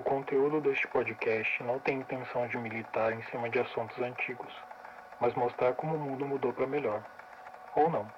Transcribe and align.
O 0.00 0.02
conteúdo 0.02 0.62
deste 0.62 0.88
podcast 0.88 1.62
não 1.62 1.78
tem 1.78 1.98
intenção 2.00 2.48
de 2.48 2.56
militar 2.56 3.12
em 3.12 3.22
cima 3.24 3.50
de 3.50 3.58
assuntos 3.58 3.98
antigos, 4.00 4.50
mas 5.20 5.34
mostrar 5.34 5.74
como 5.74 5.94
o 5.94 5.98
mundo 5.98 6.24
mudou 6.24 6.54
para 6.54 6.66
melhor. 6.66 7.04
Ou 7.76 7.90
não. 7.90 8.10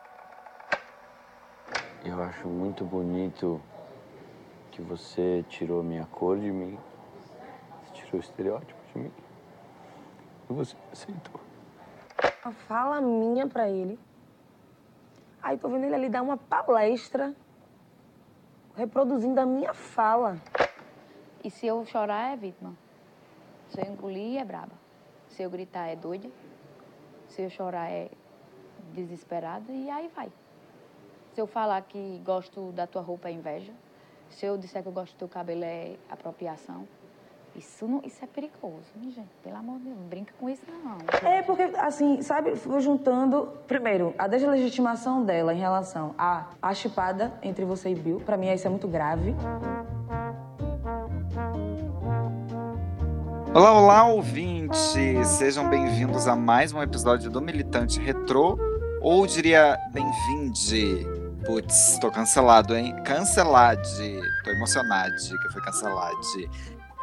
Eu 2.04 2.22
acho 2.22 2.46
muito 2.46 2.84
bonito 2.84 3.60
que 4.70 4.80
você 4.80 5.44
tirou 5.48 5.82
minha 5.82 6.06
cor 6.06 6.38
de 6.38 6.52
mim, 6.52 6.78
você 7.82 7.94
tirou 7.94 8.20
o 8.20 8.20
estereótipo 8.20 8.80
de 8.92 8.98
mim. 9.00 9.12
E 10.48 10.52
você 10.52 10.76
aceitou. 10.92 11.40
Uma 12.44 12.52
fala 12.52 13.00
minha 13.00 13.48
pra 13.48 13.68
ele. 13.68 13.98
Aí 15.42 15.58
tô 15.58 15.68
vendo 15.68 15.86
ele 15.86 15.96
ali 15.96 16.08
dar 16.08 16.22
uma 16.22 16.36
palestra 16.36 17.34
reproduzindo 18.76 19.40
a 19.40 19.44
minha 19.44 19.74
fala. 19.74 20.36
E 21.44 21.50
se 21.50 21.66
eu 21.66 21.84
chorar 21.84 22.32
é 22.32 22.36
vítima. 22.36 22.74
Se 23.70 23.80
eu 23.80 23.86
engolir 23.86 24.40
é 24.40 24.44
braba. 24.44 24.72
Se 25.28 25.42
eu 25.42 25.50
gritar 25.50 25.88
é 25.88 25.96
doida. 25.96 26.28
Se 27.28 27.42
eu 27.42 27.50
chorar 27.50 27.90
é 27.90 28.10
desesperada 28.92 29.72
e 29.72 29.90
aí 29.90 30.10
vai. 30.14 30.30
Se 31.34 31.40
eu 31.40 31.46
falar 31.46 31.80
que 31.82 32.20
gosto 32.24 32.72
da 32.72 32.86
tua 32.86 33.02
roupa 33.02 33.28
é 33.28 33.32
inveja. 33.32 33.72
Se 34.30 34.46
eu 34.46 34.56
disser 34.56 34.82
que 34.82 34.88
eu 34.88 34.92
gosto 34.92 35.14
do 35.14 35.18
teu 35.18 35.28
cabelo 35.28 35.64
é 35.64 35.96
apropriação. 36.10 36.86
Isso, 37.54 37.86
não, 37.86 38.00
isso 38.02 38.24
é 38.24 38.26
perigoso, 38.26 38.86
hein, 38.96 39.10
gente? 39.10 39.28
Pelo 39.42 39.56
amor 39.56 39.76
de 39.78 39.84
Deus, 39.84 39.98
não 39.98 40.06
brinca 40.06 40.32
com 40.40 40.48
isso 40.48 40.62
não. 40.82 40.96
É 41.28 41.42
porque, 41.42 41.64
assim, 41.76 42.22
sabe, 42.22 42.56
fui 42.56 42.80
juntando, 42.80 43.52
primeiro, 43.68 44.14
a 44.16 44.26
deslegitimação 44.26 45.22
dela 45.22 45.52
em 45.52 45.58
relação 45.58 46.14
à, 46.16 46.46
à 46.62 46.72
chipada 46.72 47.30
entre 47.42 47.66
você 47.66 47.90
e 47.90 47.94
Bill. 47.94 48.20
Pra 48.20 48.38
mim, 48.38 48.50
isso 48.50 48.66
é 48.66 48.70
muito 48.70 48.88
grave. 48.88 49.34
Olá, 53.54 53.78
olá, 53.78 54.04
ouvintes! 54.06 54.78
Sejam 55.36 55.68
bem-vindos 55.68 56.26
a 56.26 56.34
mais 56.34 56.72
um 56.72 56.80
episódio 56.80 57.30
do 57.30 57.38
Militante 57.38 58.00
Retrô, 58.00 58.58
ou 59.02 59.26
diria 59.26 59.78
bem-vinde. 59.92 61.06
Putz, 61.44 61.98
tô 62.00 62.10
cancelado, 62.10 62.74
hein? 62.74 62.96
Cancelade. 63.04 64.20
Tô 64.42 64.50
emocionado 64.52 65.12
que 65.16 65.52
foi 65.52 65.60
cancelado. 65.60 66.18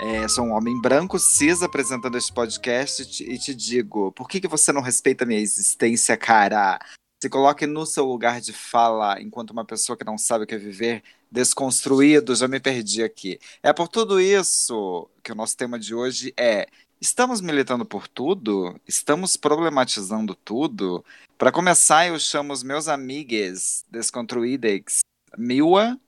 É, 0.02 0.28
sou 0.28 0.46
um 0.46 0.54
homem 0.54 0.82
branco, 0.82 1.20
cis, 1.20 1.62
apresentando 1.62 2.18
este 2.18 2.34
podcast 2.34 3.04
e 3.24 3.38
te, 3.38 3.54
digo, 3.54 4.12
por 4.14 4.28
que, 4.28 4.42
que 4.42 4.48
você 4.48 4.72
não 4.72 4.82
respeita 4.82 5.28
minha 5.28 5.40
existência, 5.40 6.18
cara? 6.18 6.80
Se 7.22 7.30
coloque 7.30 7.68
no 7.68 7.86
seu 7.86 8.06
lugar 8.06 8.42
de 8.42 8.54
fala, 8.54 9.22
enquanto 9.22 9.52
uma 9.52 9.66
pessoa 9.66 9.96
que 9.96 10.04
não 10.04 10.18
sabe 10.18 10.46
o 10.46 10.48
que 10.48 10.56
é 10.56 10.58
viver, 10.58 11.04
desconstruído, 11.32 12.36
já 12.36 12.48
me 12.48 12.60
perdi 12.60 13.04
aqui. 13.04 13.40
É 13.62 13.72
por 13.72 13.88
tudo 13.88 14.20
isso 14.20 15.10
que 15.24 15.32
o 15.32 15.36
nosso 15.36 15.56
tema 15.56 15.78
de 15.78 15.94
hoje 15.94 16.34
é: 16.38 16.68
estamos 17.00 17.42
militando 17.42 17.86
por 17.86 18.08
tudo? 18.08 18.80
Estamos 18.88 19.38
problematizando 19.38 20.36
tudo? 20.36 21.04
Para 21.38 21.52
começar, 21.52 22.08
eu 22.08 22.20
chamo 22.20 22.54
os 22.54 22.64
meus 22.64 22.88
amigos 22.88 23.86
desconstruídos, 23.90 25.00
Miwa. 25.38 26.00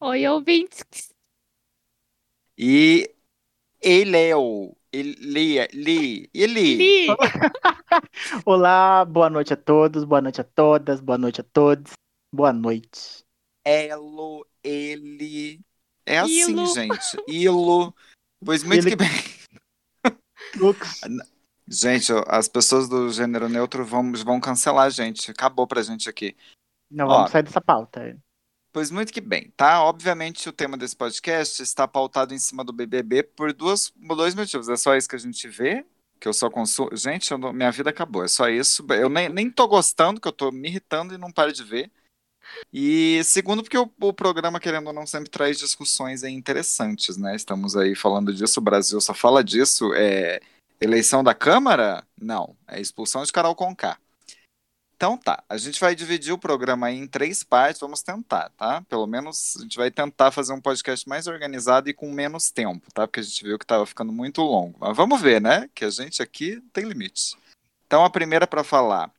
Oi, 0.00 0.26
ouvintes. 0.26 1.10
E 2.56 3.14
Eléo. 3.80 4.76
Eli, 4.92 5.58
Eli, 5.58 6.28
Eli. 6.34 6.76
Li. 6.76 7.06
Olá, 8.44 9.04
boa 9.04 9.30
noite 9.30 9.52
a 9.52 9.56
todos, 9.56 10.02
boa 10.02 10.20
noite 10.20 10.40
a 10.40 10.44
todas, 10.44 11.00
boa 11.00 11.16
noite 11.16 11.40
a 11.40 11.44
todos. 11.44 11.92
Boa 12.32 12.52
noite. 12.52 13.24
Elo, 13.64 14.44
ele. 14.62 15.60
É 16.06 16.18
assim, 16.18 16.50
Ilo. 16.50 16.74
gente. 16.74 17.16
Ilo. 17.28 17.94
Pois 18.44 18.62
muito 18.62 18.86
Ele- 18.86 18.90
que 18.90 18.96
bem. 18.96 19.08
Lux. 20.56 21.00
Gente, 21.72 22.10
as 22.26 22.48
pessoas 22.48 22.88
do 22.88 23.12
gênero 23.12 23.48
neutro 23.48 23.84
vão, 23.84 24.12
vão 24.12 24.40
cancelar 24.40 24.86
a 24.86 24.90
gente. 24.90 25.30
Acabou 25.30 25.68
pra 25.68 25.82
gente 25.82 26.08
aqui. 26.08 26.36
Não, 26.90 27.06
Ó. 27.06 27.18
vamos 27.18 27.30
sair 27.30 27.44
dessa 27.44 27.60
pauta. 27.60 28.18
Pois 28.72 28.90
muito 28.90 29.12
que 29.12 29.20
bem, 29.20 29.52
tá? 29.56 29.80
Obviamente 29.84 30.48
o 30.48 30.52
tema 30.52 30.76
desse 30.76 30.96
podcast 30.96 31.62
está 31.62 31.86
pautado 31.86 32.34
em 32.34 32.40
cima 32.40 32.64
do 32.64 32.72
BBB 32.72 33.22
por 33.22 33.52
duas, 33.52 33.92
dois 33.94 34.34
motivos. 34.34 34.68
É 34.68 34.76
só 34.76 34.96
isso 34.96 35.08
que 35.08 35.14
a 35.14 35.18
gente 35.20 35.46
vê, 35.46 35.86
que 36.18 36.26
eu 36.26 36.32
só 36.32 36.50
consumo. 36.50 36.96
Gente, 36.96 37.30
eu 37.30 37.38
não- 37.38 37.52
minha 37.52 37.70
vida 37.70 37.90
acabou. 37.90 38.24
É 38.24 38.28
só 38.28 38.48
isso. 38.48 38.84
Eu 38.90 39.08
nem, 39.08 39.28
nem 39.28 39.48
tô 39.48 39.68
gostando, 39.68 40.20
que 40.20 40.26
eu 40.26 40.32
tô 40.32 40.50
me 40.50 40.68
irritando 40.68 41.14
e 41.14 41.18
não 41.18 41.30
paro 41.30 41.52
de 41.52 41.62
ver. 41.62 41.88
E 42.72 43.22
segundo, 43.24 43.62
porque 43.62 43.78
o, 43.78 43.90
o 44.00 44.12
programa, 44.12 44.60
querendo 44.60 44.88
ou 44.88 44.92
não, 44.92 45.06
sempre 45.06 45.30
traz 45.30 45.58
discussões 45.58 46.24
aí 46.24 46.32
interessantes, 46.32 47.16
né? 47.16 47.34
Estamos 47.34 47.76
aí 47.76 47.94
falando 47.94 48.32
disso, 48.32 48.60
o 48.60 48.62
Brasil 48.62 49.00
só 49.00 49.14
fala 49.14 49.42
disso. 49.42 49.92
É 49.94 50.40
eleição 50.80 51.22
da 51.22 51.34
Câmara? 51.34 52.04
Não. 52.20 52.56
É 52.66 52.80
expulsão 52.80 53.22
de 53.22 53.32
Carol 53.32 53.54
Conká. 53.54 53.98
Então 55.00 55.16
tá, 55.16 55.42
a 55.48 55.56
gente 55.56 55.80
vai 55.80 55.94
dividir 55.94 56.30
o 56.30 56.38
programa 56.38 56.88
aí 56.88 56.96
em 56.98 57.06
três 57.06 57.42
partes, 57.42 57.80
vamos 57.80 58.02
tentar, 58.02 58.50
tá? 58.50 58.82
Pelo 58.82 59.06
menos 59.06 59.56
a 59.56 59.62
gente 59.62 59.78
vai 59.78 59.90
tentar 59.90 60.30
fazer 60.30 60.52
um 60.52 60.60
podcast 60.60 61.08
mais 61.08 61.26
organizado 61.26 61.88
e 61.88 61.94
com 61.94 62.12
menos 62.12 62.50
tempo, 62.50 62.86
tá? 62.92 63.06
Porque 63.06 63.20
a 63.20 63.22
gente 63.22 63.42
viu 63.42 63.58
que 63.58 63.64
tava 63.64 63.86
ficando 63.86 64.12
muito 64.12 64.42
longo. 64.42 64.76
Mas 64.78 64.94
vamos 64.94 65.18
ver, 65.18 65.40
né? 65.40 65.70
Que 65.74 65.86
a 65.86 65.90
gente 65.90 66.20
aqui 66.20 66.62
tem 66.70 66.84
limites. 66.84 67.34
Então 67.86 68.04
a 68.04 68.10
primeira 68.10 68.46
para 68.46 68.62
falar 68.62 69.10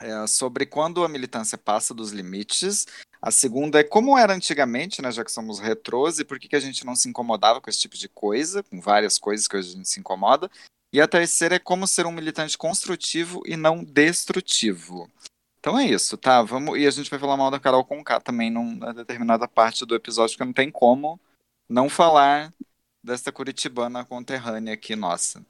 é 0.00 0.26
sobre 0.26 0.66
quando 0.66 1.04
a 1.04 1.08
militância 1.08 1.58
passa 1.58 1.92
dos 1.92 2.12
limites. 2.12 2.86
A 3.20 3.30
segunda 3.30 3.80
é 3.80 3.84
como 3.84 4.16
era 4.16 4.32
antigamente, 4.32 5.02
né? 5.02 5.10
Já 5.10 5.24
que 5.24 5.32
somos 5.32 5.58
retrôs, 5.58 6.18
e 6.18 6.24
por 6.24 6.38
que, 6.38 6.48
que 6.48 6.56
a 6.56 6.60
gente 6.60 6.86
não 6.86 6.94
se 6.94 7.08
incomodava 7.08 7.60
com 7.60 7.68
esse 7.68 7.80
tipo 7.80 7.96
de 7.96 8.08
coisa, 8.08 8.62
com 8.62 8.80
várias 8.80 9.18
coisas 9.18 9.48
que 9.48 9.56
hoje 9.56 9.70
a 9.70 9.76
gente 9.76 9.88
se 9.88 9.98
incomoda. 9.98 10.50
E 10.92 11.00
a 11.00 11.08
terceira 11.08 11.56
é 11.56 11.58
como 11.58 11.86
ser 11.86 12.06
um 12.06 12.12
militante 12.12 12.56
construtivo 12.56 13.42
e 13.44 13.56
não 13.56 13.84
destrutivo. 13.84 15.10
Então 15.58 15.78
é 15.78 15.86
isso, 15.86 16.16
tá? 16.16 16.40
Vamos 16.42 16.78
e 16.78 16.86
a 16.86 16.90
gente 16.90 17.10
vai 17.10 17.18
falar 17.18 17.36
mal 17.36 17.50
da 17.50 17.60
Carol 17.60 17.84
Conká 17.84 18.20
também 18.20 18.50
numa 18.50 18.94
determinada 18.94 19.46
parte 19.46 19.84
do 19.84 19.94
episódio, 19.94 20.36
porque 20.36 20.46
não 20.46 20.52
tem 20.52 20.70
como 20.70 21.20
não 21.68 21.90
falar 21.90 22.54
desta 23.02 23.32
curitibana 23.32 24.04
conterrânea 24.04 24.74
aqui 24.74 24.96
nossa. 24.96 25.44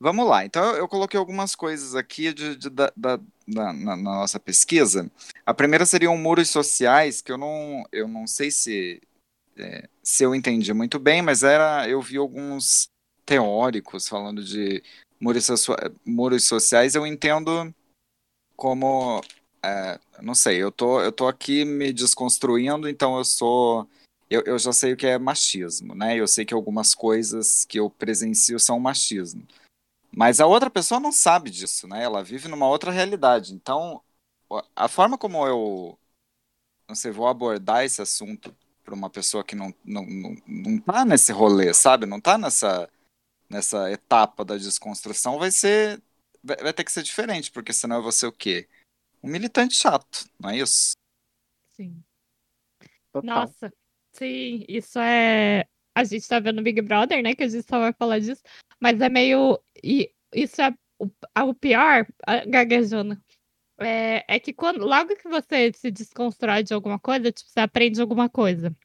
Vamos 0.00 0.26
lá. 0.26 0.44
Então 0.44 0.74
eu, 0.76 0.88
coloquei 0.88 1.18
algumas 1.18 1.54
coisas 1.54 1.94
aqui 1.94 2.32
de, 2.32 2.56
de- 2.56 2.70
da, 2.70 2.90
da- 2.96 3.20
na, 3.46 3.72
na 3.72 3.96
nossa 3.96 4.40
pesquisa. 4.40 5.10
A 5.44 5.52
primeira 5.52 5.84
seriam 5.84 6.16
muros 6.16 6.48
sociais, 6.48 7.20
que 7.20 7.30
eu 7.30 7.36
não, 7.36 7.84
eu 7.92 8.08
não 8.08 8.26
sei 8.26 8.50
se, 8.50 9.02
é, 9.56 9.88
se 10.02 10.24
eu 10.24 10.34
entendi 10.34 10.72
muito 10.74 10.98
bem, 10.98 11.22
mas 11.22 11.42
era 11.42 11.88
eu 11.88 12.00
vi 12.02 12.16
alguns 12.18 12.88
teóricos 13.26 14.08
falando 14.08 14.44
de 14.44 14.82
muros, 15.20 15.48
muros 16.06 16.44
sociais. 16.46 16.94
Eu 16.94 17.06
entendo 17.06 17.74
como 18.56 19.20
é, 19.62 19.98
não 20.22 20.34
sei, 20.34 20.62
eu 20.62 20.70
tô, 20.72 21.00
eu 21.02 21.12
tô 21.12 21.26
aqui 21.28 21.64
me 21.64 21.92
desconstruindo, 21.92 22.88
então 22.88 23.16
eu 23.18 23.24
sou. 23.24 23.88
Eu, 24.28 24.42
eu 24.46 24.58
já 24.58 24.72
sei 24.72 24.92
o 24.92 24.96
que 24.96 25.06
é 25.06 25.18
machismo, 25.18 25.94
né? 25.94 26.16
Eu 26.16 26.26
sei 26.28 26.44
que 26.44 26.54
algumas 26.54 26.94
coisas 26.94 27.64
que 27.64 27.78
eu 27.80 27.90
presencio 27.90 28.60
são 28.60 28.78
machismo. 28.78 29.42
Mas 30.12 30.40
a 30.40 30.46
outra 30.46 30.68
pessoa 30.68 30.98
não 30.98 31.12
sabe 31.12 31.50
disso, 31.50 31.86
né? 31.86 32.02
Ela 32.02 32.22
vive 32.22 32.48
numa 32.48 32.68
outra 32.68 32.90
realidade. 32.90 33.54
Então, 33.54 34.02
a 34.74 34.88
forma 34.88 35.16
como 35.16 35.46
eu, 35.46 35.98
não 36.88 36.94
sei, 36.94 37.10
vou 37.10 37.28
abordar 37.28 37.84
esse 37.84 38.02
assunto 38.02 38.54
para 38.82 38.94
uma 38.94 39.08
pessoa 39.08 39.44
que 39.44 39.54
não, 39.54 39.72
não, 39.84 40.04
não, 40.04 40.36
não 40.46 40.78
tá 40.78 41.04
nesse 41.04 41.32
rolê, 41.32 41.72
sabe? 41.72 42.06
Não 42.06 42.20
tá 42.20 42.36
nessa, 42.36 42.90
nessa 43.48 43.90
etapa 43.90 44.44
da 44.44 44.56
desconstrução, 44.56 45.38
vai 45.38 45.50
ser. 45.50 46.02
Vai, 46.42 46.56
vai 46.56 46.72
ter 46.72 46.84
que 46.84 46.92
ser 46.92 47.02
diferente, 47.02 47.50
porque 47.50 47.72
senão 47.72 47.96
eu 47.96 48.02
vou 48.02 48.12
ser 48.12 48.26
o 48.26 48.32
quê? 48.32 48.68
Um 49.22 49.28
militante 49.28 49.74
chato, 49.74 50.28
não 50.38 50.50
é 50.50 50.56
isso? 50.58 50.92
Sim. 51.72 52.02
Total. 53.12 53.42
Nossa, 53.42 53.72
sim, 54.12 54.64
isso 54.68 54.98
é. 54.98 55.66
A 55.94 56.04
gente 56.04 56.26
tá 56.26 56.40
vendo 56.40 56.62
Big 56.62 56.80
Brother, 56.80 57.22
né? 57.22 57.34
Que 57.34 57.42
a 57.42 57.48
gente 57.48 57.66
só 57.68 57.78
vai 57.78 57.92
falar 57.92 58.18
disso. 58.20 58.42
Mas 58.80 59.00
é 59.00 59.08
meio. 59.08 59.60
E 59.82 60.12
isso 60.34 60.60
é 60.62 60.74
o, 60.98 61.08
o 61.42 61.54
pior, 61.54 62.06
gaguejando. 62.48 63.20
É, 63.78 64.24
é 64.36 64.38
que 64.40 64.52
quando, 64.52 64.84
logo 64.84 65.16
que 65.16 65.28
você 65.28 65.72
se 65.72 65.90
desconstrói 65.90 66.62
de 66.62 66.74
alguma 66.74 66.98
coisa, 66.98 67.32
tipo, 67.32 67.48
você 67.50 67.60
aprende 67.60 68.00
alguma 68.00 68.28
coisa. 68.28 68.76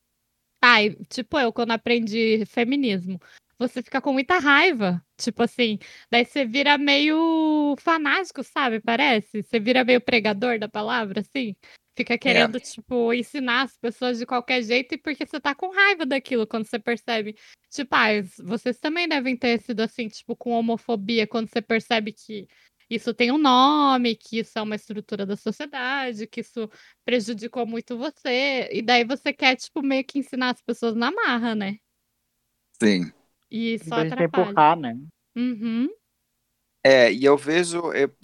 Ai, 0.63 0.95
tipo 1.09 1.39
eu, 1.39 1.53
quando 1.53 1.71
aprendi 1.71 2.45
feminismo, 2.45 3.19
você 3.57 3.83
fica 3.83 4.01
com 4.01 4.13
muita 4.13 4.39
raiva. 4.39 5.03
Tipo 5.17 5.43
assim, 5.43 5.79
daí 6.11 6.25
você 6.25 6.45
vira 6.45 6.77
meio 6.77 7.75
fanático, 7.79 8.43
sabe? 8.43 8.81
Parece. 8.81 9.43
Você 9.43 9.59
vira 9.59 9.83
meio 9.83 10.01
pregador 10.01 10.59
da 10.59 10.67
palavra, 10.69 11.21
assim. 11.21 11.55
Fica 11.95 12.17
querendo, 12.17 12.59
tipo, 12.59 13.13
ensinar 13.13 13.63
as 13.63 13.77
pessoas 13.77 14.17
de 14.19 14.25
qualquer 14.25 14.61
jeito 14.61 14.95
e 14.95 14.97
porque 14.97 15.25
você 15.25 15.39
tá 15.39 15.55
com 15.55 15.69
raiva 15.73 16.05
daquilo 16.05 16.45
quando 16.45 16.65
você 16.65 16.77
percebe. 16.77 17.35
Tipo, 17.69 17.95
ah, 17.95 18.07
vocês 18.43 18.79
também 18.79 19.07
devem 19.07 19.35
ter 19.37 19.61
sido 19.61 19.81
assim, 19.81 20.07
tipo, 20.09 20.35
com 20.35 20.51
homofobia, 20.51 21.25
quando 21.25 21.49
você 21.49 21.61
percebe 21.61 22.11
que 22.11 22.47
isso 22.89 23.13
tem 23.13 23.31
um 23.31 23.37
nome, 23.37 24.15
que 24.15 24.39
isso 24.39 24.59
é 24.59 24.61
uma 24.61 24.75
estrutura 24.75 25.25
da 25.25 25.35
sociedade, 25.35 26.27
que 26.27 26.41
isso 26.41 26.69
prejudicou 27.05 27.65
muito 27.65 27.97
você. 27.97 28.69
E 28.71 28.81
daí 28.81 29.03
você 29.05 29.31
quer, 29.33 29.55
tipo, 29.55 29.81
meio 29.81 30.03
que 30.03 30.19
ensinar 30.19 30.51
as 30.51 30.61
pessoas 30.61 30.95
na 30.95 31.11
marra, 31.11 31.55
né? 31.55 31.77
Sim. 32.81 33.11
E 33.49 33.79
só 33.79 33.95
a 33.95 34.03
gente 34.03 34.13
atrapalha. 34.13 34.49
empurrar, 34.49 34.77
né? 34.77 34.97
Uhum. 35.35 35.87
É, 36.83 37.11
e 37.11 37.25
eu 37.25 37.35
vejo, 37.37 37.91
eu, 37.93 38.15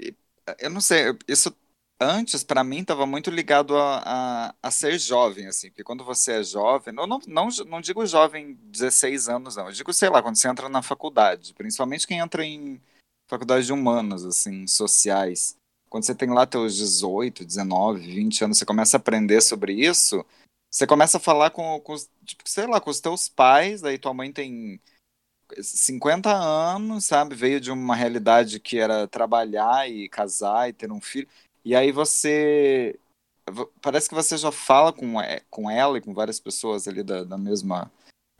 eu 0.60 0.70
não 0.70 0.82
sei, 0.82 1.10
eu- 1.10 1.18
isso 1.28 1.56
antes 2.02 2.44
pra 2.44 2.64
mim 2.64 2.80
estava 2.80 3.06
muito 3.06 3.30
ligado 3.30 3.78
a, 3.78 4.02
a, 4.04 4.56
a 4.64 4.72
ser 4.72 4.98
jovem, 4.98 5.46
assim, 5.46 5.70
porque 5.70 5.84
quando 5.84 6.04
você 6.04 6.40
é 6.40 6.44
jovem, 6.44 6.94
eu 6.98 7.06
não, 7.06 7.20
não, 7.28 7.48
não 7.68 7.80
digo 7.80 8.06
jovem 8.06 8.58
16 8.64 9.30
anos, 9.30 9.56
não, 9.56 9.68
eu 9.68 9.72
digo, 9.72 9.94
sei 9.94 10.10
lá, 10.10 10.22
quando 10.22 10.36
você 10.36 10.48
entra 10.50 10.68
na 10.68 10.82
faculdade, 10.82 11.54
principalmente 11.54 12.08
quem 12.08 12.20
entra 12.20 12.44
em 12.44 12.82
faculdade 13.30 13.68
de 13.68 13.72
humanas, 13.72 14.26
assim, 14.26 14.66
sociais, 14.66 15.56
quando 15.90 16.06
você 16.06 16.16
tem 16.16 16.30
lá 16.30 16.46
teus 16.48 16.76
18, 16.76 17.46
19, 17.46 18.00
20 18.02 18.46
anos, 18.46 18.58
você 18.58 18.66
começa 18.66 18.98
a 18.98 19.00
aprender 19.00 19.40
sobre 19.42 19.74
isso, 19.74 20.26
você 20.72 20.88
começa 20.88 21.18
a 21.18 21.20
falar 21.20 21.52
com, 21.52 21.80
com 21.82 21.96
tipo, 22.26 22.44
sei 22.48 22.66
lá, 22.66 22.82
com 22.82 22.90
os 22.90 23.00
teus 23.00 23.30
pais, 23.30 23.82
daí 23.82 24.00
tua 24.00 24.14
mãe 24.14 24.32
tem 24.32 24.80
50 25.62 26.32
anos, 26.32 27.06
sabe? 27.06 27.36
Veio 27.36 27.60
de 27.60 27.72
uma 27.72 27.96
realidade 27.96 28.60
que 28.60 28.78
era 28.78 29.08
trabalhar 29.08 29.90
e 29.90 30.08
casar 30.08 30.70
e 30.70 30.74
ter 30.74 30.92
um 30.92 31.02
filho. 31.02 31.28
E 31.64 31.76
aí 31.76 31.92
você. 31.92 33.00
Parece 33.82 34.08
que 34.08 34.16
você 34.16 34.38
já 34.38 34.52
fala 34.52 34.94
com, 34.94 35.20
é, 35.20 35.42
com 35.50 35.70
ela 35.70 35.98
e 35.98 36.02
com 36.02 36.14
várias 36.14 36.40
pessoas 36.40 36.88
ali 36.88 37.04
da, 37.04 37.24
da 37.24 37.38
mesma 37.38 37.92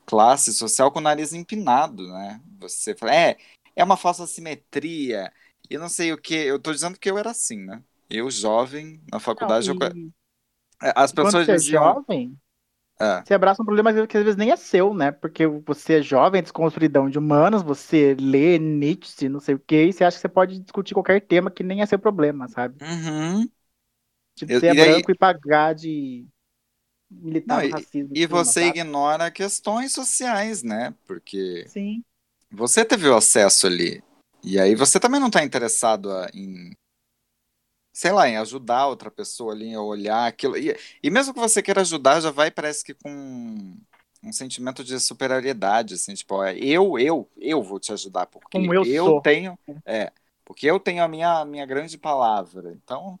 classe 0.06 0.52
social 0.52 0.90
com 0.90 0.98
o 0.98 1.02
nariz 1.02 1.32
empinado, 1.32 2.06
né? 2.08 2.40
Você 2.60 2.94
fala, 2.94 3.14
é, 3.14 3.36
é 3.76 3.84
uma 3.84 3.96
falsa 3.96 4.26
simetria 4.26 5.32
e 5.68 5.76
não 5.78 5.88
sei 5.88 6.12
o 6.12 6.18
que. 6.18 6.34
Eu 6.34 6.58
tô 6.58 6.72
dizendo 6.72 6.98
que 6.98 7.10
eu 7.10 7.18
era 7.18 7.30
assim, 7.30 7.58
né? 7.58 7.82
Eu, 8.08 8.30
jovem, 8.30 9.00
na 9.10 9.18
faculdade, 9.18 9.68
Não, 9.68 9.76
eu... 9.86 9.96
e 9.96 10.12
as 10.80 11.12
quando 11.12 11.26
pessoas 11.26 11.46
você 11.46 11.52
é 11.52 11.56
diziam. 11.56 11.82
jovem, 11.82 12.38
É. 13.02 13.24
você 13.24 13.34
abraça 13.34 13.62
um 13.62 13.64
problema 13.66 13.92
que 14.06 14.16
às 14.16 14.24
vezes 14.24 14.36
nem 14.36 14.50
é 14.50 14.56
seu, 14.56 14.94
né? 14.94 15.12
Porque 15.12 15.46
você 15.46 15.94
é 16.00 16.02
jovem, 16.02 16.42
desconstruidão 16.42 17.08
de 17.10 17.18
humanas, 17.18 17.62
você 17.62 18.14
lê 18.20 18.58
Nietzsche, 18.58 19.28
não 19.28 19.40
sei 19.40 19.54
o 19.56 19.60
quê, 19.60 19.86
e 19.86 19.92
você 19.92 20.04
acha 20.04 20.16
que 20.16 20.20
você 20.22 20.28
pode 20.28 20.58
discutir 20.60 20.94
qualquer 20.94 21.20
tema 21.20 21.50
que 21.50 21.62
nem 21.62 21.82
é 21.82 21.86
seu 21.86 21.98
problema, 21.98 22.48
sabe? 22.48 22.80
Uhum. 22.80 23.48
Tipo, 24.34 24.52
Eu- 24.52 24.58
você 24.58 24.66
é 24.68 24.74
e 24.74 24.74
branco 24.74 25.10
e 25.10 25.14
pagar 25.14 25.74
de 25.74 26.26
militar 27.10 27.56
Não, 27.56 27.62
e- 27.62 27.70
racismo. 27.70 28.14
E 28.14 28.26
cima, 28.26 28.28
você 28.28 28.66
sabe? 28.66 28.80
ignora 28.80 29.30
questões 29.30 29.92
sociais, 29.92 30.62
né? 30.62 30.94
Porque 31.06 31.66
Sim. 31.66 32.04
você 32.50 32.84
teve 32.84 33.08
o 33.08 33.16
acesso 33.16 33.66
ali. 33.66 34.02
E 34.44 34.58
aí 34.60 34.74
você 34.74 35.00
também 35.00 35.20
não 35.20 35.28
está 35.28 35.44
interessado 35.44 36.10
a- 36.12 36.30
em, 36.34 36.72
sei 37.92 38.12
lá, 38.12 38.28
em 38.28 38.36
ajudar 38.36 38.86
outra 38.86 39.10
pessoa 39.10 39.52
ali, 39.52 39.74
a 39.74 39.80
olhar 39.80 40.26
aquilo. 40.26 40.56
E, 40.56 40.76
e 41.02 41.10
mesmo 41.10 41.34
que 41.34 41.40
você 41.40 41.62
queira 41.62 41.82
ajudar, 41.82 42.20
já 42.20 42.30
vai, 42.30 42.50
parece 42.50 42.84
que 42.84 42.94
com 42.94 43.76
um 44.22 44.32
sentimento 44.32 44.82
de 44.84 44.98
superioridade, 45.00 45.94
assim, 45.94 46.14
tipo, 46.14 46.36
ó, 46.36 46.46
eu, 46.46 46.98
eu, 46.98 47.28
eu 47.38 47.62
vou 47.62 47.78
te 47.78 47.92
ajudar, 47.92 48.26
porque 48.26 48.58
Como 48.58 48.72
eu 48.72 48.84
sou. 48.84 49.20
tenho, 49.20 49.58
é, 49.84 50.12
porque 50.44 50.66
eu 50.66 50.78
tenho 50.80 51.02
a 51.02 51.08
minha, 51.08 51.44
minha 51.44 51.66
grande 51.66 51.98
palavra. 51.98 52.72
Então, 52.72 53.18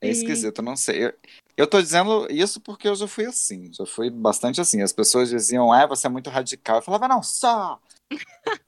é 0.00 0.06
Sim. 0.06 0.12
esquisito, 0.12 0.58
eu 0.58 0.64
não 0.64 0.76
sei. 0.76 1.06
Eu, 1.06 1.14
eu 1.56 1.66
tô 1.66 1.80
dizendo 1.80 2.26
isso 2.30 2.60
porque 2.60 2.88
eu 2.88 2.94
já 2.94 3.06
fui 3.06 3.24
assim, 3.24 3.72
já 3.72 3.86
fui 3.86 4.10
bastante 4.10 4.60
assim. 4.60 4.82
As 4.82 4.92
pessoas 4.92 5.30
diziam, 5.30 5.72
ah, 5.72 5.86
você 5.86 6.06
é 6.06 6.10
muito 6.10 6.28
radical. 6.28 6.76
Eu 6.76 6.82
falava, 6.82 7.06
não, 7.06 7.22
só 7.22 7.80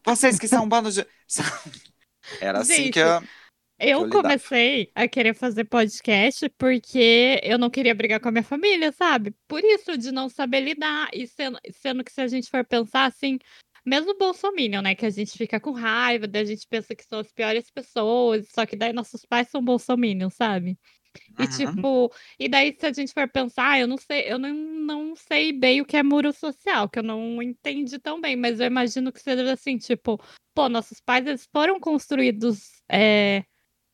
vocês 0.05 0.39
que 0.39 0.49
são 0.49 0.65
um 0.65 0.69
bando 0.69 0.91
de. 0.91 1.07
Era 2.41 2.61
assim 2.61 2.85
Gente, 2.85 2.93
que 2.93 2.99
eu. 3.01 3.23
Eu 3.79 4.09
comecei 4.09 4.91
a 4.95 5.09
querer 5.09 5.35
fazer 5.35 5.65
podcast 5.65 6.49
porque 6.51 7.41
eu 7.43 7.59
não 7.59 7.69
queria 7.69 7.95
brigar 7.95 8.21
com 8.21 8.29
a 8.29 8.33
minha 8.33 8.45
família, 8.45 8.93
sabe? 8.93 9.35
Por 9.49 9.63
isso, 9.65 9.99
de 9.99 10.13
não 10.13 10.29
saber 10.29 10.61
lidar. 10.61 11.09
E 11.13 11.27
sendo, 11.27 11.59
sendo 11.71 12.05
que 12.05 12.13
se 12.13 12.21
a 12.21 12.27
gente 12.29 12.49
for 12.49 12.65
pensar 12.65 13.07
assim, 13.07 13.39
mesmo 13.85 14.13
o 14.13 14.19
Bolsominion, 14.19 14.81
né? 14.81 14.95
Que 14.95 15.07
a 15.07 15.11
gente 15.11 15.37
fica 15.37 15.61
com 15.61 15.73
raiva, 15.73 16.27
daí 16.27 16.43
a 16.43 16.47
gente 16.47 16.67
pensa 16.69 16.95
que 16.95 17.05
são 17.05 17.19
as 17.19 17.33
piores 17.33 17.71
pessoas, 17.71 18.49
só 18.55 18.65
que 18.65 18.77
daí 18.77 18.93
nossos 18.93 19.25
pais 19.27 19.49
são 19.49 19.63
Bolsominion, 19.63 20.31
sabe? 20.31 20.79
E 21.39 21.43
Uhum. 21.43 21.49
tipo, 21.49 22.13
e 22.39 22.49
daí 22.49 22.77
se 22.79 22.87
a 22.87 22.93
gente 22.93 23.13
for 23.13 23.29
pensar, 23.29 23.79
eu 23.79 23.87
não 23.87 23.97
sei, 23.97 24.33
eu 24.33 24.39
não, 24.39 24.53
não 24.53 25.17
sei 25.17 25.53
bem 25.53 25.81
o 25.81 25.85
que 25.85 25.97
é 25.97 26.03
muro 26.03 26.33
social, 26.33 26.89
que 26.89 26.99
eu 26.99 27.03
não 27.03 27.41
entendi 27.43 27.99
tão 27.99 28.21
bem, 28.21 28.35
mas 28.37 28.59
eu 28.59 28.67
imagino 28.67 29.13
que 29.13 29.21
seja 29.21 29.53
assim, 29.53 29.79
tipo, 29.79 30.21
pô, 30.55 30.69
nossos 30.69 31.01
pais 31.01 31.27
eles 31.27 31.49
foram 31.53 31.79
construídos 31.79 32.83
é, 32.89 33.45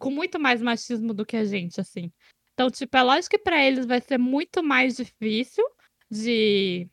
com 0.00 0.11
muito 0.11 0.41
mais 0.41 0.61
machismo 0.62 1.12
do 1.14 1.26
que 1.26 1.37
a 1.37 1.44
gente, 1.44 1.81
assim. 1.81 2.11
Então, 2.55 2.70
tipo, 2.70 2.97
é 2.97 3.02
lógico 3.02 3.37
que 3.37 3.38
pra 3.38 3.62
eles 3.64 3.87
vai 3.87 4.00
ser 4.00 4.19
muito 4.19 4.62
mais 4.62 4.97
difícil 4.97 5.64
de 6.11 6.88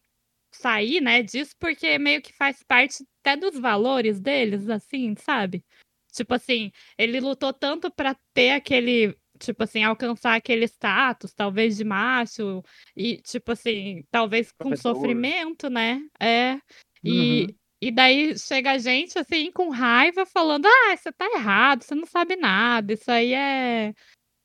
sair, 0.53 1.01
né, 1.01 1.23
disso, 1.23 1.55
porque 1.59 1.97
meio 1.97 2.21
que 2.21 2.33
faz 2.33 2.61
parte 2.63 3.03
até 3.21 3.35
dos 3.35 3.57
valores 3.59 4.19
deles, 4.19 4.69
assim, 4.69 5.15
sabe? 5.15 5.63
Tipo 6.11 6.33
assim, 6.33 6.71
ele 6.97 7.19
lutou 7.19 7.53
tanto 7.53 7.91
pra 7.91 8.15
ter 8.33 8.51
aquele, 8.51 9.15
tipo 9.39 9.63
assim, 9.63 9.83
alcançar 9.83 10.35
aquele 10.35 10.65
status, 10.65 11.33
talvez 11.33 11.77
de 11.77 11.83
macho, 11.83 12.63
e 12.95 13.17
tipo 13.17 13.51
assim, 13.51 14.03
talvez 14.11 14.51
com 14.51 14.69
Provedor. 14.69 14.95
sofrimento, 14.95 15.69
né? 15.69 16.01
É. 16.19 16.59
E, 17.03 17.43
Uhum. 17.43 17.47
E 17.81 17.91
daí 17.91 18.37
chega 18.37 18.71
a 18.73 18.77
gente 18.77 19.17
assim 19.19 19.51
com 19.51 19.69
raiva 19.69 20.25
falando: 20.25 20.65
"Ah, 20.67 20.97
você 20.97 21.11
tá 21.11 21.25
errado, 21.35 21.83
você 21.83 21.95
não 21.95 22.05
sabe 22.05 22.35
nada, 22.35 22.93
isso 22.93 23.11
aí 23.11 23.33
é 23.33 23.93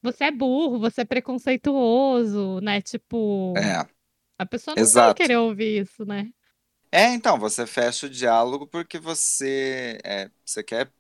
você 0.02 0.25
é 0.26 0.31
burro, 0.32 0.81
você 0.81 1.02
é 1.02 1.05
preconceituoso", 1.06 2.61
né? 2.62 2.81
Tipo, 2.82 3.56
É. 3.56 3.87
a 4.38 4.46
pessoa 4.46 4.76
não 4.76 4.90
vai 4.93 5.12
Exato. 5.12 5.14
querer 5.14 5.38
ouvir 5.38 5.82
isso, 5.82 6.05
né? 6.06 6.31
É, 6.90 7.06
então, 7.14 7.38
você 7.38 7.67
fecha 7.67 8.06
o 8.06 8.11
diálogo 8.11 8.67
porque 8.67 8.99
você, 8.99 9.99
é, 10.05 10.31
você 10.44 10.62
quer 10.62 10.93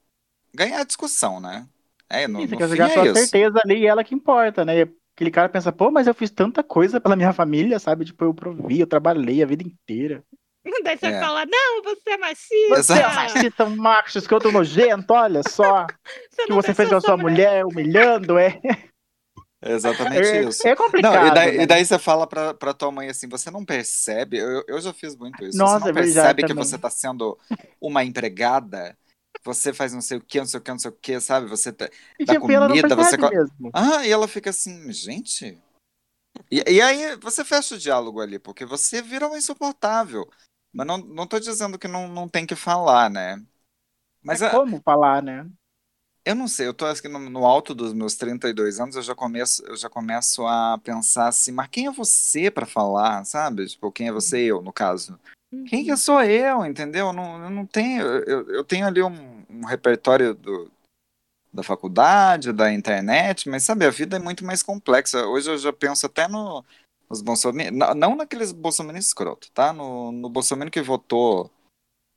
ganhar 0.54 0.80
a 0.80 0.84
discussão, 0.84 1.40
né? 1.40 1.68
É, 2.08 2.28
no, 2.28 2.40
Sim, 2.40 2.48
você 2.48 2.56
no 2.56 2.58
quer 2.58 2.68
fim 2.68 2.68
jogar 2.68 2.88
é 2.88 2.98
sua 2.98 3.06
isso. 3.10 3.20
certeza 3.20 3.60
ali 3.64 3.80
e 3.82 3.86
ela 3.86 4.04
que 4.04 4.14
importa, 4.14 4.64
né? 4.64 4.82
Aquele 5.14 5.30
cara 5.30 5.48
pensa, 5.48 5.72
pô, 5.72 5.90
mas 5.90 6.06
eu 6.06 6.14
fiz 6.14 6.30
tanta 6.30 6.64
coisa 6.64 7.00
pela 7.00 7.16
minha 7.16 7.32
família, 7.32 7.78
sabe? 7.80 8.04
Tipo, 8.06 8.24
eu 8.24 8.34
provi, 8.34 8.80
eu 8.80 8.86
trabalhei 8.86 9.42
a 9.42 9.46
vida 9.46 9.62
inteira. 9.64 10.24
Daí 10.84 10.96
você 10.98 11.06
É. 11.06 11.20
fala: 11.20 11.44
"Não, 11.46 11.82
você 11.82 12.10
é 12.10 12.16
machista". 12.16 12.82
Você 12.82 12.92
é 13.00 13.14
machista, 13.14 13.66
macho, 13.66 14.18
escroto 14.18 14.52
nojento, 14.52 15.12
olha 15.12 15.42
só. 15.42 15.86
Você 16.32 16.46
que 16.46 16.52
você 16.52 16.74
fez 16.74 16.88
com 16.88 16.96
a 16.96 17.00
sua 17.00 17.16
mulher, 17.16 17.64
humilhando, 17.64 18.38
é. 18.38 18.58
É 19.62 19.72
exatamente 19.72 20.26
É, 20.26 20.40
isso. 20.40 20.66
é 20.66 20.74
complicado. 20.74 21.14
Não, 21.14 21.26
e 21.28 21.34
daí, 21.34 21.56
né? 21.58 21.62
e 21.62 21.66
daí 21.66 21.84
você 21.84 21.98
fala 21.98 22.26
pra, 22.26 22.52
pra 22.52 22.74
tua 22.74 22.90
mãe 22.90 23.08
assim, 23.08 23.28
você 23.28 23.48
não 23.50 23.64
percebe, 23.64 24.38
eu, 24.38 24.64
eu 24.66 24.80
já 24.80 24.92
fiz 24.92 25.14
muito 25.14 25.44
isso, 25.44 25.56
Nossa, 25.56 25.78
você 25.78 25.84
não 25.84 25.88
é 25.90 25.92
percebe 25.92 26.42
que 26.42 26.48
também. 26.48 26.64
você 26.64 26.76
tá 26.78 26.90
sendo 26.90 27.38
uma 27.80 28.02
empregada, 28.02 28.98
você 29.44 29.72
faz 29.72 29.92
não 29.92 30.00
sei 30.00 30.18
o 30.18 30.20
que, 30.20 30.38
não 30.38 30.46
sei 30.46 30.58
o 30.58 30.62
que, 30.62 30.70
não 30.72 30.78
sei 30.80 30.90
o 30.90 30.94
que, 31.00 31.20
sabe? 31.20 31.48
Você 31.48 31.72
tá, 31.72 31.88
E 32.18 32.24
tipo, 32.24 32.48
não 32.48 32.66
comida, 32.66 32.96
você 32.96 33.16
mesmo. 33.16 33.70
Ah, 33.72 34.04
e 34.04 34.10
ela 34.10 34.26
fica 34.26 34.50
assim, 34.50 34.90
gente. 34.92 35.62
E, 36.50 36.64
e 36.68 36.80
aí 36.80 37.16
você 37.16 37.44
fecha 37.44 37.76
o 37.76 37.78
diálogo 37.78 38.20
ali, 38.20 38.38
porque 38.38 38.64
você 38.64 39.00
vira 39.00 39.28
um 39.28 39.36
insuportável. 39.36 40.28
Mas 40.72 40.86
não, 40.86 40.98
não 40.98 41.26
tô 41.26 41.38
dizendo 41.40 41.78
que 41.78 41.88
não, 41.88 42.08
não 42.08 42.28
tem 42.28 42.46
que 42.46 42.56
falar, 42.56 43.10
né? 43.10 43.42
Mas 44.22 44.42
é 44.42 44.48
a- 44.48 44.50
como 44.50 44.80
falar, 44.82 45.22
né? 45.22 45.50
eu 46.24 46.34
não 46.36 46.46
sei, 46.46 46.68
eu 46.68 46.74
tô 46.74 46.86
aqui 46.86 47.08
no, 47.08 47.18
no 47.18 47.44
alto 47.44 47.74
dos 47.74 47.92
meus 47.92 48.14
32 48.14 48.78
anos, 48.78 48.94
eu 48.94 49.02
já 49.02 49.14
começo, 49.14 49.64
eu 49.66 49.76
já 49.76 49.88
começo 49.90 50.46
a 50.46 50.78
pensar 50.78 51.26
assim, 51.28 51.50
mas 51.52 51.68
quem 51.68 51.86
é 51.86 51.90
você 51.90 52.48
pra 52.50 52.64
falar, 52.66 53.24
sabe? 53.24 53.66
Tipo, 53.66 53.90
quem 53.90 54.08
é 54.08 54.12
você, 54.12 54.38
eu, 54.44 54.62
no 54.62 54.72
caso. 54.72 55.18
Quem 55.66 55.84
que 55.84 55.96
sou 55.96 56.22
eu, 56.22 56.64
entendeu? 56.64 57.08
Eu 57.08 57.12
não, 57.12 57.44
eu 57.44 57.50
não 57.50 57.66
tenho, 57.66 58.02
eu, 58.02 58.48
eu 58.50 58.64
tenho 58.64 58.86
ali 58.86 59.02
um, 59.02 59.44
um 59.50 59.64
repertório 59.66 60.34
do, 60.34 60.70
da 61.52 61.62
faculdade, 61.62 62.52
da 62.52 62.72
internet, 62.72 63.48
mas 63.48 63.64
sabe, 63.64 63.84
a 63.86 63.90
vida 63.90 64.16
é 64.16 64.20
muito 64.20 64.44
mais 64.44 64.62
complexa. 64.62 65.26
Hoje 65.26 65.50
eu 65.50 65.58
já 65.58 65.72
penso 65.72 66.06
até 66.06 66.28
no, 66.28 66.64
nos 67.12 67.22
bolsominions, 67.22 67.76
não, 67.76 67.94
não 67.94 68.16
naqueles 68.16 68.52
bolsominions 68.52 69.06
escroto, 69.06 69.50
tá? 69.52 69.72
No, 69.72 70.10
no 70.12 70.30
bolsominion 70.30 70.70
que 70.70 70.80
votou 70.82 71.50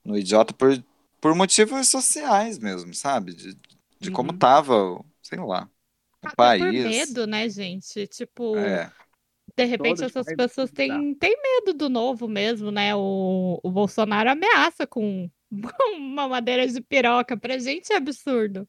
no 0.05 0.17
idiota 0.17 0.53
por, 0.53 0.83
por 1.21 1.35
motivos 1.35 1.89
sociais 1.89 2.59
mesmo, 2.59 2.93
sabe? 2.93 3.33
De, 3.33 3.57
de 3.99 4.11
como 4.11 4.33
Uhum. 4.33 4.39
tava, 4.39 5.03
sei 5.21 5.39
lá, 5.39 5.69
o 6.21 6.27
Até 6.27 6.35
por 6.35 6.37
país. 6.37 6.83
medo, 6.83 7.27
né, 7.27 7.49
gente? 7.49 8.07
Tipo, 8.07 8.53
É, 8.55 8.89
de 9.57 9.65
repente 9.65 9.99
Todo 9.99 10.05
essas 10.05 10.33
pessoas 10.33 10.71
têm, 10.71 11.15
têm 11.15 11.35
medo 11.41 11.73
do 11.73 11.89
novo 11.89 12.27
mesmo, 12.27 12.71
né? 12.71 12.95
O, 12.95 13.59
o 13.63 13.71
Bolsonaro 13.71 14.31
ameaça 14.31 14.87
com 14.87 15.29
uma 15.97 16.27
madeira 16.27 16.67
de 16.67 16.81
piroca. 16.81 17.37
Pra 17.37 17.57
gente 17.59 17.93
é 17.93 17.97
absurdo. 17.97 18.67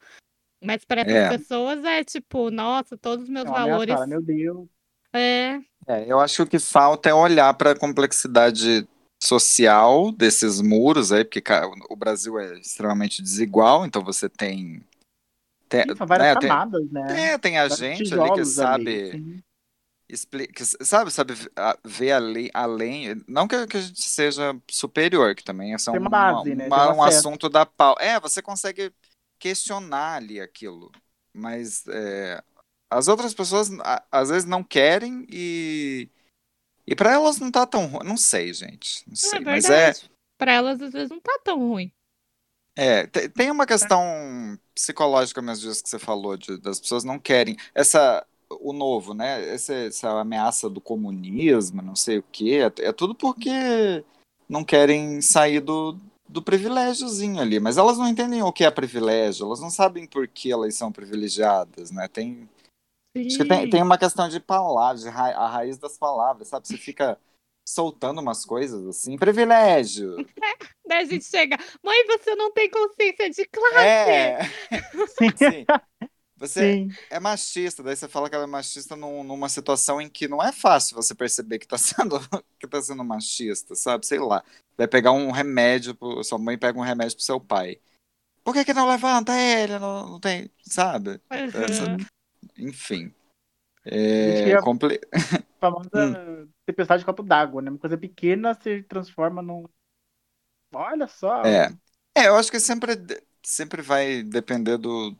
Mas 0.65 0.85
para 0.85 1.03
essas 1.03 1.23
É. 1.23 1.29
pessoas 1.29 1.85
é 1.85 2.05
tipo, 2.05 2.51
nossa, 2.51 2.97
todos 2.99 3.25
os 3.25 3.31
meus 3.31 3.47
É 3.47 3.51
valores. 3.51 3.97
meu 4.07 4.23
Deus. 4.23 4.69
É, 5.13 5.61
É, 5.87 6.05
eu 6.11 6.19
acho 6.19 6.37
que 6.37 6.43
o 6.43 6.47
que 6.47 6.59
falta 6.59 7.09
é 7.09 7.15
olhar 7.15 7.53
para 7.55 7.73
a 7.73 7.79
complexidade 7.79 8.87
social 9.23 10.13
desses 10.13 10.61
muros 10.61 11.13
aí, 11.13 11.25
porque 11.25 11.41
ca- 11.41 11.69
o 11.89 11.97
Brasil 11.97 12.39
é 12.39 12.59
extremamente 12.59 13.23
desigual, 13.23 13.87
então 13.87 14.03
você 14.03 14.29
tem. 14.29 14.83
tem 15.69 15.85
Sim, 15.85 15.95
várias 16.07 16.29
né, 16.29 16.37
tem- 16.37 16.51
camadas, 16.51 16.91
né? 16.91 17.03
é, 17.09 17.39
tem 17.39 17.59
a 17.59 17.69
gente 17.69 18.15
ali 18.15 18.31
que 18.31 18.45
sabe. 18.45 18.91
ali, 18.91 19.21
explica, 20.09 20.65
sabe, 20.65 21.11
sabe, 21.11 21.35
ver 21.85 22.13
além, 22.13 22.51
além, 22.55 23.23
não 23.29 23.49
que, 23.49 23.67
que 23.67 23.77
a 23.77 23.81
gente 23.81 24.03
seja 24.03 24.57
superior, 24.71 25.35
que 25.35 25.45
também 25.45 25.75
é 25.75 25.79
só 25.79 25.93
Tem 25.93 26.01
uma 26.01 26.11
base, 26.11 26.55
né? 26.55 26.71
uma- 26.71 26.81
Tem 26.81 26.83
um 26.85 26.91
um 26.97 27.03
acesso. 27.05 27.29
assunto 27.29 27.49
da 27.49 27.67
pau. 27.67 27.97
É, 28.01 28.21
você 28.21 28.43
consegue 28.43 28.93
questionar 29.39 30.17
ali 30.17 30.41
aquilo, 30.41 30.91
mas 31.35 31.87
é, 31.89 32.43
as 32.91 33.09
outras 33.09 33.35
pessoas 33.35 33.71
às 34.11 34.29
vezes 34.29 34.49
não 34.49 34.63
querem 34.63 35.27
e 35.31 36.09
e 36.87 36.95
para 36.95 37.13
elas 37.13 37.39
não 37.41 37.51
tá 37.51 37.67
tão 37.67 37.87
ruim, 37.87 38.07
não 38.07 38.17
sei, 38.17 38.55
gente, 38.55 39.03
não 39.07 39.11
Não, 39.11 39.17
sei, 39.17 39.39
é 39.41 39.43
mas 39.45 39.65
é. 39.69 39.93
Pra 40.39 40.53
elas, 40.53 40.81
às 40.81 40.93
vezes, 40.93 41.11
não 41.11 41.19
tá 41.19 41.37
tão 41.43 41.59
ruim. 41.59 41.91
É, 42.77 43.07
te- 43.07 43.29
tem 43.31 43.51
uma 43.51 43.67
questão 43.67 44.01
psicológica 44.75 45.41
mesmo 45.41 45.69
disso 45.69 45.83
que 45.83 45.89
você 45.89 45.99
falou, 45.99 46.37
de, 46.37 46.59
das 46.59 46.79
pessoas 46.79 47.03
não 47.05 47.19
querem. 47.19 47.57
Essa, 47.75 48.25
o 48.61 48.73
novo, 48.73 49.15
né? 49.15 49.49
Essa, 49.49 49.73
essa 49.75 50.11
ameaça 50.21 50.69
do 50.69 50.81
comunismo, 50.81 51.81
não 51.83 51.97
sei 51.97 52.19
o 52.19 52.25
quê, 52.31 52.61
é, 52.79 52.89
é 52.89 52.93
tudo 52.93 53.15
porque 53.15 54.05
não 54.49 54.63
querem 54.63 55.21
sair 55.23 55.61
do, 55.61 55.99
do 56.29 56.43
privilégiozinho 56.43 57.41
ali. 57.41 57.59
Mas 57.59 57.79
elas 57.79 57.97
não 57.99 58.07
entendem 58.07 58.43
o 58.43 58.53
que 58.53 58.65
é 58.65 58.71
privilégio, 58.71 59.47
elas 59.47 59.61
não 59.61 59.71
sabem 59.71 60.07
por 60.07 60.29
que 60.29 60.53
elas 60.53 60.75
são 60.75 60.93
privilegiadas, 60.93 61.91
né? 61.91 62.07
Tem, 62.09 62.47
acho 63.19 63.37
que 63.39 63.45
tem, 63.45 63.71
tem 63.71 63.83
uma 63.83 63.99
questão 63.99 64.29
de 64.29 64.41
palavras, 64.41 65.03
de 65.03 65.09
ra- 65.09 65.37
a 65.37 65.49
raiz 65.49 65.79
das 65.79 65.97
palavras, 65.97 66.49
sabe? 66.49 66.67
Você 66.67 66.77
fica 66.77 67.19
soltando 67.69 68.21
umas 68.21 68.45
coisas 68.45 68.87
assim, 68.87 69.17
privilégio. 69.17 70.17
Daí 70.87 71.03
a 71.03 71.05
gente 71.05 71.25
chega, 71.25 71.57
mãe, 71.83 72.07
você 72.07 72.35
não 72.37 72.53
tem 72.53 72.71
consciência 72.71 73.31
de 73.31 73.45
classe. 73.47 73.77
É. 73.79 74.39
Sim. 74.45 75.33
Sim. 75.37 75.67
Você 76.39 76.75
Sim. 76.75 76.89
é 77.09 77.19
machista, 77.19 77.83
daí 77.83 77.97
você 77.97 78.07
fala 78.07 78.29
que 78.29 78.35
ela 78.35 78.45
é 78.45 78.47
machista 78.47 78.95
num- 78.95 79.25
numa 79.25 79.49
situação 79.49 80.03
em 80.03 80.09
que 80.09 80.29
não 80.29 80.43
é 80.43 80.53
fácil 80.53 80.95
você 80.95 81.15
perceber 81.15 81.59
que 81.59 81.67
tá 81.67 81.79
sendo, 81.79 82.21
que 82.61 82.67
tá 82.69 82.81
sendo 82.83 83.03
machista, 83.03 83.75
sabe? 83.75 84.07
Sei 84.07 84.19
lá. 84.19 84.45
Vai 84.77 84.87
pegar 84.87 85.13
um 85.13 85.31
remédio, 85.31 85.95
pro, 85.95 86.23
sua 86.23 86.39
mãe 86.39 86.59
pega 86.59 86.79
um 86.79 86.83
remédio 86.83 87.17
pro 87.17 87.25
seu 87.25 87.41
pai. 87.41 87.81
Por 88.45 88.53
que 88.53 88.67
que 88.67 88.75
não 88.75 88.87
levanta 88.87 89.33
ele? 89.35 89.79
Não, 89.79 90.11
não 90.11 90.21
tem, 90.21 90.51
sabe? 90.61 91.21
Uhum. 91.31 91.97
Enfim. 92.59 93.13
É. 93.85 94.55
A 94.55 94.61
famosa 95.61 95.91
Hum. 95.95 96.49
tempestade 96.67 97.01
de 97.01 97.07
copo 97.07 97.23
d'água, 97.23 97.63
né? 97.63 97.71
Uma 97.71 97.79
coisa 97.79 97.97
pequena 97.97 98.55
se 98.61 98.83
transforma 98.83 99.41
num. 99.41 99.65
Olha 100.75 101.07
só. 101.07 101.43
É. 101.43 101.73
É, 102.17 102.29
eu 102.29 102.37
acho 102.37 102.51
que 102.51 102.59
sempre, 102.59 102.93
sempre 103.43 103.83
vai 103.83 104.23
depender 104.23 104.77
do, 104.77 105.15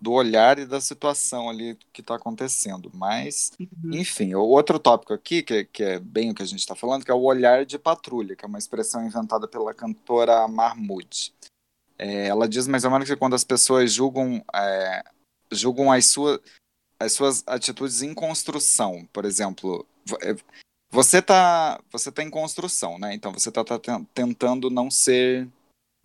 do 0.00 0.12
olhar 0.12 0.58
e 0.58 0.66
da 0.66 0.80
situação 0.80 1.48
ali 1.48 1.76
que 1.92 2.02
tá 2.02 2.16
acontecendo. 2.16 2.90
Mas, 2.92 3.52
Uhum. 3.58 3.94
enfim, 3.94 4.34
o 4.34 4.42
outro 4.42 4.78
tópico 4.78 5.12
aqui, 5.14 5.42
que, 5.42 5.64
que 5.64 5.82
é 5.82 5.98
bem 5.98 6.30
o 6.30 6.34
que 6.34 6.42
a 6.42 6.46
gente 6.46 6.60
está 6.60 6.74
falando, 6.74 7.04
que 7.04 7.10
é 7.10 7.14
o 7.14 7.22
olhar 7.22 7.64
de 7.64 7.78
patrulha, 7.78 8.36
que 8.36 8.44
é 8.44 8.48
uma 8.48 8.58
expressão 8.58 9.04
inventada 9.06 9.48
pela 9.48 9.72
cantora 9.72 10.46
Mahmood. 10.48 11.32
É, 11.98 12.26
ela 12.28 12.48
diz 12.48 12.66
mais 12.66 12.84
ou 12.84 12.90
menos 12.90 13.08
que 13.08 13.16
quando 13.16 13.34
as 13.34 13.44
pessoas 13.44 13.92
julgam, 13.92 14.42
é, 14.54 15.02
julgam 15.52 15.92
as, 15.92 16.06
sua, 16.06 16.40
as 17.00 17.12
suas 17.12 17.42
atitudes 17.46 18.02
em 18.02 18.12
construção, 18.12 19.08
por 19.10 19.24
exemplo, 19.24 19.86
é, 20.22 20.36
você 20.90 21.18
está 21.18 21.80
você 21.90 22.12
tá 22.12 22.22
em 22.22 22.28
construção, 22.28 22.98
né? 22.98 23.14
Então 23.14 23.32
você 23.32 23.48
está 23.48 23.64
tentando 24.12 24.68
não 24.68 24.90
ser 24.90 25.48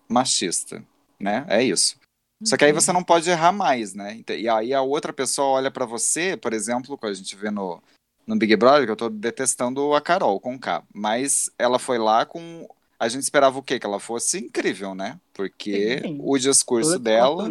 machista, 0.08 0.82
né? 1.20 1.46
É 1.50 1.62
isso. 1.62 1.98
Só 2.44 2.58
que 2.58 2.66
aí 2.66 2.72
você 2.72 2.92
não 2.94 3.04
pode 3.04 3.30
errar 3.30 3.52
mais, 3.52 3.94
né? 3.94 4.22
E 4.30 4.48
aí 4.48 4.74
a 4.74 4.82
outra 4.82 5.12
pessoa 5.12 5.48
olha 5.48 5.72
pra 5.72 5.86
você, 5.86 6.38
por 6.38 6.54
exemplo, 6.54 6.98
que 6.98 7.06
a 7.06 7.14
gente 7.14 7.36
vê 7.36 7.50
no, 7.50 7.82
no 8.28 8.36
Big 8.36 8.56
Brother, 8.56 8.86
que 8.86 8.92
eu 8.92 8.96
tô 8.96 9.10
detestando 9.10 9.94
a 9.94 10.02
Carol 10.02 10.40
com 10.40 10.60
K, 10.60 10.84
mas 10.94 11.50
ela 11.58 11.80
foi 11.80 11.98
lá 11.98 12.26
com. 12.26 12.68
A 13.00 13.08
gente 13.10 13.24
esperava 13.24 13.58
o 13.58 13.64
quê? 13.64 13.80
Que 13.80 13.86
ela 13.86 14.00
fosse 14.00 14.38
incrível, 14.38 14.96
né? 14.96 15.20
Porque 15.34 16.00
Sim. 16.02 16.20
o 16.22 16.38
discurso 16.38 17.00
dela. 17.00 17.50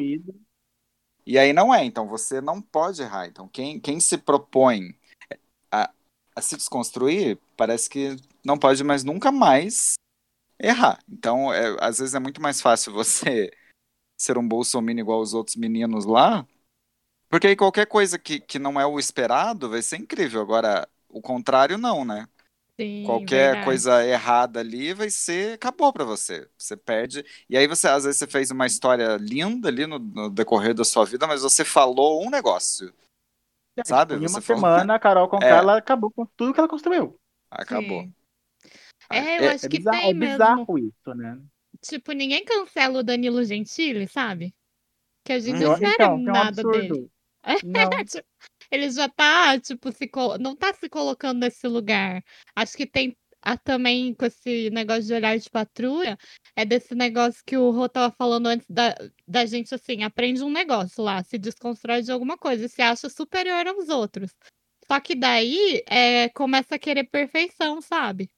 E 1.26 1.38
aí 1.38 1.52
não 1.52 1.74
é, 1.74 1.84
então 1.84 2.06
você 2.06 2.40
não 2.40 2.60
pode 2.60 3.02
errar. 3.02 3.26
Então 3.26 3.48
quem, 3.48 3.80
quem 3.80 3.98
se 4.00 4.18
propõe 4.18 4.94
a, 5.70 5.90
a 6.36 6.40
se 6.40 6.56
desconstruir, 6.56 7.38
parece 7.56 7.88
que 7.88 8.16
não 8.44 8.58
pode 8.58 8.84
mais 8.84 9.04
nunca 9.04 9.32
mais 9.32 9.94
errar. 10.58 11.02
Então, 11.08 11.52
é, 11.52 11.76
às 11.80 11.98
vezes 11.98 12.14
é 12.14 12.18
muito 12.18 12.40
mais 12.40 12.60
fácil 12.60 12.92
você 12.94 13.50
ser 14.16 14.38
um 14.38 14.46
bolsominion 14.46 15.02
igual 15.02 15.20
os 15.20 15.34
outros 15.34 15.56
meninos 15.56 16.04
lá, 16.04 16.46
porque 17.28 17.48
aí 17.48 17.56
qualquer 17.56 17.86
coisa 17.86 18.18
que, 18.18 18.38
que 18.38 18.58
não 18.58 18.80
é 18.80 18.86
o 18.86 18.98
esperado 18.98 19.68
vai 19.68 19.82
ser 19.82 19.96
incrível. 19.96 20.40
Agora, 20.40 20.88
o 21.08 21.20
contrário 21.20 21.76
não, 21.76 22.04
né? 22.04 22.28
Sim, 22.80 23.04
Qualquer 23.04 23.44
verdade. 23.52 23.64
coisa 23.64 24.04
errada 24.04 24.58
ali 24.60 24.92
vai 24.92 25.08
ser. 25.08 25.54
Acabou 25.54 25.92
pra 25.92 26.04
você. 26.04 26.48
Você 26.58 26.76
perde. 26.76 27.24
E 27.48 27.56
aí 27.56 27.68
você, 27.68 27.86
às 27.86 28.02
vezes, 28.04 28.18
você 28.18 28.26
fez 28.26 28.50
uma 28.50 28.66
história 28.66 29.16
linda 29.16 29.68
ali 29.68 29.86
no, 29.86 29.98
no 29.98 30.28
decorrer 30.28 30.74
da 30.74 30.84
sua 30.84 31.04
vida, 31.04 31.26
mas 31.26 31.42
você 31.42 31.64
falou 31.64 32.24
um 32.24 32.30
negócio. 32.30 32.92
É, 33.76 33.84
Sabe? 33.84 34.14
tipo, 34.14 34.24
em 34.24 34.28
uma 34.28 34.40
falou- 34.40 34.60
semana, 34.62 34.94
a 34.94 34.98
Carol 34.98 35.28
Conká, 35.28 35.46
É. 35.46 35.50
ela 35.50 35.78
acabou 35.78 36.10
com 36.10 36.26
tudo 36.36 36.52
que 36.52 36.58
ela 36.60 36.68
construiu. 36.68 37.16
Acabou. 37.50 38.02
Sim. 38.02 38.14
É, 39.10 39.38
eu 39.38 39.44
É- 39.44 39.54
acho 39.54 39.66
É 39.66 39.68
que 39.68 39.78
bizarro, 39.78 39.98
tem 40.00 40.10
é 40.10 40.14
mesmo. 40.14 40.32
bizarro 40.32 40.78
isso, 40.78 41.14
né? 41.14 41.40
Tipo, 41.80 42.12
ninguém 42.12 42.44
cancela 42.44 43.00
o 43.00 43.02
Danilo 43.04 43.44
Gentili, 43.44 44.08
sabe? 44.08 44.54
Que 45.24 45.32
a 45.32 45.38
gente 45.38 45.56
Hum. 45.56 45.60
não 45.60 45.72
espera 45.74 45.92
então, 45.94 46.14
um 46.16 46.22
nada 46.22 46.48
absurdo. 46.48 46.94
dele. 46.94 47.10
Não. 47.64 47.90
Ele 48.70 48.90
já 48.90 49.08
tá, 49.08 49.58
tipo, 49.60 49.92
se 49.92 50.10
não 50.40 50.54
tá 50.56 50.72
se 50.74 50.88
colocando 50.88 51.40
nesse 51.40 51.66
lugar. 51.66 52.22
Acho 52.56 52.76
que 52.76 52.86
tem 52.86 53.16
a, 53.44 53.58
também 53.58 54.14
com 54.14 54.24
esse 54.24 54.70
negócio 54.70 55.04
de 55.04 55.12
olhar 55.12 55.38
de 55.38 55.50
patrulha, 55.50 56.16
é 56.56 56.64
desse 56.64 56.94
negócio 56.94 57.42
que 57.46 57.56
o 57.56 57.70
Rô 57.70 57.88
tava 57.88 58.12
falando 58.16 58.46
antes 58.46 58.66
da, 58.68 58.94
da 59.28 59.44
gente, 59.44 59.74
assim, 59.74 60.02
aprende 60.02 60.42
um 60.42 60.50
negócio 60.50 61.04
lá, 61.04 61.22
se 61.22 61.36
desconstrói 61.36 62.00
de 62.02 62.10
alguma 62.10 62.38
coisa 62.38 62.64
e 62.64 62.68
se 62.68 62.80
acha 62.80 63.08
superior 63.10 63.66
aos 63.66 63.88
outros. 63.90 64.34
Só 64.86 64.98
que 65.00 65.14
daí 65.14 65.82
é, 65.86 66.28
começa 66.30 66.74
a 66.74 66.78
querer 66.78 67.04
perfeição, 67.04 67.80
sabe? 67.80 68.30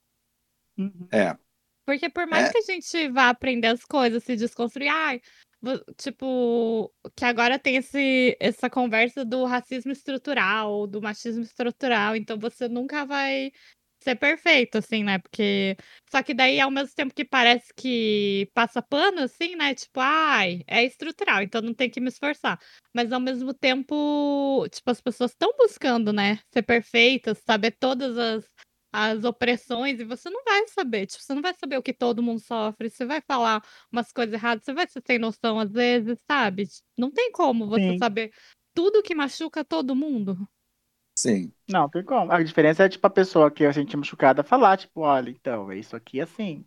Uhum. 0.76 1.08
É. 1.12 1.36
Porque 1.84 2.08
por 2.08 2.26
mais 2.26 2.48
É. 2.48 2.52
que 2.52 2.58
a 2.58 2.62
gente 2.62 3.08
vá 3.08 3.28
aprender 3.28 3.68
as 3.68 3.84
coisas, 3.84 4.24
se 4.24 4.34
desconstruir, 4.34 4.88
ai, 4.88 5.20
tipo, 5.96 6.92
que 7.16 7.24
agora 7.24 7.58
tem 7.58 7.76
esse, 7.76 8.36
essa 8.40 8.68
conversa 8.70 9.24
do 9.24 9.44
racismo 9.44 9.92
estrutural, 9.92 10.86
do 10.86 11.00
machismo 11.02 11.42
estrutural, 11.42 12.16
então 12.16 12.38
você 12.38 12.68
nunca 12.68 13.04
vai 13.04 13.52
ser 14.02 14.14
perfeito, 14.16 14.78
assim, 14.78 15.02
né? 15.04 15.18
Porque. 15.18 15.76
Só 16.10 16.22
que 16.22 16.32
daí, 16.34 16.60
ao 16.60 16.70
mesmo 16.70 16.94
tempo 16.94 17.14
que 17.14 17.24
parece 17.24 17.72
que 17.74 18.48
passa 18.54 18.80
pano, 18.82 19.22
assim, 19.22 19.56
né? 19.56 19.74
Tipo, 19.74 20.00
ai, 20.00 20.62
é 20.66 20.84
estrutural, 20.84 21.42
então 21.42 21.60
não 21.62 21.74
tem 21.74 21.90
que 21.90 22.00
me 22.00 22.08
esforçar. 22.08 22.58
Mas 22.94 23.12
ao 23.12 23.20
mesmo 23.20 23.52
tempo, 23.54 24.66
tipo, 24.70 24.90
as 24.90 25.00
pessoas 25.00 25.32
estão 25.32 25.52
buscando, 25.58 26.12
né? 26.12 26.38
Ser 26.52 26.62
perfeitas, 26.62 27.38
saber 27.44 27.72
todas 27.72 28.16
as, 28.18 28.44
as 28.96 29.24
opressões, 29.24 30.00
e 30.00 30.04
você 30.04 30.30
não 30.30 30.42
vai 30.44 30.66
saber. 30.68 31.06
Tipo, 31.06 31.22
você 31.22 31.34
não 31.34 31.42
vai 31.42 31.54
saber 31.54 31.76
o 31.78 31.82
que 31.82 31.92
todo 31.92 32.22
mundo 32.22 32.40
sofre. 32.40 32.90
Você 32.90 33.04
vai 33.04 33.20
falar 33.20 33.62
umas 33.92 34.12
coisas 34.12 34.34
erradas, 34.34 34.64
você 34.64 34.72
vai 34.72 34.86
ser 34.88 35.02
sem 35.06 35.18
noção 35.18 35.60
às 35.60 35.70
vezes, 35.72 36.18
sabe? 36.30 36.66
Não 36.98 37.10
tem 37.10 37.30
como 37.32 37.66
você 37.68 37.92
Sim. 37.92 37.98
saber 37.98 38.32
tudo 38.74 39.02
que 39.02 39.14
machuca 39.14 39.64
todo 39.64 39.94
mundo. 39.96 40.48
Sim. 41.18 41.52
Não, 41.66 41.88
tem 41.88 42.04
como. 42.04 42.30
A 42.30 42.42
diferença 42.42 42.84
é, 42.84 42.88
tipo, 42.88 43.06
a 43.06 43.10
pessoa 43.10 43.50
que 43.50 43.64
a 43.64 43.72
gente 43.72 43.96
machucada 43.96 44.44
falar, 44.44 44.76
tipo, 44.76 45.00
olha, 45.00 45.30
então, 45.30 45.70
é 45.72 45.78
isso 45.78 45.96
aqui 45.96 46.20
assim. 46.20 46.64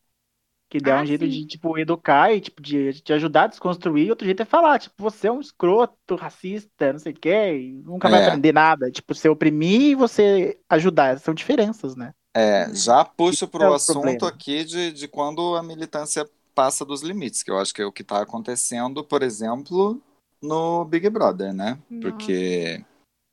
Que 0.70 0.80
dá 0.82 0.98
Ah, 0.98 1.02
um 1.02 1.06
jeito 1.06 1.28
sim. 1.28 1.30
de, 1.30 1.48
tipo, 1.48 1.78
educar 1.80 2.34
e, 2.34 2.42
tipo, 2.42 2.62
de, 2.62 3.02
de 3.04 3.14
ajudar 3.14 3.46
a 3.46 3.48
desconstruir. 3.48 4.10
Outro 4.12 4.26
jeito 4.26 4.42
é 4.44 4.46
falar, 4.46 4.80
tipo, 4.80 4.96
você 5.04 5.28
é 5.28 5.32
um 5.32 5.42
escroto, 5.42 6.16
racista, 6.16 6.94
não 6.94 7.00
sei 7.00 7.14
o 7.14 7.16
quê, 7.20 7.58
e 7.60 7.74
nunca 7.84 8.10
vai 8.10 8.20
É. 8.20 8.20
aprender 8.20 8.54
nada. 8.54 8.92
Tipo, 8.92 9.16
você 9.16 9.30
oprimir 9.30 9.82
e 9.92 9.96
você 9.96 10.60
ajudar. 10.70 11.20
São 11.20 11.34
diferenças, 11.34 11.96
né? 11.96 12.14
É, 12.36 12.74
já 12.74 13.04
puxo 13.04 13.48
para 13.48 13.66
é 13.66 13.70
o 13.70 13.74
assunto 13.74 14.02
problema. 14.02 14.28
aqui 14.28 14.64
de, 14.64 14.92
de 14.92 15.08
quando 15.08 15.56
a 15.56 15.64
militância 15.64 16.30
passa 16.54 16.86
dos 16.86 17.02
limites, 17.02 17.42
que 17.42 17.50
eu 17.50 17.58
acho 17.58 17.74
que 17.74 17.82
é 17.82 17.86
o 17.86 17.92
que 17.92 18.02
está 18.02 18.22
acontecendo, 18.22 19.04
por 19.04 19.24
exemplo, 19.24 20.02
no 20.42 20.86
Big 20.86 21.10
Brother, 21.10 21.54
né? 21.54 21.80
Nossa. 21.90 22.02
Porque 22.02 22.86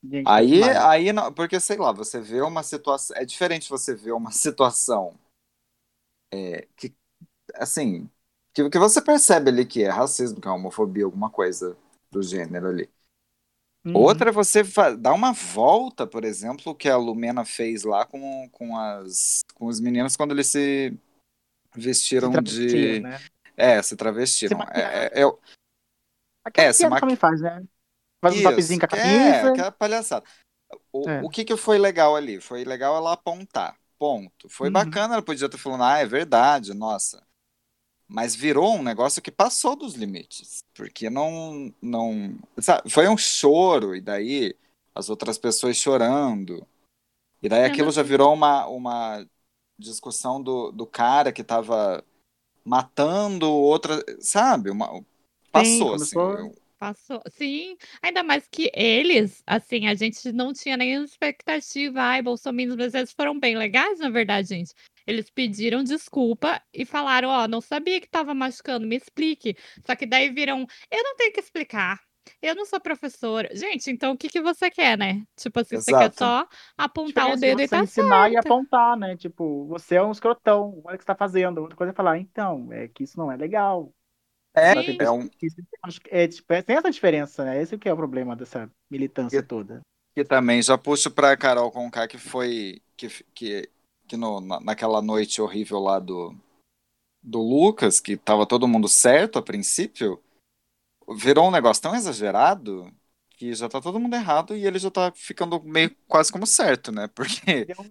Gente, 0.02 0.26
aí, 0.26 0.52
demais. 0.52 0.76
aí 0.76 1.12
não, 1.12 1.32
porque 1.32 1.58
sei 1.58 1.76
lá, 1.76 1.92
você 1.92 2.20
vê 2.20 2.40
uma 2.40 2.62
situação, 2.62 3.16
é 3.16 3.24
diferente 3.24 3.68
você 3.68 3.94
ver 3.94 4.12
uma 4.12 4.30
situação 4.32 5.14
é, 6.32 6.66
que, 6.76 6.94
assim, 7.54 8.08
que, 8.54 8.68
que 8.70 8.78
você 8.78 9.00
percebe 9.02 9.50
ali 9.50 9.66
que 9.66 9.82
é 9.82 9.88
racismo, 9.88 10.40
que 10.40 10.48
é 10.48 10.50
homofobia, 10.50 11.04
alguma 11.04 11.30
coisa 11.30 11.76
do 12.10 12.22
gênero 12.22 12.68
ali. 12.68 12.88
Uhum. 13.86 13.96
Outra 13.96 14.30
é 14.30 14.32
você 14.32 14.62
dar 14.98 15.12
uma 15.14 15.32
volta, 15.32 16.06
por 16.06 16.24
exemplo, 16.24 16.74
que 16.74 16.88
a 16.88 16.96
Lumena 16.96 17.44
fez 17.44 17.84
lá 17.84 18.04
com, 18.04 18.48
com, 18.50 18.76
as, 18.76 19.42
com 19.54 19.66
os 19.66 19.78
meninos 19.78 20.16
quando 20.16 20.32
eles 20.32 20.48
se 20.48 20.92
Se 21.72 21.80
vestiram 21.80 22.32
travestiam, 22.32 22.68
de. 22.68 23.00
né? 23.00 23.20
É, 23.56 23.80
se 23.82 23.94
travestiram. 23.96 24.58
Se. 24.58 24.66
É, 24.72 24.80
é, 25.20 25.22
é, 25.22 25.32
Aquela 26.44 26.68
É, 26.68 26.72
se 26.72 26.88
maqui- 26.88 27.00
também 27.00 27.16
faz, 27.16 27.40
né? 27.40 27.64
Faz 28.20 28.34
um 28.34 28.38
isso, 28.38 28.50
topzinho 28.50 28.80
com 28.80 28.86
a 28.86 28.98
é, 28.98 29.02
camisa. 29.02 29.50
aquela 29.52 29.72
palhaçada. 29.72 30.26
O, 30.92 31.08
É. 31.08 31.22
o 31.22 31.28
que, 31.28 31.44
que 31.44 31.56
foi 31.56 31.78
legal 31.78 32.16
ali? 32.16 32.40
Foi 32.40 32.64
legal 32.64 32.96
ela 32.96 33.12
apontar. 33.12 33.76
Ponto. 33.98 34.48
Foi 34.48 34.66
Uhum. 34.68 34.72
bacana, 34.72 35.14
ela 35.14 35.22
podia 35.22 35.48
ter 35.48 35.58
falado, 35.58 35.82
ah, 35.82 35.98
é 35.98 36.06
verdade, 36.06 36.74
nossa. 36.74 37.25
Mas 38.08 38.36
virou 38.36 38.76
um 38.76 38.82
negócio 38.82 39.20
que 39.20 39.30
passou 39.32 39.74
dos 39.74 39.94
limites. 39.94 40.58
Porque 40.74 41.10
não. 41.10 41.72
não 41.82 42.38
sabe, 42.58 42.88
foi 42.88 43.08
um 43.08 43.16
choro, 43.16 43.96
e 43.96 44.00
daí 44.00 44.54
as 44.94 45.10
outras 45.10 45.36
pessoas 45.38 45.76
chorando. 45.76 46.66
E 47.42 47.48
daí 47.48 47.62
Eu 47.62 47.66
aquilo 47.66 47.90
já 47.90 48.02
virou 48.02 48.32
uma, 48.32 48.66
uma 48.66 49.26
discussão 49.78 50.42
do, 50.42 50.70
do 50.70 50.86
cara 50.86 51.32
que 51.32 51.42
tava 51.44 52.04
matando 52.64 53.50
outra. 53.50 54.02
Sabe? 54.20 54.70
Uma, 54.70 55.04
passou, 55.50 55.94
assim. 55.94 56.14
começou- 56.14 56.54
Passou. 56.78 57.22
Sim, 57.30 57.76
ainda 58.02 58.22
mais 58.22 58.46
que 58.46 58.70
eles, 58.74 59.42
assim, 59.46 59.86
a 59.86 59.94
gente 59.94 60.30
não 60.30 60.52
tinha 60.52 60.76
nenhuma 60.76 61.06
expectativa. 61.06 62.02
Ai, 62.02 62.20
bolsominions, 62.22 62.76
mas 62.76 62.94
eles 62.94 63.12
foram 63.12 63.38
bem 63.40 63.56
legais, 63.56 63.98
na 63.98 64.10
verdade, 64.10 64.48
gente. 64.48 64.74
Eles 65.06 65.30
pediram 65.30 65.82
desculpa 65.84 66.60
e 66.72 66.84
falaram, 66.84 67.28
ó, 67.28 67.46
não 67.46 67.60
sabia 67.60 68.00
que 68.00 68.08
tava 68.08 68.34
machucando, 68.34 68.86
me 68.86 68.96
explique. 68.96 69.56
Só 69.86 69.94
que 69.94 70.06
daí 70.06 70.30
viram, 70.30 70.66
eu 70.90 71.02
não 71.04 71.16
tenho 71.16 71.32
que 71.32 71.40
explicar. 71.40 72.00
Eu 72.42 72.56
não 72.56 72.64
sou 72.66 72.80
professora. 72.80 73.48
Gente, 73.54 73.88
então 73.90 74.12
o 74.12 74.18
que 74.18 74.28
que 74.28 74.40
você 74.40 74.68
quer, 74.68 74.98
né? 74.98 75.22
Tipo 75.36 75.60
assim, 75.60 75.76
você 75.76 75.92
quer 75.92 76.10
Exato. 76.12 76.18
só 76.18 76.48
apontar 76.76 77.26
o 77.30 77.34
Diferença 77.34 77.36
de 77.36 77.40
dedo 77.40 77.60
e 77.62 77.68
você 77.68 77.76
tá 77.76 77.82
ensinar 77.84 78.32
e 78.32 78.36
apontar, 78.36 78.96
né? 78.96 79.16
Tipo, 79.16 79.66
você 79.68 79.94
é 79.94 80.02
um 80.02 80.10
escrotão, 80.10 80.82
olha 80.84 80.96
o 80.96 80.98
que 80.98 81.04
você 81.04 81.06
tá 81.06 81.14
fazendo. 81.14 81.58
Outra 81.58 81.76
coisa 81.76 81.92
é 81.92 81.94
falar, 81.94 82.18
então, 82.18 82.72
é 82.72 82.88
que 82.88 83.04
isso 83.04 83.16
não 83.16 83.30
é 83.30 83.36
legal. 83.36 83.92
É, 84.56 84.72
Sim. 84.82 84.96
é 85.00 85.10
um, 85.10 85.28
é, 86.10 86.26
tipo, 86.26 86.52
é- 86.52 86.62
tem 86.62 86.76
essa 86.76 86.90
diferença, 86.90 87.44
né? 87.44 87.60
Esse 87.60 87.76
que 87.78 87.88
é 87.88 87.92
o 87.92 87.96
problema 87.96 88.34
dessa 88.34 88.70
militância 88.90 89.38
E- 89.38 89.42
toda. 89.42 89.80
que 90.14 90.24
também 90.24 90.62
já 90.62 90.78
puxo 90.78 91.10
pra 91.10 91.36
Carol 91.36 91.70
Conká, 91.70 92.08
que 92.08 92.18
foi. 92.18 92.80
Que, 92.96 93.08
que, 93.34 93.70
que 94.06 94.16
no, 94.16 94.40
na- 94.40 94.60
naquela 94.60 95.02
noite 95.02 95.40
horrível 95.40 95.78
lá 95.80 95.98
do, 95.98 96.34
do 97.22 97.40
Lucas, 97.40 98.00
que 98.00 98.16
tava 98.16 98.46
todo 98.46 98.68
mundo 98.68 98.88
certo 98.88 99.38
a 99.38 99.42
princípio, 99.42 100.22
virou 101.16 101.48
um 101.48 101.50
negócio 101.50 101.82
tão 101.82 101.94
exagerado 101.94 102.92
que 103.30 103.52
já 103.54 103.68
tá 103.68 103.80
todo 103.80 104.00
mundo 104.00 104.14
errado 104.14 104.56
e 104.56 104.64
ele 104.66 104.78
já 104.78 104.90
tá 104.90 105.12
ficando 105.12 105.62
meio 105.62 105.94
quase 106.08 106.32
como 106.32 106.46
certo, 106.46 106.90
né? 106.90 107.06
Porque. 107.08 107.64
Deu 107.66 107.76
um 107.80 107.90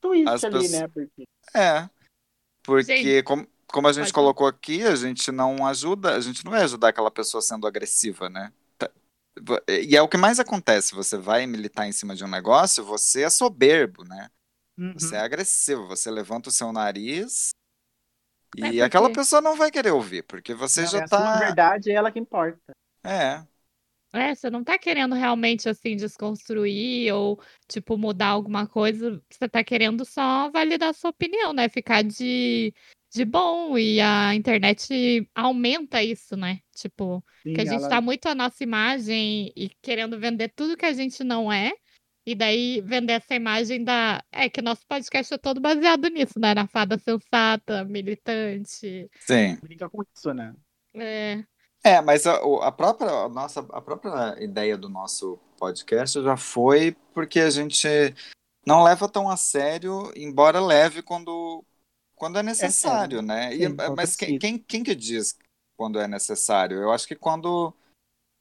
twist 0.00 0.28
As 0.28 0.44
ali, 0.44 0.54
pessoas- 0.54 0.72
né? 0.80 0.88
Porque 0.88 1.24
É. 1.54 1.90
Porque, 2.62 2.96
Gente, 2.96 3.22
como, 3.22 3.46
como 3.66 3.88
a 3.88 3.92
gente 3.92 4.12
colocou 4.12 4.46
aqui, 4.46 4.82
a 4.82 4.94
gente 4.94 5.30
não 5.32 5.66
ajuda, 5.66 6.14
a 6.14 6.20
gente 6.20 6.44
não 6.44 6.52
vai 6.52 6.62
ajudar 6.62 6.88
aquela 6.88 7.10
pessoa 7.10 7.40
sendo 7.40 7.66
agressiva, 7.66 8.28
né? 8.28 8.52
Tá- 8.76 8.90
E 9.68 9.96
é 9.96 10.02
o 10.02 10.08
que 10.08 10.16
mais 10.18 10.38
acontece, 10.38 10.94
você 10.94 11.16
vai 11.16 11.46
militar 11.46 11.86
em 11.86 11.92
cima 11.92 12.14
de 12.14 12.24
um 12.24 12.28
negócio, 12.28 12.84
você 12.84 13.22
é 13.22 13.30
soberbo, 13.30 14.04
né? 14.04 14.30
Uhum. 14.80 14.92
Você 14.94 15.14
é 15.14 15.18
agressivo, 15.20 15.86
você 15.86 16.10
levanta 16.10 16.48
o 16.48 16.52
seu 16.52 16.72
nariz 16.72 17.50
e 18.56 18.62
É 18.62 18.66
porque- 18.68 18.82
aquela 18.82 19.12
pessoa 19.12 19.40
não 19.42 19.56
vai 19.56 19.70
querer 19.70 19.90
ouvir, 19.92 20.22
porque 20.24 20.54
você 20.54 20.82
Não, 20.82 20.90
já 20.92 20.98
é 20.98 21.06
tá. 21.06 21.38
verdade 21.38 21.90
é 21.90 21.94
ela 21.94 22.10
que 22.10 22.18
importa. 22.18 22.72
É, 23.04 23.42
É, 24.12 24.34
você 24.34 24.50
não 24.50 24.64
tá 24.64 24.76
querendo 24.76 25.14
realmente, 25.14 25.68
assim, 25.68 25.94
desconstruir 25.94 27.12
ou, 27.14 27.40
tipo, 27.68 27.96
mudar 27.96 28.28
alguma 28.28 28.66
coisa. 28.66 29.22
Você 29.30 29.48
tá 29.48 29.62
querendo 29.62 30.04
só 30.04 30.50
validar 30.50 30.88
a 30.90 30.92
sua 30.92 31.10
opinião, 31.10 31.52
né? 31.52 31.68
Ficar 31.68 32.02
de, 32.02 32.74
de 33.08 33.24
bom. 33.24 33.78
E 33.78 34.00
a 34.00 34.34
internet 34.34 35.30
aumenta 35.32 36.02
isso, 36.02 36.36
né? 36.36 36.58
Tipo, 36.74 37.24
Sim, 37.44 37.54
que 37.54 37.60
a 37.60 37.64
gente 37.64 37.82
ela- 37.82 37.88
tá 37.88 38.00
muito 38.00 38.26
a 38.26 38.34
nossa 38.34 38.64
imagem 38.64 39.52
e 39.56 39.68
querendo 39.80 40.18
vender 40.18 40.48
tudo 40.56 40.76
que 40.76 40.86
a 40.86 40.92
gente 40.92 41.22
não 41.22 41.52
é. 41.52 41.70
E 42.26 42.34
daí 42.34 42.80
vender 42.82 43.14
essa 43.14 43.34
imagem 43.34 43.82
da. 43.82 44.22
É 44.30 44.48
que 44.48 44.60
nosso 44.60 44.86
podcast 44.86 45.32
é 45.32 45.38
todo 45.38 45.60
baseado 45.60 46.08
nisso, 46.08 46.38
né? 46.38 46.54
Na 46.54 46.66
fada 46.66 46.98
sensata, 46.98 47.84
militante. 47.84 49.10
sim. 49.20 49.56
brinca 49.62 49.88
com 49.88 50.02
isso, 50.14 50.32
né? 50.34 50.54
É, 50.94 51.42
É, 51.82 52.00
mas 52.00 52.26
a, 52.26 52.36
a 52.62 52.72
própria 52.72 53.10
a 53.10 53.28
nossa 53.28 53.60
a 53.72 53.80
própria 53.80 54.36
ideia 54.42 54.76
do 54.76 54.88
nosso 54.88 55.38
podcast 55.58 56.22
já 56.22 56.36
foi 56.36 56.96
porque 57.14 57.40
a 57.40 57.50
gente 57.50 57.88
não 58.66 58.82
leva 58.82 59.08
tão 59.08 59.28
a 59.30 59.36
sério, 59.36 60.12
embora 60.14 60.60
leve 60.60 61.02
quando 61.02 61.64
quando 62.14 62.38
é 62.38 62.42
necessário, 62.42 63.22
né? 63.22 63.54
E- 63.54 63.66
Sim, 63.68 63.76
quando 63.76 63.96
mas 63.96 64.14
quem, 64.14 64.38
quem 64.38 64.58
quem 64.58 64.82
que 64.82 64.94
diz 64.94 65.38
quando 65.76 65.98
é 65.98 66.06
necessário? 66.06 66.78
Eu 66.82 66.92
acho 66.92 67.08
que 67.08 67.16
quando 67.16 67.74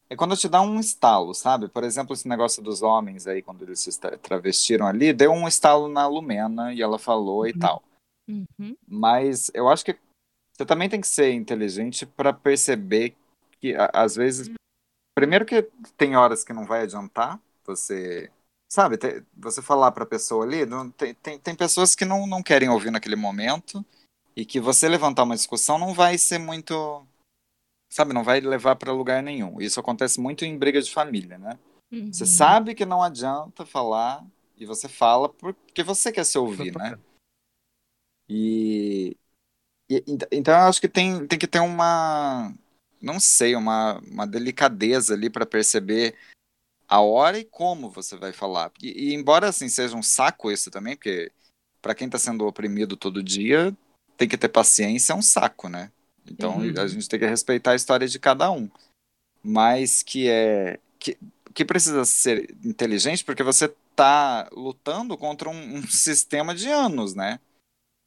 é 0.09 0.15
quando 0.15 0.35
te 0.35 0.49
dá 0.49 0.61
um 0.61 0.79
estalo, 0.79 1.33
sabe? 1.33 1.67
Por 1.67 1.83
exemplo, 1.83 2.13
esse 2.13 2.27
negócio 2.27 2.63
dos 2.63 2.81
homens 2.81 3.27
aí 3.27 3.41
quando 3.41 3.61
eles 3.63 3.79
se 3.79 3.99
tra- 3.99 4.17
travestiram 4.17 4.87
ali, 4.87 5.13
deu 5.13 5.31
um 5.31 5.47
estalo 5.47 5.87
na 5.87 6.07
Lumena 6.07 6.73
e 6.73 6.81
ela 6.81 6.97
falou 6.97 7.45
e 7.47 7.53
Uhum. 7.53 7.59
tal. 7.59 7.83
uhum. 8.27 8.75
Mas 8.87 9.51
eu 9.53 9.69
acho 9.69 9.85
que 9.85 9.95
você 10.53 10.65
também 10.65 10.89
tem 10.89 10.99
que 10.99 11.07
ser 11.07 11.31
inteligente 11.31 12.05
para 12.05 12.33
perceber 12.33 13.15
que, 13.61 13.75
às 13.93 14.15
vezes, 14.15 14.49
primeiro 15.15 15.45
que 15.45 15.61
tem 15.95 16.15
horas 16.15 16.43
que 16.43 16.53
não 16.53 16.65
vai 16.65 16.81
adiantar 16.81 17.39
você, 17.65 18.31
sabe, 18.71 18.97
te- 18.97 19.23
você 19.37 19.61
falar 19.61 19.91
para 19.91 20.03
a 20.03 20.07
pessoa 20.07 20.43
ali, 20.43 20.65
não, 20.65 20.89
tem, 20.89 21.13
tem, 21.13 21.37
tem 21.39 21.55
pessoas 21.55 21.93
que 21.93 22.03
não, 22.03 22.25
não 22.25 22.41
querem 22.41 22.67
ouvir 22.67 22.89
naquele 22.89 23.15
momento 23.15 23.85
e 24.35 24.43
que 24.43 24.59
você 24.59 24.89
levantar 24.89 25.23
uma 25.23 25.35
discussão 25.35 25.77
não 25.77 25.93
vai 25.93 26.17
ser 26.17 26.39
muito, 26.39 27.05
sabe, 27.89 28.13
não 28.13 28.23
vai 28.23 28.39
levar 28.39 28.75
para 28.75 28.93
lugar 28.93 29.23
nenhum. 29.23 29.59
Isso 29.59 29.79
acontece 29.79 30.19
muito 30.19 30.45
em 30.45 30.57
briga 30.57 30.81
de 30.81 30.91
família, 30.91 31.37
né? 31.37 31.57
Você 32.11 32.23
uhum. 32.23 32.29
sabe 32.29 32.75
que 32.75 32.85
não 32.85 33.01
adianta 33.01 33.65
falar 33.65 34.25
e 34.57 34.65
você 34.65 34.87
fala 34.87 35.27
porque 35.27 35.81
você 35.81 36.11
quer 36.11 36.23
se 36.23 36.37
ouvir, 36.37 36.75
né? 36.75 36.97
E, 38.29 39.17
e- 39.89 40.03
ent- 40.07 40.27
então 40.31 40.53
eu 40.53 40.67
acho 40.67 40.79
que 40.79 40.87
tem, 40.87 41.25
tem 41.25 41.39
que 41.39 41.47
ter 41.47 41.59
uma, 41.59 42.53
não 43.01 43.19
sei, 43.19 43.55
uma, 43.55 43.99
uma 43.99 44.27
delicadeza 44.27 45.15
ali 45.15 45.29
para 45.29 45.47
perceber 45.47 46.15
a 46.87 47.01
hora 47.01 47.39
e 47.39 47.45
como 47.45 47.89
você 47.89 48.15
vai 48.15 48.31
falar. 48.31 48.71
E, 48.81 49.09
e 49.09 49.13
embora 49.15 49.49
assim 49.49 49.67
seja 49.67 49.95
um 49.95 50.03
saco 50.03 50.51
isso 50.51 50.69
também, 50.69 50.95
porque 50.95 51.31
para 51.81 51.95
quem 51.95 52.05
está 52.05 52.19
sendo 52.19 52.45
oprimido 52.45 52.95
todo 52.95 53.23
dia, 53.23 53.75
tem 54.15 54.27
que 54.27 54.37
ter 54.37 54.49
paciência, 54.49 55.13
é 55.13 55.15
um 55.15 55.21
saco, 55.21 55.69
né? 55.69 55.91
Então 56.29 56.59
Uhum. 56.59 56.73
a 56.77 56.87
gente 56.87 57.07
tem 57.09 57.19
que 57.19 57.25
respeitar 57.25 57.71
a 57.71 57.75
história 57.75 58.07
de 58.07 58.19
cada 58.19 58.51
um. 58.51 58.69
Mas 59.43 60.03
que 60.03 60.27
é 60.29 60.79
que, 60.99 61.17
que 61.53 61.65
precisa 61.65 62.03
ser 62.05 62.55
inteligente 62.63 63.23
porque 63.23 63.43
você 63.43 63.73
tá 63.95 64.49
lutando 64.51 65.17
contra 65.17 65.49
um, 65.49 65.75
um 65.77 65.87
sistema 65.87 66.53
de 66.53 66.69
anos, 66.69 67.15
né? 67.15 67.39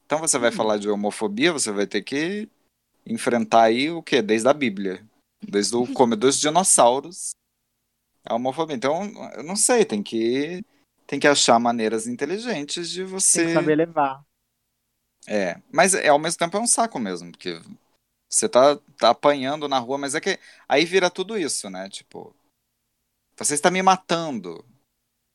Então 0.05 0.19
você 0.19 0.37
vai 0.37 0.51
Sim. 0.51 0.57
falar 0.57 0.77
de 0.77 0.89
homofobia, 0.89 1.51
você 1.51 1.71
vai 1.71 1.87
ter 1.87 2.03
que 2.03 2.47
enfrentar 3.05 3.63
aí 3.63 3.89
o 3.89 4.01
quê? 4.01 4.21
Desde 4.21 4.47
a 4.47 4.53
Bíblia. 4.53 5.05
Desde 5.41 5.75
o 5.75 5.85
come 5.93 6.15
dos 6.15 6.39
dinossauros. 6.39 7.31
A 8.25 8.35
homofobia. 8.35 8.75
Então, 8.75 9.11
eu 9.33 9.43
não 9.43 9.55
sei, 9.55 9.83
tem 9.83 10.01
que 10.01 10.63
tem 11.05 11.19
que 11.19 11.27
achar 11.27 11.59
maneiras 11.59 12.07
inteligentes 12.07 12.89
de 12.89 12.99
Tem 12.99 13.05
que 13.05 13.11
você 13.11 13.53
saber 13.53 13.75
levar. 13.75 14.23
é, 15.27 15.61
mas 15.71 15.93
é, 15.93 16.07
ao 16.07 16.17
mesmo 16.19 16.39
tempo 16.39 16.55
é 16.57 16.59
um 16.59 16.67
saco 16.67 16.97
mesmo, 16.99 17.31
porque 17.31 17.61
você 18.33 18.49
tá, 18.49 18.77
tá 18.97 19.09
apanhando 19.09 19.67
na 19.67 19.77
rua, 19.77 19.97
mas 19.97 20.15
é 20.15 20.21
que 20.21 20.39
aí 20.67 20.85
vira 20.85 21.09
tudo 21.09 21.37
isso, 21.37 21.69
né? 21.69 21.87
Tipo, 21.89 22.35
você 23.37 23.53
está 23.53 23.69
me 23.69 23.81
matando. 23.81 24.65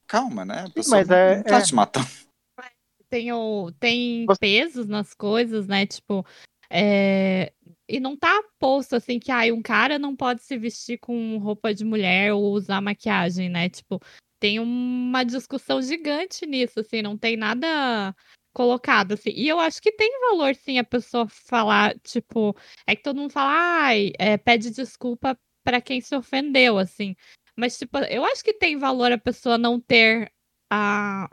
Calma, 0.06 0.44
né? 0.44 0.64
A 0.66 0.70
pessoa 0.70 0.98
mas 0.98 1.08
não, 1.08 1.16
é- 1.16 1.36
não 1.36 1.42
tá 1.44 1.58
é. 1.58 1.62
te 1.62 1.74
matando. 1.74 2.06
tem, 3.08 3.32
o, 3.32 3.70
tem 3.78 4.26
pesos 4.40 4.86
nas 4.88 5.14
coisas, 5.14 5.66
né? 5.68 5.86
Tipo, 5.86 6.26
é, 6.70 7.52
e 7.88 8.00
não 8.00 8.16
tá 8.16 8.42
posto 8.58 8.96
assim 8.96 9.18
que 9.18 9.30
ai, 9.30 9.52
um 9.52 9.62
cara 9.62 9.98
não 9.98 10.14
pode 10.14 10.42
se 10.42 10.58
vestir 10.58 10.98
com 10.98 11.38
roupa 11.38 11.72
de 11.72 11.84
mulher 11.84 12.32
ou 12.32 12.52
usar 12.52 12.80
maquiagem, 12.80 13.48
né? 13.48 13.68
Tipo, 13.68 14.00
tem 14.40 14.58
uma 14.58 15.24
discussão 15.24 15.80
gigante 15.80 16.46
nisso, 16.46 16.80
assim, 16.80 17.02
não 17.02 17.16
tem 17.16 17.36
nada 17.36 18.14
colocado, 18.52 19.12
assim. 19.12 19.30
E 19.30 19.48
eu 19.48 19.58
acho 19.60 19.80
que 19.82 19.92
tem 19.92 20.10
valor, 20.30 20.54
sim, 20.54 20.78
a 20.78 20.84
pessoa 20.84 21.28
falar, 21.28 21.98
tipo, 22.00 22.56
é 22.86 22.96
que 22.96 23.02
todo 23.02 23.18
mundo 23.20 23.32
fala, 23.32 23.50
ai, 23.52 24.12
é, 24.18 24.36
pede 24.36 24.70
desculpa 24.70 25.38
pra 25.64 25.80
quem 25.80 26.00
se 26.00 26.14
ofendeu, 26.16 26.78
assim. 26.78 27.14
Mas, 27.56 27.78
tipo, 27.78 27.98
eu 27.98 28.24
acho 28.24 28.42
que 28.44 28.54
tem 28.54 28.76
valor 28.78 29.12
a 29.12 29.18
pessoa 29.18 29.58
não 29.58 29.80
ter 29.80 30.32
a, 30.70 31.28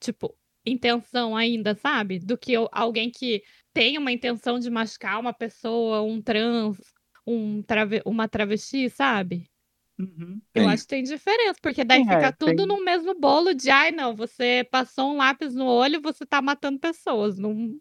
tipo, 0.00 0.36
intenção 0.66 1.36
ainda, 1.36 1.74
sabe? 1.76 2.18
Do 2.20 2.38
que 2.38 2.52
eu- 2.52 2.68
alguém 2.72 3.10
que 3.10 3.42
tem 3.74 3.98
uma 3.98 4.12
intenção 4.12 4.58
de 4.58 4.70
machucar 4.70 5.20
uma 5.20 5.32
pessoa, 5.34 6.02
um 6.02 6.22
trans, 6.22 6.78
um 7.26 7.62
trave- 7.62 8.02
uma 8.06 8.28
travesti, 8.28 8.90
sabe? 8.90 9.50
Uhum. 9.98 10.40
Eu 10.54 10.68
acho 10.68 10.82
que 10.82 10.88
tem 10.88 11.02
diferença, 11.02 11.58
porque 11.60 11.84
daí 11.84 12.00
é, 12.00 12.04
fica 12.04 12.32
tudo 12.32 12.56
tem- 12.56 12.66
no 12.66 12.84
mesmo 12.84 13.14
bolo 13.18 13.54
de, 13.54 13.70
ai, 13.70 13.90
não, 13.90 14.14
você 14.14 14.66
passou 14.70 15.12
um 15.12 15.16
lápis 15.16 15.54
no 15.54 15.66
olho, 15.66 16.00
você 16.00 16.26
tá 16.26 16.40
matando 16.40 16.78
pessoas. 16.78 17.38
Não... 17.38 17.78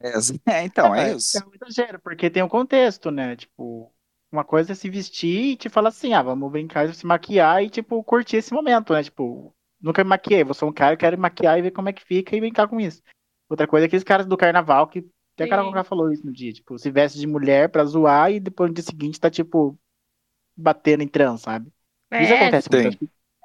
É, 0.00 0.12
é, 0.46 0.64
então, 0.64 0.94
é 0.94 1.10
É, 1.10 1.14
isso. 1.14 1.38
É 1.38 1.44
um 1.44 1.50
exagero, 1.54 2.00
porque 2.00 2.30
tem 2.30 2.42
um 2.42 2.48
contexto, 2.48 3.10
né? 3.10 3.36
Tipo, 3.36 3.92
uma 4.32 4.44
coisa 4.44 4.72
é 4.72 4.74
se 4.74 4.88
vestir 4.88 5.52
e 5.52 5.56
te 5.56 5.68
falar 5.68 5.88
assim, 5.88 6.14
ah, 6.14 6.22
vamos 6.22 6.50
brincar, 6.50 6.92
se 6.94 7.04
maquiar 7.04 7.62
e, 7.62 7.68
tipo, 7.70 8.02
curtir 8.04 8.36
esse 8.36 8.52
momento, 8.52 8.92
né? 8.92 9.02
Tipo, 9.02 9.54
nunca 9.80 10.02
me 10.04 10.10
maquiei. 10.10 10.44
Vou 10.44 10.54
ser 10.54 10.64
um 10.64 10.72
cara, 10.72 10.96
quero 10.96 11.16
me 11.16 11.22
maquiar 11.22 11.58
e 11.58 11.62
ver 11.62 11.70
como 11.72 11.88
é 11.88 11.92
que 11.92 12.04
fica 12.04 12.36
e 12.36 12.40
brincar 12.40 12.68
com 12.68 12.80
isso. 12.80 13.02
Outra 13.48 13.66
coisa 13.66 13.86
é 13.86 13.88
aqueles 13.88 14.04
caras 14.04 14.26
do 14.26 14.36
carnaval 14.36 14.86
que 14.86 15.04
até 15.34 15.52
a 15.52 15.58
Sim. 15.58 15.64
Conká 15.64 15.84
falou 15.84 16.12
isso 16.12 16.24
no 16.24 16.32
dia, 16.32 16.52
tipo, 16.52 16.78
se 16.78 16.90
veste 16.90 17.18
de 17.18 17.26
mulher 17.26 17.70
pra 17.70 17.84
zoar 17.84 18.30
e 18.30 18.38
depois 18.38 18.68
no 18.70 18.74
dia 18.74 18.84
seguinte 18.84 19.18
tá, 19.18 19.30
tipo, 19.30 19.78
batendo 20.60 21.02
em 21.02 21.08
trans, 21.08 21.42
sabe? 21.42 21.72
Isso 22.12 22.32
É, 22.32 22.36
acontece 22.36 22.68
muito. 22.70 22.82
sim. 22.82 22.88
acho 22.88 22.98
que 22.98 23.04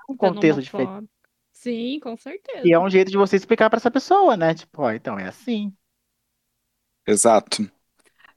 É 0.10 0.12
um 0.12 0.17
contexto 0.17 0.62
diferente. 0.62 1.10
Sim, 1.51 1.99
com 1.99 2.17
certeza. 2.17 2.67
E 2.67 2.73
é 2.73 2.80
um 2.80 2.89
jeito 2.89 3.10
de 3.10 3.17
você 3.17 3.36
explicar 3.36 3.69
pra 3.69 3.78
essa 3.78 3.89
pessoa, 3.89 4.36
né? 4.36 4.54
Tipo, 4.54 4.82
ó, 4.84 4.91
então 4.91 5.17
é 5.17 5.28
assim. 5.28 5.73
Exato. 7.08 7.63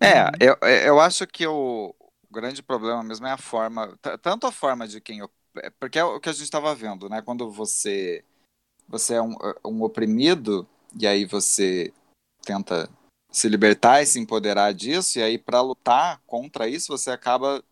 É, 0.00 0.22
Uhum. 0.22 0.30
eu, 0.40 0.68
eu 0.86 1.00
acho 1.00 1.26
que 1.26 1.46
o, 1.46 1.94
grande 2.30 2.62
problema 2.62 3.02
mesmo 3.02 3.26
é 3.26 3.32
a 3.32 3.38
forma, 3.38 3.98
tanto 4.22 4.46
a 4.46 4.52
forma 4.52 4.86
de 4.86 5.00
quem, 5.00 5.20
é, 5.56 5.70
porque 5.70 5.98
é 5.98 6.04
o 6.04 6.20
que 6.20 6.28
a 6.28 6.32
gente 6.32 6.42
estava 6.44 6.74
vendo, 6.74 7.08
né? 7.08 7.22
Quando 7.22 7.50
você 7.50 8.24
você 8.86 9.14
é 9.14 9.22
um, 9.22 9.36
um 9.64 9.82
oprimido 9.82 10.66
e 10.98 11.06
aí 11.06 11.24
você 11.24 11.92
tenta 12.42 12.88
se 13.30 13.48
libertar 13.48 14.02
e 14.02 14.06
se 14.06 14.18
empoderar 14.18 14.72
disso 14.72 15.18
e 15.18 15.22
aí 15.22 15.38
para 15.38 15.60
lutar 15.60 16.22
contra 16.26 16.68
isso 16.68 16.96
você 16.96 17.10
acaba 17.10 17.62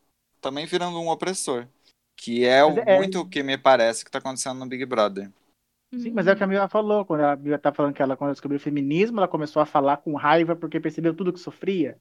também 0.41 0.67
virando 0.67 1.01
um 1.01 1.09
opressor, 1.09 1.69
que 2.17 2.45
é, 2.45 2.65
o- 2.65 2.71
Mas 2.75 2.87
é- 2.87 2.97
muito 2.97 3.21
o 3.21 3.29
que 3.29 3.43
me 3.43 3.59
parece 3.59 4.05
que 4.05 4.09
está 4.09 4.19
acontecendo 4.19 4.59
no 4.59 4.67
Big 4.69 4.85
Brother. 4.87 5.31
Sim, 5.95 6.11
mas 6.13 6.27
é 6.27 6.33
o 6.33 6.37
que 6.37 6.43
a. 6.45 6.47
Mila 6.47 6.69
falou, 6.69 7.05
quando 7.07 7.23
a 7.23 7.37
Mila 7.37 7.59
tá 7.59 7.73
falando 7.73 7.95
que 7.95 8.03
ela, 8.03 8.17
quando 8.17 8.29
ela 8.29 8.35
descobriu 8.35 8.59
o 8.59 8.61
feminismo, 8.63 9.19
ela 9.19 9.29
começou 9.29 9.63
a 9.63 9.67
falar 9.67 9.99
com 9.99 10.15
raiva 10.15 10.55
porque 10.57 10.81
percebeu 10.81 11.15
tudo 11.15 11.33
que 11.33 11.39
sofria. 11.41 11.99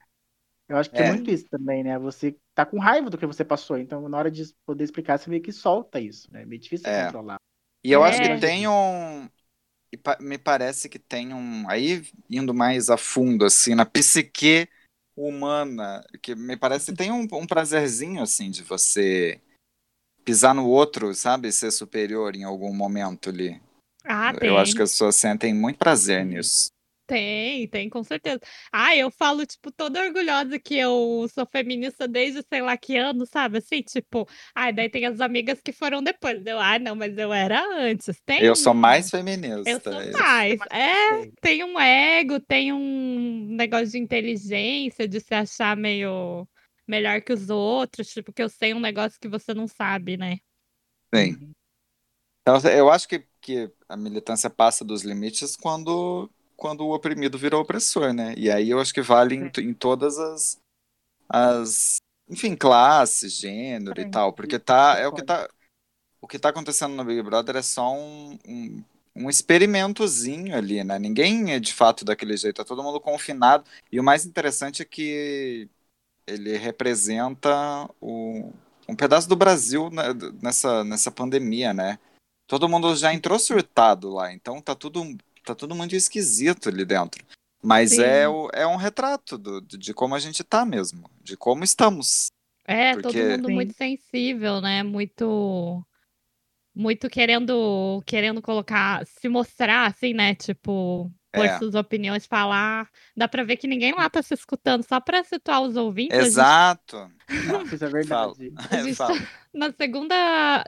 Eu 0.69 0.77
acho 0.77 0.91
que 0.91 1.01
é 1.01 1.03
É. 1.03 1.05
muito 1.05 1.31
isso 1.31 1.47
também, 1.49 1.83
né? 1.83 1.99
Você 1.99 2.37
tá 2.55 2.65
com 2.65 2.79
raiva 2.79 3.09
do 3.09 3.17
que 3.17 3.25
você 3.27 3.45
passou, 3.45 3.77
então 3.77 4.07
na 4.09 4.17
hora 4.17 4.31
de 4.31 4.43
poder 4.65 4.83
explicar, 4.85 5.19
você 5.19 5.29
meio 5.29 5.41
que 5.43 5.51
solta 5.53 5.99
isso, 5.99 6.31
né? 6.31 6.43
É 6.43 6.45
meio 6.45 6.61
difícil 6.61 6.85
É. 6.85 6.91
controlar. 6.91 7.37
E 7.83 7.91
eu 7.91 8.03
acho 8.03 8.21
É. 8.21 8.35
que 8.35 8.39
tem 8.41 8.67
um. 8.67 9.25
e 9.93 9.99
Me 10.21 10.37
parece 10.37 10.89
que 10.89 10.99
tem 10.99 11.33
um. 11.33 11.69
Aí, 11.69 12.03
indo 12.29 12.53
mais 12.53 12.89
a 12.89 12.97
fundo, 12.97 13.45
assim, 13.45 13.75
na 13.75 13.85
psique 13.85 14.69
humana, 15.15 16.03
que 16.21 16.35
me 16.35 16.57
parece 16.57 16.91
que 16.91 16.97
tem 16.97 17.11
um, 17.11 17.27
um 17.31 17.47
prazerzinho, 17.47 18.21
assim, 18.21 18.49
de 18.49 18.63
você 18.63 19.39
pisar 20.23 20.53
no 20.53 20.67
outro, 20.67 21.13
sabe? 21.13 21.51
Ser 21.51 21.71
superior 21.71 22.35
em 22.35 22.43
algum 22.43 22.73
momento 22.73 23.29
ali. 23.29 23.61
Ah, 24.03 24.33
tem. 24.33 24.49
Eu 24.49 24.57
acho 24.57 24.75
que 24.75 24.81
as 24.81 24.91
pessoas 24.91 25.15
sentem 25.15 25.53
muito 25.53 25.77
prazer 25.77 26.25
nisso. 26.25 26.67
Tem, 27.07 27.67
tem, 27.67 27.87
com 27.89 28.03
certeza. 28.03 28.39
Ah, 28.71 28.95
eu 28.95 29.11
falo, 29.11 29.45
tipo, 29.45 29.71
toda 29.71 30.01
orgulhosa 30.01 30.57
que 30.57 30.75
eu 30.75 31.27
sou 31.31 31.45
feminista 31.45 32.07
desde 32.07 32.43
sei 32.47 32.61
lá 32.61 32.75
que 32.75 32.97
ano, 32.97 33.25
sabe? 33.27 33.59
Assim, 33.59 33.81
tipo, 33.81 34.27
ai, 34.55 34.73
daí 34.73 34.89
tem 34.89 35.05
as 35.05 35.21
amigas 35.21 35.61
que 35.61 35.71
foram 35.71 36.01
depois. 36.01 36.43
Eu, 36.45 36.59
ah, 36.59 36.79
não, 36.79 36.95
mas 36.95 37.15
eu 37.17 37.31
era 37.31 37.63
antes. 37.77 38.19
Tem 38.25 38.41
Eu 38.41 38.55
sou 38.55 38.73
mais 38.73 39.11
feminista. 39.11 39.69
Eu 39.69 39.79
sou 39.79 40.01
isso. 40.01 40.17
mais. 40.17 40.59
É, 40.71 41.31
tem 41.41 41.63
um 41.63 41.79
ego, 41.79 42.39
tem 42.39 42.73
um 42.73 43.47
negócio 43.55 43.89
de 43.89 43.99
inteligência, 43.99 45.07
de 45.07 45.19
se 45.19 45.33
achar 45.35 45.77
meio 45.77 46.47
melhor 46.87 47.21
que 47.21 47.33
os 47.33 47.49
outros, 47.49 48.07
tipo, 48.07 48.33
que 48.33 48.41
eu 48.41 48.49
sei 48.49 48.73
um 48.73 48.79
negócio 48.79 49.19
que 49.19 49.27
você 49.27 49.53
não 49.53 49.67
sabe, 49.67 50.17
né? 50.17 50.37
Sim. 51.13 51.51
Então, 52.41 52.59
eu 52.71 52.91
acho 52.91 53.07
que, 53.07 53.25
que 53.41 53.71
a 53.89 53.97
militância 53.97 54.49
passa 54.49 54.85
dos 54.85 55.03
limites 55.03 55.55
quando, 55.55 56.29
quando 56.55 56.81
o 56.81 56.93
oprimido 56.93 57.37
vira 57.37 57.57
opressor, 57.57 58.13
né? 58.13 58.33
E 58.37 58.49
aí 58.49 58.69
eu 58.69 58.79
acho 58.79 58.93
que 58.93 59.01
vale 59.01 59.35
em, 59.35 59.51
em 59.61 59.73
todas 59.73 60.17
as, 60.17 60.59
as, 61.29 61.97
enfim, 62.29 62.55
classes, 62.55 63.33
gênero 63.33 63.99
e 63.99 64.05
Sim, 64.05 64.11
tal, 64.11 64.33
porque 64.33 64.59
tá, 64.59 64.97
é 64.97 65.07
o 65.07 65.13
que 65.13 65.23
tá, 65.23 65.49
o 66.21 66.27
que 66.27 66.39
tá 66.39 66.49
acontecendo 66.49 66.95
no 66.95 67.05
Big 67.05 67.21
Brother 67.21 67.57
é 67.57 67.61
só 67.61 67.93
um, 67.93 68.37
um, 68.47 68.83
um 69.15 69.29
experimentozinho 69.29 70.55
ali, 70.55 70.83
né? 70.83 70.97
Ninguém 70.97 71.53
é 71.53 71.59
de 71.59 71.73
fato 71.73 72.03
daquele 72.03 72.35
jeito, 72.35 72.57
tá 72.57 72.65
todo 72.65 72.83
mundo 72.83 72.99
confinado. 72.99 73.63
E 73.91 73.99
o 73.99 74.03
mais 74.03 74.25
interessante 74.25 74.81
é 74.81 74.85
que 74.85 75.69
ele 76.27 76.57
representa 76.57 77.89
o, 78.01 78.51
um 78.89 78.95
pedaço 78.95 79.29
do 79.29 79.35
Brasil 79.35 79.89
né, 79.91 80.03
nessa, 80.41 80.83
nessa 80.83 81.11
pandemia, 81.11 81.73
né? 81.73 81.99
Todo 82.47 82.69
mundo 82.69 82.95
já 82.95 83.13
entrou 83.13 83.39
surtado 83.39 84.09
lá, 84.09 84.31
então 84.31 84.61
tá 84.61 84.75
tudo, 84.75 85.17
tá 85.45 85.55
tudo 85.55 85.75
muito 85.75 85.95
esquisito 85.95 86.69
ali 86.69 86.83
dentro. 86.85 87.23
Mas 87.63 87.91
Sim. 87.91 88.01
é, 88.03 88.27
o, 88.27 88.49
é 88.53 88.67
um 88.67 88.75
retrato 88.75 89.37
do, 89.37 89.61
de 89.61 89.93
como 89.93 90.13
a 90.15 90.19
gente 90.19 90.43
tá 90.43 90.63
mesmo, 90.65 91.09
de 91.21 91.35
como 91.35 91.63
estamos. 91.63 92.27
É, 92.67 92.93
todo 92.93 93.03
Porque- 93.03 93.23
mundo 93.37 93.49
muito 93.49 93.73
Sim. 93.73 93.97
sensível, 93.97 94.61
né? 94.61 94.83
Muito 94.83 95.83
muito 96.75 97.09
querendo 97.09 98.03
querendo 98.05 98.41
colocar, 98.41 99.05
se 99.05 99.29
mostrar 99.29 99.85
assim, 99.87 100.13
né? 100.13 100.35
Tipo, 100.35 101.09
por 101.33 101.45
É. 101.45 101.57
suas 101.57 101.73
opiniões, 101.73 102.25
falar. 102.25 102.89
Dá 103.15 103.27
pra 103.27 103.43
ver 103.43 103.57
que 103.57 103.67
ninguém 103.67 103.93
lá 103.93 104.09
tá 104.09 104.21
se 104.21 104.33
escutando, 104.33 104.83
só 104.83 104.99
pra 104.99 105.23
situar 105.23 105.61
os 105.61 105.75
ouvintes. 105.75 106.17
gente 106.17 106.27
Exato. 106.27 107.11
Nossa, 107.47 107.75
isso 107.75 107.85
é 107.85 107.89
verdade. 107.89 108.53
Gente 108.85 108.95
Fala. 108.95 109.15
na 109.53 109.71
segunda 109.71 110.65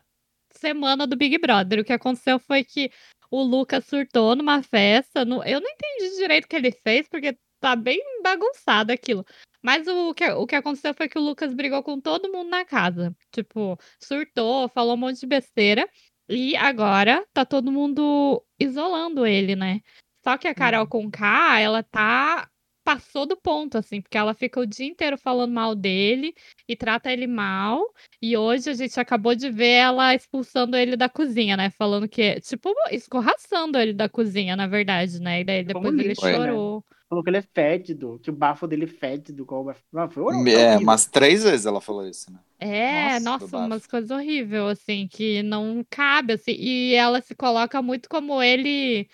semana 0.51 1.05
do 1.05 1.15
Big 1.17 1.37
Brother. 1.37 1.79
O 1.79 1.83
que 1.85 1.93
aconteceu 1.93 2.39
foi 2.39 2.63
que 2.63 2.89
o 3.29 3.41
Lucas 3.43 3.85
surtou 3.85 4.35
numa 4.35 4.61
festa. 4.63 5.23
no- 5.25 5.43
Eu 5.43 5.59
não 5.61 5.69
entendi 5.69 6.15
direito 6.17 6.45
o 6.45 6.47
que 6.47 6.55
ele 6.55 6.71
fez, 6.71 7.07
porque 7.07 7.37
tá 7.59 7.75
bem 7.75 7.99
bagunçado 8.23 8.91
aquilo. 8.91 9.25
Mas 9.61 9.87
o 9.87 10.13
que, 10.13 10.29
o 10.31 10.45
que 10.47 10.55
aconteceu 10.55 10.93
foi 10.93 11.09
que 11.09 11.17
o 11.17 11.21
Lucas 11.21 11.53
brigou 11.53 11.81
com 11.83 11.99
todo 11.99 12.31
mundo 12.31 12.49
na 12.49 12.63
casa. 12.63 13.15
Tipo, 13.31 13.77
surtou, 14.01 14.69
falou 14.69 14.93
um 14.93 14.97
monte 14.97 15.19
de 15.19 15.25
besteira. 15.27 15.87
E 16.29 16.55
agora 16.57 17.25
tá 17.33 17.45
todo 17.45 17.71
mundo 17.71 18.43
isolando 18.59 19.25
ele, 19.25 19.55
né? 19.55 19.81
Só 20.23 20.37
que 20.37 20.47
a 20.47 20.53
Carol 20.53 20.81
Uhum. 20.83 20.87
Conká, 20.89 21.59
ela 21.59 21.81
tá. 21.83 22.49
Passou 22.87 23.25
do 23.25 23.35
ponto, 23.35 23.77
assim, 23.77 23.99
porque 24.01 24.17
ela 24.17 24.33
fica 24.33 24.61
o 24.61 24.65
dia 24.65 24.85
inteiro 24.85 25.17
falando 25.17 25.51
mal 25.53 25.75
dele 25.75 26.33
e 26.65 26.73
trata 26.73 27.11
ele 27.11 27.27
mal. 27.27 27.81
E 28.21 28.37
hoje 28.37 28.69
a 28.69 28.73
gente 28.73 28.97
acabou 28.97 29.35
de 29.35 29.49
ver 29.49 29.71
ela 29.71 30.15
expulsando 30.15 30.77
ele 30.77 30.95
da 30.95 31.09
cozinha, 31.09 31.57
né? 31.57 31.69
Falando 31.69 32.07
que, 32.07 32.39
tipo, 32.39 32.73
escorraçando 32.89 33.77
ele 33.77 33.91
da 33.91 34.07
cozinha, 34.07 34.55
na 34.55 34.67
verdade, 34.67 35.19
né? 35.19 35.41
E 35.41 35.43
daí 35.43 35.65
Como 35.65 35.67
depois 35.89 35.99
ele 35.99 36.07
lixo, 36.07 36.25
né? 36.25 36.37
chorou. 36.37 36.85
Falou 37.09 37.21
que 37.25 37.29
ele 37.29 37.37
é 37.39 37.41
fétido, 37.41 38.21
que 38.23 38.29
o 38.29 38.33
bafo 38.33 38.65
dele 38.65 38.85
é 38.85 38.87
fétido. 38.87 39.43
Igual 39.43 39.63
o 39.63 39.65
bafo. 39.65 39.83
Não, 39.91 40.09
foi 40.09 40.23
horror- 40.23 40.47
É, 40.47 40.67
horrível. 40.67 40.79
umas 40.79 41.05
três 41.05 41.43
vezes 41.43 41.65
ela 41.65 41.81
falou 41.81 42.07
isso, 42.07 42.31
né? 42.31 42.39
É, 42.57 43.19
Nossa, 43.19 43.19
nossa, 43.19 43.57
umas 43.57 43.85
coisas 43.85 44.11
horríveis, 44.11 44.63
assim, 44.63 45.09
que 45.09 45.43
não 45.43 45.85
cabe, 45.89 46.35
assim. 46.35 46.53
E 46.53 46.93
ela 46.93 47.19
se 47.19 47.35
coloca 47.35 47.81
muito 47.81 48.07
como 48.07 48.41
ele 48.41 49.09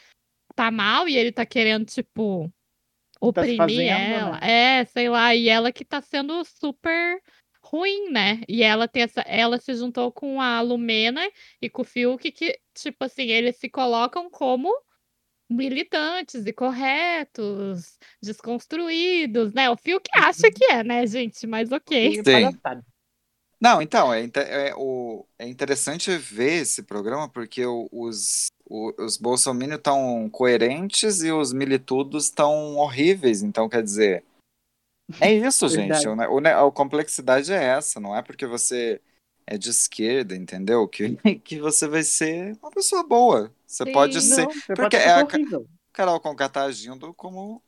tá 0.55 0.69
mal 0.69 1.09
e 1.09 1.17
ele 1.17 1.31
tá 1.31 1.43
querendo, 1.43 1.85
tipo, 1.87 2.53
oprimir 3.23 3.57
fazendo, 3.57 4.13
ela. 4.13 4.39
né? 4.39 4.79
É, 4.81 4.85
sei 4.85 5.09
lá, 5.09 5.33
e 5.33 5.47
ela 5.47 5.71
que 5.71 5.85
tá 5.85 6.01
sendo 6.01 6.43
super 6.43 7.21
ruim, 7.63 8.09
né? 8.11 8.41
E 8.47 8.61
ela 8.61 8.87
tem 8.87 9.03
essa, 9.03 9.21
ela 9.21 9.57
se 9.57 9.73
juntou 9.73 10.11
com 10.11 10.41
a 10.41 10.59
Lumena 10.59 11.21
e 11.61 11.69
com 11.69 11.81
o 11.81 11.85
Fiuk, 11.85 12.29
que, 12.31 12.59
tipo 12.73 13.05
assim, 13.05 13.23
eles 13.23 13.55
se 13.55 13.69
colocam 13.69 14.29
como 14.29 14.69
militantes 15.49 16.45
e 16.45 16.51
corretos, 16.51 17.97
desconstruídos, 18.21 19.53
né? 19.53 19.69
O 19.69 19.77
Fiuk 19.77 20.09
acha 20.13 20.51
que 20.51 20.65
é, 20.65 20.83
né, 20.83 21.07
gente? 21.07 21.47
Mas 21.47 21.71
ok. 21.71 22.09
Que 22.09 22.23
Sim. 22.23 22.59
Não, 23.63 23.81
então, 23.81 24.13
é, 24.13 24.29
é, 24.35 24.73
o, 24.75 25.25
é 25.39 25.47
interessante 25.47 26.17
ver 26.17 26.63
esse 26.63 26.83
programa 26.83 27.29
porque 27.29 27.65
os, 27.65 28.47
os 28.69 29.15
bolsominions 29.15 29.77
estão 29.77 30.29
coerentes 30.29 31.23
e 31.23 31.31
os 31.31 31.53
militudos 31.53 32.25
estão 32.25 32.75
horríveis. 32.75 33.41
Então, 33.41 33.69
quer 33.69 33.81
dizer, 33.81 34.25
é 35.21 35.31
isso, 35.31 35.67
gente. 35.69 36.05
O 36.07 36.13
o 36.13 36.67
a 36.67 36.71
complexidade 36.73 37.53
é 37.53 37.63
essa. 37.63 38.01
Não 38.01 38.13
é 38.13 38.21
porque 38.21 38.45
você 38.45 38.99
é 39.47 39.57
de 39.57 39.69
esquerda, 39.69 40.35
entendeu? 40.35 40.85
Que, 40.85 41.15
que 41.39 41.57
você 41.59 41.87
vai 41.87 42.03
ser 42.03 42.57
uma 42.61 42.69
pessoa 42.69 43.01
boa. 43.03 43.49
Você 43.65 43.85
pode 43.93 44.21
Sim. 44.21 44.35
ser. 44.35 44.41
Não, 44.45 44.51
você 44.51 44.73
porque 44.73 44.97
pode 44.97 44.97
ser 44.97 45.09
é 45.09 45.11
a 45.13 45.25
pessoa 45.25 45.41
horrível. 45.41 45.67
Carol 45.93 46.19
Conká 46.19 46.49
tá 46.49 46.63
agindo 46.63 47.13
como, 47.13 47.61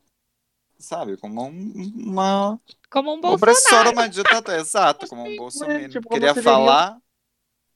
sabe, 0.78 1.18
como 1.18 1.44
um- 1.46 1.92
uma 1.96 2.60
Como 2.90 3.14
um 3.14 3.20
opressora, 3.20 3.86
Bolsonaro. 3.86 3.92
uma 3.92 4.10
ditadora. 4.10 4.60
Exato, 4.60 5.08
como 5.08 5.24
um 5.24 5.28
Sim, 5.28 5.36
bolsominion. 5.38 5.90
tipo, 5.90 6.08
como 6.08 6.20
Queria 6.22 6.36
falar, 6.44 6.98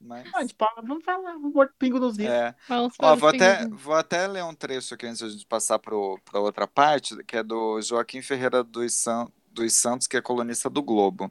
mas... 0.00 0.26
Ah, 0.34 0.46
tipo, 0.46 0.64
vamos 0.82 1.04
falar, 1.04 1.32
vamos 1.32 1.52
pôr 1.52 1.72
pingo 1.78 1.98
nos 2.00 2.18
is. 2.18 2.26
É. 2.26 2.54
Vamos 2.68 2.94
Ó, 2.98 3.16
vou, 3.16 3.28
até, 3.28 3.66
vou 3.68 3.94
até 3.94 4.26
ler 4.26 4.44
um 4.44 4.54
trecho 4.54 4.94
aqui 4.94 5.06
antes 5.06 5.18
de 5.18 5.24
a 5.26 5.28
gente 5.28 5.46
passar 5.46 5.78
para 5.78 5.94
outra 6.40 6.66
parte, 6.66 7.16
que 7.24 7.36
é 7.36 7.42
do 7.42 7.80
Joaquim 7.82 8.22
Ferreira 8.22 8.62
dos, 8.64 8.94
San, 8.94 9.28
dos 9.52 9.74
Santos, 9.74 10.06
que 10.06 10.16
é 10.16 10.22
colunista 10.22 10.70
do 10.70 10.82
Globo. 10.82 11.30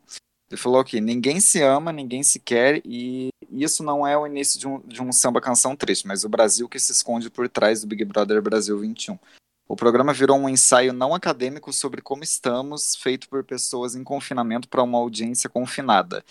Ele 0.52 0.60
falou 0.60 0.80
aqui: 0.80 1.00
ninguém 1.00 1.40
se 1.40 1.62
ama, 1.62 1.92
ninguém 1.92 2.24
se 2.24 2.40
quer, 2.40 2.82
e 2.84 3.30
isso 3.52 3.84
não 3.84 4.06
é 4.06 4.18
o 4.18 4.26
início 4.26 4.60
de 4.60 4.68
um, 4.68 4.80
de 4.82 5.02
um 5.02 5.12
samba 5.12 5.40
canção 5.40 5.76
triste, 5.76 6.08
mas 6.08 6.24
o 6.24 6.30
Brasil 6.30 6.68
que 6.68 6.80
se 6.80 6.92
esconde 6.92 7.30
por 7.30 7.48
trás 7.50 7.82
do 7.82 7.88
Big 7.88 8.04
Brother 8.06 8.42
Brasil 8.42 8.78
21. 8.80 9.18
O 9.70 9.76
programa 9.76 10.12
virou 10.12 10.36
um 10.36 10.50
ensaio 10.50 10.92
não 10.92 11.14
acadêmico 11.14 11.72
sobre 11.72 12.02
como 12.02 12.24
estamos, 12.24 12.96
feito 12.96 13.30
por 13.30 13.44
pessoas 13.44 13.94
em 13.94 14.04
confinamento 14.04 14.68
para 14.68 14.82
uma 14.82 14.98
audiência 14.98 15.48
confinada. 15.48 16.26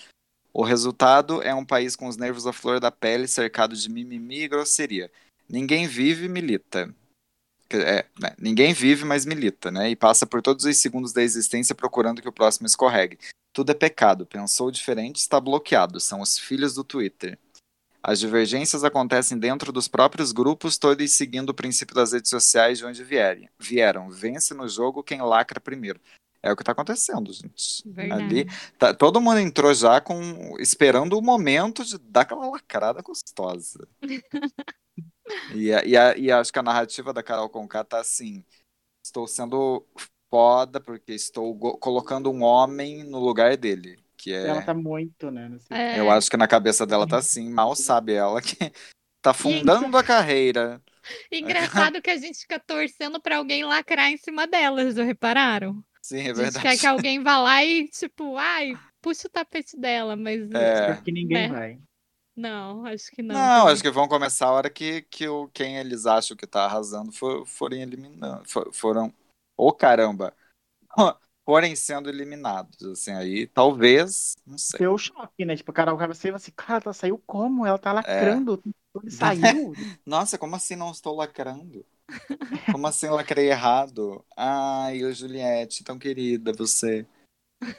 O 0.53 0.65
resultado 0.65 1.41
é 1.41 1.55
um 1.55 1.65
país 1.65 1.95
com 1.95 2.09
os 2.09 2.17
nervos 2.17 2.49
à 2.49 2.53
flor 2.53 2.81
da 2.81 2.91
pele, 2.91 3.29
cercado 3.29 3.77
de 3.77 3.89
mimimi 3.89 4.41
e 4.41 4.49
grosseria. 4.49 5.09
ninguém 5.49 5.87
vive 5.87 6.27
e 6.27 6.29
milita. 6.29 6.93
É, 7.71 8.07
né, 8.19 8.35
ninguém 8.39 8.73
vive, 8.73 9.05
mas 9.05 9.25
milita, 9.25 9.71
né? 9.71 9.89
E 9.89 9.95
passa 9.95 10.27
por 10.27 10.43
todos 10.43 10.65
os 10.65 10.77
segundos 10.79 11.13
da 11.13 11.23
existência 11.23 11.77
procurando 11.77 12.21
que 12.21 12.29
o 12.29 12.33
próximo 12.33 12.67
escorregue. 12.67 13.19
Tudo 13.53 13.71
é 13.71 13.75
pecado. 13.75 14.27
Pensou 14.27 14.69
diferente, 14.69 15.17
está 15.17 15.39
bloqueado. 15.41 16.01
São 16.01 16.23
os 16.23 16.37
filhos 16.39 16.75
do 16.75 16.83
Twitter. 16.83 17.39
As 18.09 18.19
divergências 18.19 18.85
acontecem 18.85 19.39
dentro 19.39 19.71
dos 19.71 19.87
próprios 19.87 20.33
grupos, 20.33 20.79
todos 20.79 21.13
seguindo 21.13 21.51
o 21.51 21.55
princípio 21.55 21.95
das 21.95 22.13
redes 22.13 22.31
sociais 22.31 22.79
de 22.79 22.87
onde 22.87 23.05
vierem. 23.05 23.51
vieram. 23.61 24.09
Vence 24.09 24.55
no 24.55 24.67
jogo 24.67 25.03
quem 25.03 25.21
lacra 25.21 25.61
primeiro. 25.61 26.01
É 26.43 26.51
o 26.51 26.57
que 26.57 26.63
está 26.63 26.73
acontecendo, 26.73 27.31
gente. 27.35 27.83
Verdade. 27.85 28.23
Ali, 28.23 28.47
tá, 28.79 28.95
todo 28.95 29.21
mundo 29.21 29.41
entrou 29.41 29.75
já 29.75 30.01
com 30.01 30.57
esperando 30.59 31.19
o 31.19 31.23
momento 31.23 31.85
de 31.85 31.99
dar 31.99 32.23
aquela 32.23 32.49
lacrada 32.49 33.03
gostosa. 33.03 33.87
e, 35.55 35.71
a- 35.71 35.85
e, 35.85 35.95
a- 35.95 36.17
e 36.17 36.33
acho 36.33 36.51
que 36.51 36.59
a 36.59 36.63
narrativa 36.63 37.13
da 37.13 37.23
Carol 37.23 37.51
Conká 37.51 37.85
tá 37.85 38.01
assim: 38.01 38.43
estou 39.05 39.27
sendo 39.29 39.85
foda 40.31 40.81
porque 40.81 41.13
estou 41.13 41.55
colocando 41.79 42.31
um 42.31 42.43
homem 42.43 43.05
no 43.05 43.19
lugar 43.19 43.55
dele. 43.55 43.99
Que 44.19 44.33
é. 44.35 44.49
Ela 44.49 44.63
tá 44.63 44.75
muito, 44.75 45.31
né? 45.31 45.49
nesse- 45.49 45.73
É. 45.73 45.99
Eu 45.99 46.11
acho 46.11 46.29
que 46.29 46.37
na 46.37 46.49
cabeça 46.49 46.85
dela 46.85 47.07
tá 47.07 47.19
assim, 47.19 47.49
mal 47.49 47.77
sabe 47.77 48.15
ela 48.15 48.43
que 48.43 48.57
tá 49.23 49.33
fundando 49.33 49.97
a 49.97 50.03
carreira. 50.03 50.83
Engraçado 51.33 52.03
que 52.03 52.11
a 52.11 52.17
gente 52.17 52.41
fica 52.41 52.59
torcendo 52.59 53.21
pra 53.21 53.37
alguém 53.39 53.65
lacrar 53.65 54.11
em 54.11 54.17
cima 54.17 54.47
delas, 54.47 54.97
já 54.97 55.05
repararam? 55.05 55.83
Sim, 56.03 56.19
é 56.19 56.31
A 56.31 56.35
gente 56.35 56.35
quer 56.35 56.43
verdade. 56.53 56.79
que 56.81 56.87
alguém 56.87 57.23
vá 57.23 57.39
lá 57.39 57.65
e, 57.65 57.89
tipo, 57.89 58.37
ai, 58.37 58.73
puxa 59.01 59.29
o 59.29 59.31
tapete 59.31 59.79
dela, 59.79 60.17
mas 60.17 60.51
É. 60.51 60.95
Porque 60.95 61.13
ninguém 61.13 61.49
né? 61.49 61.49
vai. 61.49 61.79
não, 62.37 62.85
acho 62.87 63.11
que 63.13 63.23
não. 63.23 63.35
Não, 63.35 63.59
também. 63.61 63.73
acho 63.73 63.83
que 63.83 63.91
vão 63.91 64.09
começar 64.09 64.47
a 64.47 64.53
hora 64.53 64.69
que, 64.71 65.03
que 65.03 65.29
o, 65.29 65.49
quem 65.49 65.77
eles 65.79 66.07
acham 66.07 66.37
que 66.37 66.47
tá 66.47 66.65
arrasando 66.65 67.13
for, 67.13 67.47
forem 67.47 67.83
eliminando. 67.83 68.49
for- 68.49 68.73
foram. 68.73 69.13
Ô 69.57 69.73
caramba! 69.73 70.35
Forem 71.49 71.75
sendo 71.75 72.11
eliminados. 72.11 72.83
Assim, 72.85 73.11
aí 73.11 73.47
talvez. 73.47 74.37
Não 74.47 74.59
sei. 74.59 74.81
Deu 74.81 74.99
choque, 74.99 75.47
né? 75.47 75.57
Tipo, 75.57 75.73
Carol 75.73 75.95
Conká 75.97 76.07
você 76.07 76.29
assim, 76.29 76.53
cara, 76.55 76.83
ela 76.85 76.93
saiu 76.93 77.17
como? 77.27 77.65
Ela 77.65 77.77
É. 77.77 77.81
tá 77.81 77.91
lacrando. 77.91 78.63
Ele 79.03 79.11
saiu. 79.11 79.73
Nossa, 80.05 80.37
como 80.37 80.57
assim 80.57 80.77
não 80.77 80.91
estou 80.91 81.17
lacrando? 81.17 81.87
Como 82.71 82.87
assim 82.87 83.09
lacrei 83.09 83.49
errado? 83.49 84.23
Ai, 84.37 85.03
ô 85.03 85.11
Juliette, 85.11 85.83
tão 85.83 85.99
querida 85.99 86.53
você. 86.53 87.07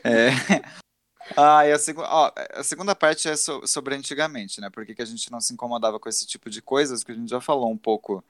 É. 0.03 0.29
Ah, 1.37 1.59
a, 1.61 1.77
segu... 1.77 2.01
ó, 2.01 2.31
a 2.53 2.63
segunda 2.63 2.95
parte 2.95 3.29
é 3.29 3.35
so- 3.35 3.61
sobre 3.67 3.93
antigamente, 3.93 4.59
né? 4.59 4.67
Por 4.71 4.83
que 4.83 4.95
que 4.95 5.01
a 5.03 5.05
gente 5.05 5.31
não 5.31 5.39
se 5.39 5.53
incomodava 5.53 5.99
com 5.99 6.09
esse 6.09 6.25
tipo 6.25 6.49
de 6.49 6.59
coisas? 6.59 7.03
Que 7.03 7.11
a 7.11 7.15
gente 7.15 7.29
já 7.29 7.39
falou 7.39 7.69
um 7.69 7.77
pouco 7.77 8.23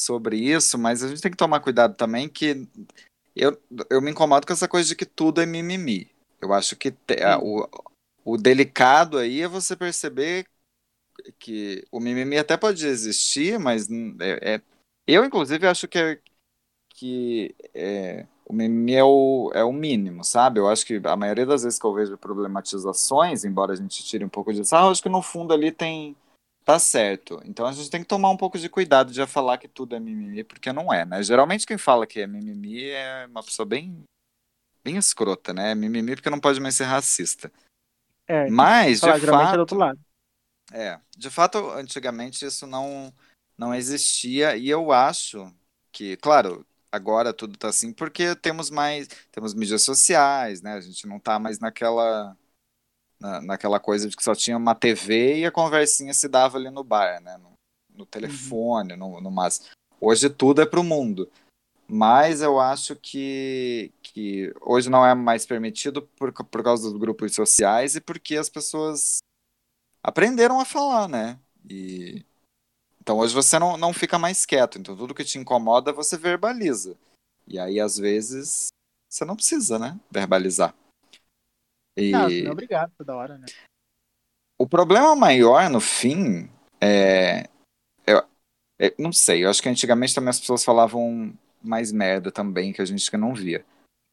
sobre 0.00 0.36
isso, 0.38 0.78
mas 0.78 1.02
a 1.02 1.08
gente 1.08 1.20
tem 1.20 1.30
que 1.32 1.36
tomar 1.36 1.58
cuidado 1.58 1.96
também 1.96 2.28
que 2.28 2.68
eu, 3.36 3.60
eu 3.90 4.00
me 4.02 4.10
incomodo 4.10 4.46
com 4.46 4.52
essa 4.52 4.68
coisa 4.68 4.88
de 4.88 4.96
que 4.96 5.06
tudo 5.06 5.40
é 5.40 5.46
mimimi. 5.46 6.10
Eu 6.40 6.52
acho 6.52 6.76
que 6.76 6.90
te- 6.92 7.22
a- 7.22 7.38
o, 7.40 7.68
o 8.24 8.36
delicado 8.38 9.18
aí 9.18 9.42
é 9.42 9.48
você 9.48 9.76
perceber 9.76 10.46
que 11.38 11.84
o 11.90 12.00
mimimi 12.00 12.38
até 12.38 12.56
pode 12.56 12.86
existir, 12.86 13.58
mas 13.58 13.88
é, 14.20 14.56
é- 14.56 14.62
eu, 15.06 15.24
inclusive, 15.24 15.66
acho 15.66 15.88
que, 15.88 15.98
é- 15.98 16.20
que 16.90 17.54
é, 17.74 18.26
o 18.46 18.52
mimimi 18.54 18.94
é 18.94 19.04
o, 19.04 19.50
é 19.54 19.64
o 19.64 19.72
mínimo, 19.72 20.24
sabe? 20.24 20.60
Eu 20.60 20.68
acho 20.68 20.86
que 20.86 21.00
a 21.04 21.16
maioria 21.16 21.46
das 21.46 21.62
vezes 21.64 21.78
que 21.78 21.86
eu 21.86 21.94
vejo 21.94 22.18
problematizações, 22.18 23.44
embora 23.44 23.72
a 23.72 23.76
gente 23.76 24.04
tire 24.04 24.24
um 24.24 24.28
pouco 24.28 24.52
disso, 24.52 24.76
ah, 24.76 24.82
eu 24.84 24.90
acho 24.90 25.02
que 25.02 25.08
no 25.08 25.22
fundo 25.22 25.52
ali 25.54 25.72
tem. 25.72 26.16
Tá 26.66 26.80
certo. 26.80 27.40
Então 27.44 27.64
a 27.64 27.70
gente 27.70 27.88
tem 27.88 28.00
que 28.02 28.08
tomar 28.08 28.28
um 28.28 28.36
pouco 28.36 28.58
de 28.58 28.68
cuidado 28.68 29.12
de 29.12 29.24
falar 29.24 29.56
que 29.56 29.68
tudo 29.68 29.94
é 29.94 30.00
mimimi, 30.00 30.42
porque 30.42 30.72
não 30.72 30.92
é, 30.92 31.04
né? 31.04 31.22
Geralmente 31.22 31.64
quem 31.64 31.78
fala 31.78 32.08
que 32.08 32.18
é 32.18 32.26
mimimi 32.26 32.90
é 32.90 33.24
uma 33.26 33.40
pessoa 33.40 33.64
bem, 33.64 34.02
bem 34.82 34.96
escrota, 34.96 35.54
né? 35.54 35.70
É 35.70 35.74
mimimi 35.76 36.16
porque 36.16 36.28
não 36.28 36.40
pode 36.40 36.58
mais 36.58 36.74
ser 36.74 36.82
racista. 36.82 37.52
É, 38.26 38.50
Mas, 38.50 38.98
falar, 38.98 39.14
de 39.14 39.20
geralmente 39.20 39.46
é 39.46 39.50
do 39.52 39.52
fato, 39.52 39.60
outro 39.60 39.78
lado. 39.78 40.00
é, 40.72 41.00
de 41.16 41.30
fato, 41.30 41.70
antigamente 41.70 42.44
isso 42.44 42.66
não, 42.66 43.14
não 43.56 43.72
existia 43.72 44.56
e 44.56 44.68
eu 44.68 44.90
acho 44.90 45.54
que, 45.92 46.16
claro, 46.16 46.66
agora 46.90 47.32
tudo 47.32 47.56
tá 47.56 47.68
assim 47.68 47.92
porque 47.92 48.34
temos 48.34 48.70
mais, 48.70 49.06
temos 49.30 49.54
mídias 49.54 49.82
sociais, 49.82 50.62
né? 50.62 50.72
A 50.72 50.80
gente 50.80 51.06
não 51.06 51.20
tá 51.20 51.38
mais 51.38 51.60
naquela, 51.60 52.36
na, 53.20 53.40
naquela 53.40 53.80
coisa 53.80 54.08
de 54.08 54.16
que 54.16 54.22
só 54.22 54.34
tinha 54.34 54.56
uma 54.56 54.74
TV 54.74 55.38
e 55.40 55.46
a 55.46 55.52
conversinha 55.52 56.12
se 56.14 56.28
dava 56.28 56.58
ali 56.58 56.70
no 56.70 56.84
bar, 56.84 57.20
né? 57.20 57.36
No, 57.38 57.52
no 57.94 58.06
telefone, 58.06 58.96
no, 58.96 59.20
no 59.20 59.30
máximo. 59.30 59.66
Hoje 60.00 60.28
tudo 60.28 60.60
é 60.60 60.66
pro 60.66 60.84
mundo. 60.84 61.30
Mas 61.88 62.42
eu 62.42 62.58
acho 62.58 62.96
que, 62.96 63.92
que 64.02 64.52
hoje 64.60 64.90
não 64.90 65.06
é 65.06 65.14
mais 65.14 65.46
permitido 65.46 66.02
por, 66.02 66.32
por 66.32 66.62
causa 66.62 66.90
dos 66.90 66.98
grupos 66.98 67.34
sociais 67.34 67.94
e 67.94 68.00
porque 68.00 68.36
as 68.36 68.48
pessoas 68.48 69.18
aprenderam 70.02 70.58
a 70.58 70.64
falar, 70.64 71.08
né? 71.08 71.38
E 71.68 72.24
então 73.00 73.18
hoje 73.18 73.32
você 73.32 73.56
não, 73.56 73.76
não 73.76 73.92
fica 73.92 74.18
mais 74.18 74.44
quieto. 74.44 74.78
Então 74.78 74.96
tudo 74.96 75.14
que 75.14 75.24
te 75.24 75.38
incomoda 75.38 75.92
você 75.92 76.16
verbaliza. 76.16 76.96
E 77.46 77.56
aí 77.56 77.78
às 77.78 77.96
vezes 77.96 78.66
você 79.08 79.24
não 79.24 79.36
precisa, 79.36 79.78
né? 79.78 79.98
Verbalizar. 80.10 80.74
E 81.96 82.10
Não, 82.12 82.28
senão, 82.28 82.52
obrigado 82.52 82.92
toda 82.96 83.14
hora, 83.14 83.38
né? 83.38 83.46
o 84.58 84.66
problema 84.66 85.14
maior 85.14 85.68
no 85.70 85.80
fim 85.80 86.50
é, 86.80 87.48
eu, 88.06 88.22
eu 88.78 88.94
não 88.98 89.12
sei. 89.12 89.44
Eu 89.44 89.50
acho 89.50 89.62
que 89.62 89.68
antigamente 89.68 90.14
também 90.14 90.30
as 90.30 90.40
pessoas 90.40 90.64
falavam 90.64 91.36
mais 91.62 91.92
merda 91.92 92.30
também 92.30 92.72
que 92.72 92.80
a 92.80 92.84
gente 92.84 93.10
que 93.10 93.16
não 93.16 93.34
via. 93.34 93.64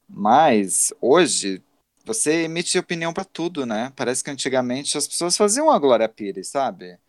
Mas 0.07 0.93
hoje 1.01 1.63
você 2.05 2.43
emite 2.43 2.77
opinião 2.77 3.13
pra 3.13 3.23
tudo, 3.23 3.65
né? 3.65 3.91
Parece 3.95 4.23
que 4.23 4.29
antigamente 4.29 4.97
as 4.97 5.07
pessoas 5.07 5.37
faziam 5.37 5.69
a 5.69 5.79
Glória 5.79 6.09
Pires, 6.09 6.49
sabe? 6.49 6.99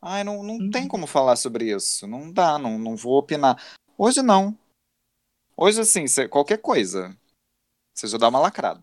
Ai, 0.00 0.22
não, 0.22 0.42
não 0.42 0.70
tem 0.70 0.86
como 0.86 1.06
falar 1.06 1.36
sobre 1.36 1.74
isso. 1.74 2.06
Não 2.06 2.30
dá, 2.30 2.58
não, 2.58 2.78
não 2.78 2.94
vou 2.96 3.18
opinar. 3.18 3.56
Hoje 3.96 4.22
não. 4.22 4.56
Hoje, 5.56 5.80
assim, 5.80 6.06
você- 6.06 6.28
qualquer 6.28 6.58
coisa. 6.58 7.16
Você 7.94 8.06
já 8.06 8.18
dá 8.18 8.28
uma 8.28 8.38
lacrada. 8.38 8.82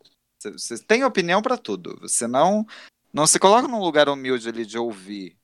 Você, 0.52 0.84
tem 0.84 1.04
opinião 1.04 1.42
pra 1.42 1.58
tudo. 1.58 1.98
Você 2.02 2.28
não, 2.28 2.66
não 3.14 3.26
se 3.26 3.40
coloca 3.40 3.68
num 3.68 3.80
lugar 3.80 4.10
humilde 4.10 4.50
ali 4.50 4.66
de 4.66 4.78
ouvir. 4.78 5.38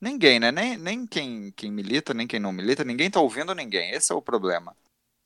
Ninguém, 0.00 0.40
né? 0.40 0.50
Nem, 0.50 0.76
nem 0.76 1.06
quem, 1.06 1.52
quem 1.52 1.70
milita, 1.70 2.12
nem 2.12 2.26
quem 2.26 2.40
não 2.40 2.52
milita. 2.52 2.84
Ninguém 2.84 3.10
tá 3.10 3.20
ouvindo 3.20 3.54
ninguém. 3.54 3.90
Esse 3.90 4.12
é 4.12 4.14
o 4.14 4.22
problema. 4.22 4.76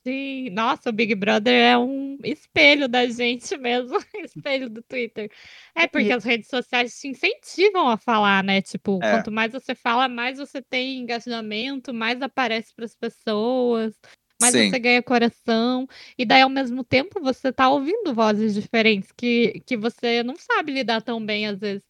Sim, 0.07 0.51
nossa, 0.51 0.89
o 0.89 0.93
Big 0.93 1.13
Brother 1.15 1.53
é 1.53 1.77
um 1.77 2.17
espelho 2.23 2.87
da 2.87 3.05
gente 3.07 3.57
mesmo, 3.57 3.97
espelho 4.23 4.69
do 4.69 4.81
Twitter. 4.81 5.29
É 5.75 5.85
porque 5.85 6.13
as 6.13 6.23
redes 6.23 6.47
sociais 6.47 6.97
te 6.97 7.09
incentivam 7.09 7.89
a 7.89 7.97
falar, 7.97 8.41
né? 8.41 8.61
Tipo, 8.61 8.99
É. 9.03 9.11
quanto 9.11 9.31
mais 9.31 9.51
você 9.51 9.75
fala, 9.75 10.07
mais 10.07 10.37
você 10.37 10.61
tem 10.61 10.99
engajamento, 10.99 11.93
mais 11.93 12.21
aparece 12.21 12.73
para 12.73 12.85
as 12.85 12.95
pessoas, 12.95 13.99
mais 14.39 14.53
Sim. 14.53 14.69
você 14.69 14.79
ganha 14.79 15.03
coração. 15.03 15.87
E 16.17 16.25
daí, 16.25 16.41
ao 16.41 16.49
mesmo 16.49 16.83
tempo, 16.83 17.19
você 17.21 17.51
tá 17.51 17.69
ouvindo 17.69 18.13
vozes 18.13 18.53
diferentes 18.53 19.11
que, 19.11 19.61
que 19.65 19.75
você 19.77 20.23
não 20.23 20.35
sabe 20.35 20.71
lidar 20.73 21.01
tão 21.01 21.23
bem 21.25 21.47
às 21.47 21.59
vezes. 21.59 21.83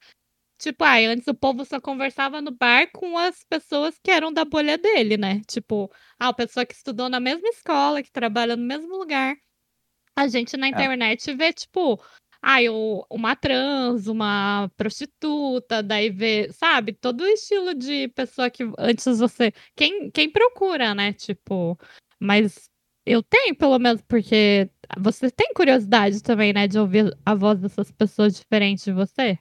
Tipo, 0.60 0.84
ai, 0.86 1.06
antes 1.06 1.28
o 1.28 1.36
povo 1.36 1.64
só 1.66 1.80
conversava 1.80 2.42
no 2.42 2.50
bar 2.52 2.90
com 2.92 3.16
as 3.18 3.44
pessoas 3.44 4.00
que 4.02 4.10
eram 4.10 4.34
da 4.34 4.44
bolha 4.44 4.76
dele, 4.78 5.16
né? 5.16 5.42
Tipo, 5.48 5.92
ah, 6.20 6.30
a 6.30 6.34
pessoa 6.34 6.66
que 6.66 6.74
estudou 6.74 7.10
na 7.10 7.20
mesma 7.20 7.48
escola, 7.50 8.02
que 8.02 8.12
trabalha 8.12 8.56
no 8.56 8.64
mesmo 8.66 8.98
lugar. 8.98 9.36
A 10.16 10.28
gente 10.28 10.58
na 10.58 10.68
internet 10.68 11.32
vê, 11.36 11.54
tipo, 11.54 12.02
ai, 12.42 12.70
o- 12.70 13.06
uma 13.10 13.36
trans, 13.36 14.08
uma 14.08 14.68
prostituta, 14.76 15.84
daí 15.84 16.10
vê, 16.10 16.52
sabe, 16.52 16.92
todo 16.94 17.22
o 17.22 17.28
estilo 17.28 17.76
de 17.76 18.08
pessoa 18.10 18.50
que 18.50 18.64
antes 18.80 19.20
você. 19.20 19.54
Quem, 19.76 20.10
quem 20.10 20.28
procura, 20.32 20.96
né? 20.96 21.14
Tipo, 21.14 21.78
mas 22.20 22.70
eu 23.06 23.24
tenho, 23.24 23.56
pelo 23.56 23.80
menos, 23.80 24.02
porque 24.04 24.70
você 25.00 25.32
tem 25.32 25.54
curiosidade 25.54 26.22
também, 26.22 26.54
né, 26.54 26.68
de 26.68 26.80
ouvir 26.80 27.16
a 27.26 27.36
voz 27.36 27.60
dessas 27.60 27.92
pessoas 27.92 28.36
diferentes 28.36 28.84
de 28.86 28.92
você? 28.94 29.38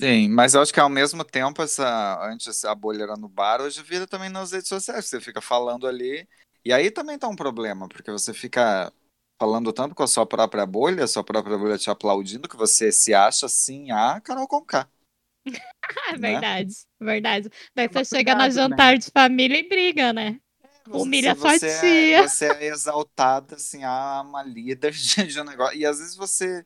Sim, 0.00 0.28
mas 0.30 0.54
eu 0.54 0.60
acho 0.62 0.72
que 0.72 0.80
ao 0.80 0.88
mesmo 0.88 1.24
tempo, 1.24 1.62
essa, 1.62 2.18
antes 2.26 2.64
a 2.64 2.74
bolha 2.74 3.04
era 3.04 3.16
no 3.16 3.28
bar, 3.28 3.60
hoje 3.60 3.82
vira 3.82 4.06
também 4.06 4.28
nas 4.28 4.50
redes 4.50 4.68
sociais. 4.68 5.06
Você 5.06 5.20
fica 5.20 5.40
falando 5.40 5.86
ali. 5.86 6.26
E 6.64 6.72
aí 6.72 6.90
também 6.90 7.18
tá 7.18 7.28
um 7.28 7.36
problema, 7.36 7.88
porque 7.88 8.10
você 8.10 8.34
fica 8.34 8.92
falando 9.40 9.72
tanto 9.72 9.94
com 9.94 10.02
a 10.02 10.06
sua 10.08 10.26
própria 10.26 10.66
bolha, 10.66 11.04
a 11.04 11.08
sua 11.08 11.22
própria 11.24 11.56
bolha 11.58 11.78
te 11.78 11.90
aplaudindo, 11.90 12.48
que 12.48 12.56
você 12.56 12.90
se 12.92 13.14
acha 13.14 13.46
assim, 13.46 13.90
a 13.92 14.20
Carol 14.20 14.46
Conká. 14.48 14.88
Ah, 15.82 16.12
é 16.14 16.16
Né? 16.16 16.18
verdade, 16.18 16.74
verdade. 17.00 17.48
Daí 17.74 17.88
Toma 17.88 18.02
você 18.04 18.04
chega 18.04 18.34
na 18.34 18.48
cuidado, 18.48 18.64
né? 18.64 18.82
jantar 18.82 18.98
de 18.98 19.10
família 19.10 19.58
e 19.58 19.68
briga, 19.68 20.12
né? 20.12 20.40
Humilha 20.90 21.34
sua 21.34 21.50
você 21.58 21.80
tia. 21.80 22.18
É, 22.18 22.28
você 22.28 22.46
é 22.46 22.64
exaltada, 22.66 23.56
assim, 23.56 23.84
a 23.84 24.22
uma 24.22 24.42
líder 24.42 24.92
de, 24.92 25.26
de 25.26 25.40
um 25.40 25.44
negócio. 25.44 25.76
E 25.76 25.86
às 25.86 25.98
vezes 25.98 26.16
você, 26.16 26.64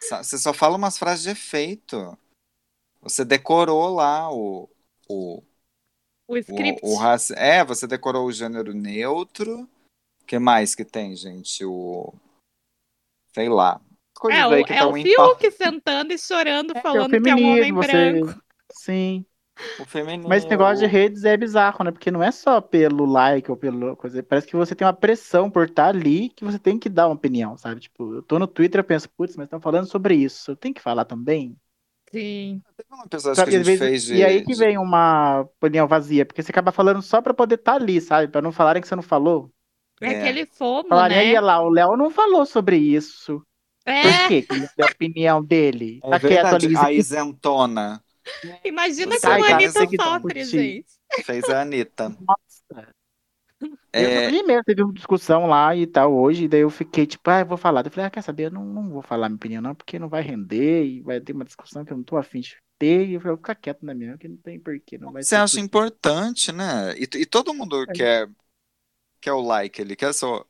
você 0.00 0.38
só 0.38 0.52
fala 0.52 0.76
umas 0.76 0.98
frases 0.98 1.22
de 1.24 1.30
efeito. 1.30 2.18
Você 3.00 3.24
decorou 3.24 3.94
lá 3.94 4.30
o, 4.32 4.68
o, 5.08 5.42
O 6.28 6.36
script. 6.36 6.80
O, 6.82 6.94
o 6.94 6.96
raci... 6.96 7.32
É, 7.36 7.64
você 7.64 7.86
decorou 7.86 8.26
o 8.26 8.32
gênero 8.32 8.74
neutro. 8.74 9.68
O 10.22 10.26
que 10.26 10.38
mais 10.38 10.74
que 10.74 10.84
tem, 10.84 11.16
gente? 11.16 11.64
O. 11.64 12.14
Sei 13.34 13.48
lá. 13.48 13.80
Coisas 14.14 14.42
É, 14.42 14.46
o, 14.46 14.50
aí 14.50 14.64
que 14.64 14.72
é 14.72 14.84
o 14.84 14.92
Fiuk 14.92 15.50
sentando 15.50 16.12
e 16.12 16.18
chorando, 16.18 16.74
É, 16.74 16.76
é 16.76 16.80
o 16.80 16.82
falando 16.82 17.10
que 17.22 17.30
é 17.30 17.34
um 17.34 17.38
homem 17.38 17.54
feminismo, 17.64 17.82
você- 17.82 18.12
branco. 18.12 18.42
Sim. 18.72 19.26
O 19.78 19.84
feminino. 19.84 20.28
Mas 20.28 20.38
esse 20.42 20.50
negócio 20.50 20.78
de 20.78 20.86
redes 20.86 21.24
é 21.24 21.36
bizarro, 21.36 21.84
né? 21.84 21.90
Porque 21.90 22.10
não 22.10 22.22
é 22.22 22.30
só 22.30 22.60
pelo 22.60 23.04
like 23.04 23.50
ou 23.50 23.56
pelo 23.56 23.96
coisa. 23.96 24.22
Parece 24.22 24.46
que 24.46 24.56
você 24.56 24.74
tem 24.74 24.86
uma 24.86 24.92
pressão 24.92 25.50
por 25.50 25.66
estar 25.66 25.88
ali 25.88 26.28
que 26.30 26.44
você 26.44 26.58
tem 26.58 26.78
que 26.78 26.88
dar 26.88 27.06
uma 27.08 27.14
opinião, 27.14 27.56
sabe? 27.56 27.80
Tipo, 27.80 28.14
eu 28.16 28.22
tô 28.22 28.38
no 28.38 28.46
Twitter 28.46 28.80
e 28.80 28.84
penso, 28.84 29.08
putz, 29.10 29.36
mas 29.36 29.44
estão 29.46 29.60
falando 29.60 29.86
sobre 29.86 30.14
isso. 30.14 30.50
Eu 30.52 30.56
tenho 30.56 30.74
que 30.74 30.80
falar 30.82 31.04
também. 31.04 31.56
Sim. 32.12 32.60
Teve 32.76 32.88
um 32.92 33.04
episódio 33.06 33.36
Sabe? 33.36 33.50
que 33.52 33.56
a 33.56 33.60
Às 33.60 33.66
gente 33.66 33.78
vezes- 33.78 33.88
fez 33.88 34.02
de. 34.04 34.14
E 34.16 34.24
aí 34.24 34.44
que 34.44 34.54
vem 34.54 34.76
uma 34.78 35.40
opinião 35.40 35.86
vazia, 35.86 36.26
porque 36.26 36.42
você 36.42 36.50
acaba 36.50 36.72
falando 36.72 37.00
só 37.02 37.22
pra 37.22 37.32
poder 37.32 37.54
estar 37.54 37.74
ali, 37.74 38.00
sabe? 38.00 38.26
Pra 38.28 38.42
não 38.42 38.50
falarem 38.52 38.82
que 38.82 38.88
você 38.88 38.96
não 38.96 39.02
falou. 39.02 39.50
É, 40.00 40.14
É. 40.14 40.20
aquele 40.22 40.46
fomo, 40.46 40.88
Falarem 40.88 41.16
aí, 41.18 41.26
né? 41.32 41.38
olha 41.38 41.40
lá, 41.42 41.62
o 41.62 41.68
Léo 41.68 41.96
não 41.96 42.10
falou 42.10 42.44
sobre 42.46 42.76
isso. 42.78 43.40
Por 43.84 43.92
É, 43.92 44.28
quê? 44.28 44.42
que 44.42 44.58
deu 44.76 44.86
a 44.86 44.90
opinião 44.90 45.44
dele. 45.44 46.00
É 46.02 46.10
Tá 46.10 46.20
quieto 46.20 46.30
verdade, 46.32 46.66
ali. 46.66 46.76
a 46.76 46.92
isentona 46.92 48.02
imagina 48.64 49.20
Você 49.20 49.20
como 49.20 49.44
a 49.44 49.48
vai 49.48 49.50
Anitta 49.50 49.86
sofre, 49.96 50.44
gente. 50.44 50.86
fez 51.24 51.48
a 51.48 51.60
Anitta. 51.62 52.16
Nossa. 52.18 52.92
É, 53.92 54.02
Eu 54.02 54.44
mesmo 54.46 54.64
teve 54.64 54.82
uma 54.82 54.92
discussão 54.92 55.46
lá 55.46 55.74
e 55.76 55.86
tal 55.86 56.12
hoje, 56.14 56.44
e 56.44 56.48
daí 56.48 56.60
eu 56.60 56.70
fiquei 56.70 57.06
tipo, 57.06 57.28
ah, 57.30 57.40
eu 57.40 57.46
vou 57.46 57.58
falar. 57.58 57.82
Daí 57.82 57.88
Eu 57.88 57.92
falei, 57.92 58.06
ah, 58.06 58.10
quer 58.10 58.22
saber? 58.22 58.46
Eu 58.46 58.50
não, 58.50 58.64
não 58.64 58.90
vou 58.90 59.02
falar 59.02 59.28
minha 59.28 59.36
opinião, 59.36 59.62
não, 59.62 59.74
porque 59.74 59.98
não 59.98 60.08
vai 60.08 60.22
render 60.22 60.84
e 60.84 61.02
vai 61.02 61.20
ter 61.20 61.32
uma 61.32 61.44
discussão 61.44 61.84
que 61.84 61.92
eu 61.92 61.96
não 61.96 62.04
tô 62.04 62.16
afim 62.16 62.40
de 62.40 62.56
ter. 62.78 63.06
E 63.08 63.14
eu 63.14 63.20
falei, 63.20 63.32
vou 63.36 63.38
ficar 63.38 63.54
quieto 63.56 63.84
na 63.84 63.94
minha, 63.94 64.16
que 64.16 64.28
não 64.28 64.36
tem 64.38 64.58
porquê, 64.60 64.96
não 64.98 65.12
vai 65.12 65.22
Você 65.22 65.34
acha 65.36 65.60
importante, 65.60 66.52
né? 66.52 66.94
E, 66.98 67.02
e 67.18 67.26
todo 67.26 67.54
mundo 67.54 67.86
É. 67.88 67.92
quer, 67.92 68.28
quer 69.20 69.32
o 69.34 69.40
like, 69.42 69.80
ele 69.82 69.96
quer 69.96 70.14
sua, 70.14 70.46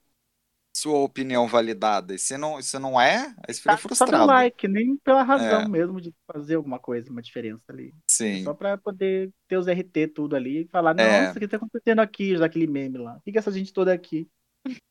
sua 0.76 0.98
opinião 1.00 1.46
validada. 1.48 2.14
E 2.14 2.18
se 2.18 2.36
não, 2.38 2.60
se 2.62 2.78
não 2.78 3.00
é, 3.00 3.34
aí 3.46 3.54
você 3.54 3.60
fica 3.60 3.76
Tá 3.76 3.76
só 3.94 4.06
pelo 4.08 4.22
frustrado. 4.22 4.26
like, 4.26 4.66
nem 4.68 4.96
pela 4.98 5.22
razão 5.22 5.62
É. 5.62 5.68
mesmo 5.68 6.00
de 6.00 6.14
fazer 6.32 6.54
alguma 6.56 6.78
coisa, 6.78 7.10
uma 7.10 7.22
diferença 7.22 7.62
ali. 7.68 7.94
Sim. 8.08 8.42
Só 8.44 8.54
pra 8.54 8.76
poder 8.78 9.32
ter 9.48 9.56
os 9.58 9.66
RT 9.68 10.08
tudo 10.08 10.36
ali 10.36 10.62
e 10.64 10.68
falar, 10.68 10.94
não, 10.94 11.04
É. 11.04 11.28
isso 11.28 11.36
aqui 11.38 11.48
tá 11.48 11.56
acontecendo 11.56 12.00
aqui, 12.00 12.36
já 12.36 12.46
aquele 12.46 12.66
meme 12.66 12.98
lá. 12.98 13.16
O 13.16 13.20
que 13.22 13.32
que 13.32 13.38
essa 13.38 13.52
gente 13.52 13.72
toda 13.72 13.92
aqui? 13.92 14.28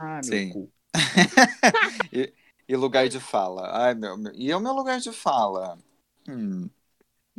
Ah, 0.00 0.20
meu 0.22 0.22
Sim. 0.24 0.50
cu. 0.50 0.72
e, 2.12 2.32
e 2.68 2.76
lugar 2.76 3.08
de 3.08 3.20
fala. 3.20 3.70
Ai, 3.86 3.94
meu, 3.94 4.16
meu- 4.18 4.32
e 4.34 4.50
é 4.50 4.56
o 4.56 4.60
meu 4.60 4.72
lugar 4.74 5.00
de 5.00 5.12
fala. 5.12 5.78
Hum. 6.28 6.68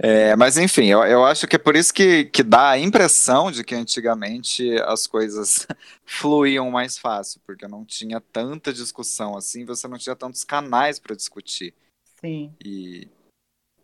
É, 0.01 0.33
mas 0.37 0.57
enfim, 0.57 0.85
eu, 0.85 1.03
eu 1.03 1.25
acho 1.25 1.45
que 1.45 1.57
é 1.57 1.59
por 1.59 1.75
isso 1.75 1.93
que, 1.93 2.23
que 2.25 2.41
dá 2.41 2.69
a 2.69 2.79
impressão 2.79 3.51
de 3.51 3.65
que 3.65 3.75
antigamente 3.75 4.71
as 4.83 5.05
coisas 5.05 5.67
fluíam 6.05 6.71
mais 6.71 6.97
fácil, 6.97 7.41
porque 7.45 7.67
não 7.67 7.83
tinha 7.83 8.21
tanta 8.21 8.71
discussão 8.71 9.35
assim, 9.35 9.65
você 9.65 9.89
não 9.89 9.97
tinha 9.97 10.15
tantos 10.15 10.45
canais 10.45 10.99
para 10.99 11.15
discutir. 11.17 11.73
Sim. 12.21 12.55
E, 12.63 13.09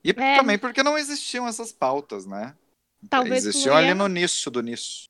e 0.03 0.11
É. 0.11 0.37
também 0.37 0.57
porque 0.57 0.81
não 0.81 0.97
existiam 0.97 1.45
essas 1.47 1.73
pautas, 1.73 2.25
né? 2.25 2.55
Talvez 3.09 3.45
existiam 3.45 3.73
fluía- 3.73 3.89
ali 3.91 3.93
no 3.93 4.07
nicho 4.07 4.49
do 4.49 4.61
nicho. 4.61 5.03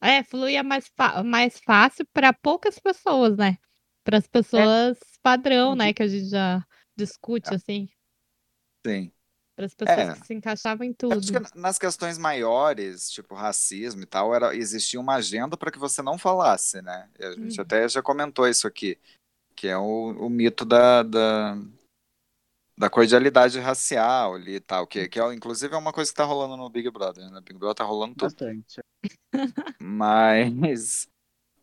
É, 0.00 0.22
fluía 0.22 0.62
mais, 0.62 0.88
mais 1.24 1.58
fácil 1.60 2.06
para 2.12 2.32
poucas 2.32 2.78
pessoas, 2.78 3.36
né? 3.36 3.58
Para 4.04 4.18
as 4.18 4.28
pessoas 4.28 4.98
padrão, 5.22 5.74
né? 5.74 5.92
Que 5.92 6.02
a 6.02 6.08
gente 6.08 6.28
já 6.28 6.64
discute, 6.94 7.52
assim. 7.54 7.88
Sim. 8.86 9.10
Para 9.56 9.66
as 9.66 9.74
pessoas 9.74 9.98
É. 9.98 10.14
que 10.20 10.26
se 10.26 10.34
encaixavam 10.34 10.84
em 10.84 10.90
Eu 10.90 10.94
tudo. 10.96 11.18
Acho 11.18 11.32
que 11.50 11.58
nas 11.58 11.78
questões 11.78 12.18
maiores, 12.18 13.08
tipo 13.10 13.34
racismo 13.34 14.02
e 14.02 14.06
tal, 14.06 14.34
era, 14.34 14.54
existia 14.56 14.98
uma 14.98 15.14
agenda 15.14 15.56
para 15.56 15.70
que 15.70 15.78
você 15.78 16.02
não 16.02 16.18
falasse, 16.18 16.82
né? 16.82 17.08
E 17.18 17.24
a 17.24 17.32
gente 17.32 17.58
Uhum. 17.58 17.62
até 17.62 17.88
já 17.88 18.02
comentou 18.02 18.48
isso 18.48 18.66
aqui, 18.66 18.98
que 19.54 19.68
é 19.68 19.76
o, 19.78 20.26
o 20.26 20.28
mito 20.28 20.64
da, 20.64 21.04
da, 21.04 21.56
da 22.76 22.90
cordialidade 22.90 23.60
racial 23.60 24.34
ali 24.34 24.56
e 24.56 24.60
tal, 24.60 24.86
que, 24.88 25.08
que 25.08 25.20
é, 25.20 25.32
inclusive 25.32 25.72
é 25.72 25.78
uma 25.78 25.92
coisa 25.92 26.10
que 26.10 26.16
tá 26.16 26.24
rolando 26.24 26.56
no 26.56 26.68
Big 26.68 26.90
Brother, 26.90 27.30
né? 27.30 27.40
Big 27.40 27.56
Brother 27.56 27.76
tá 27.76 27.84
rolando 27.84 28.14
tudo. 28.16 28.30
Bastante. 28.30 28.80
Mas, 29.80 31.08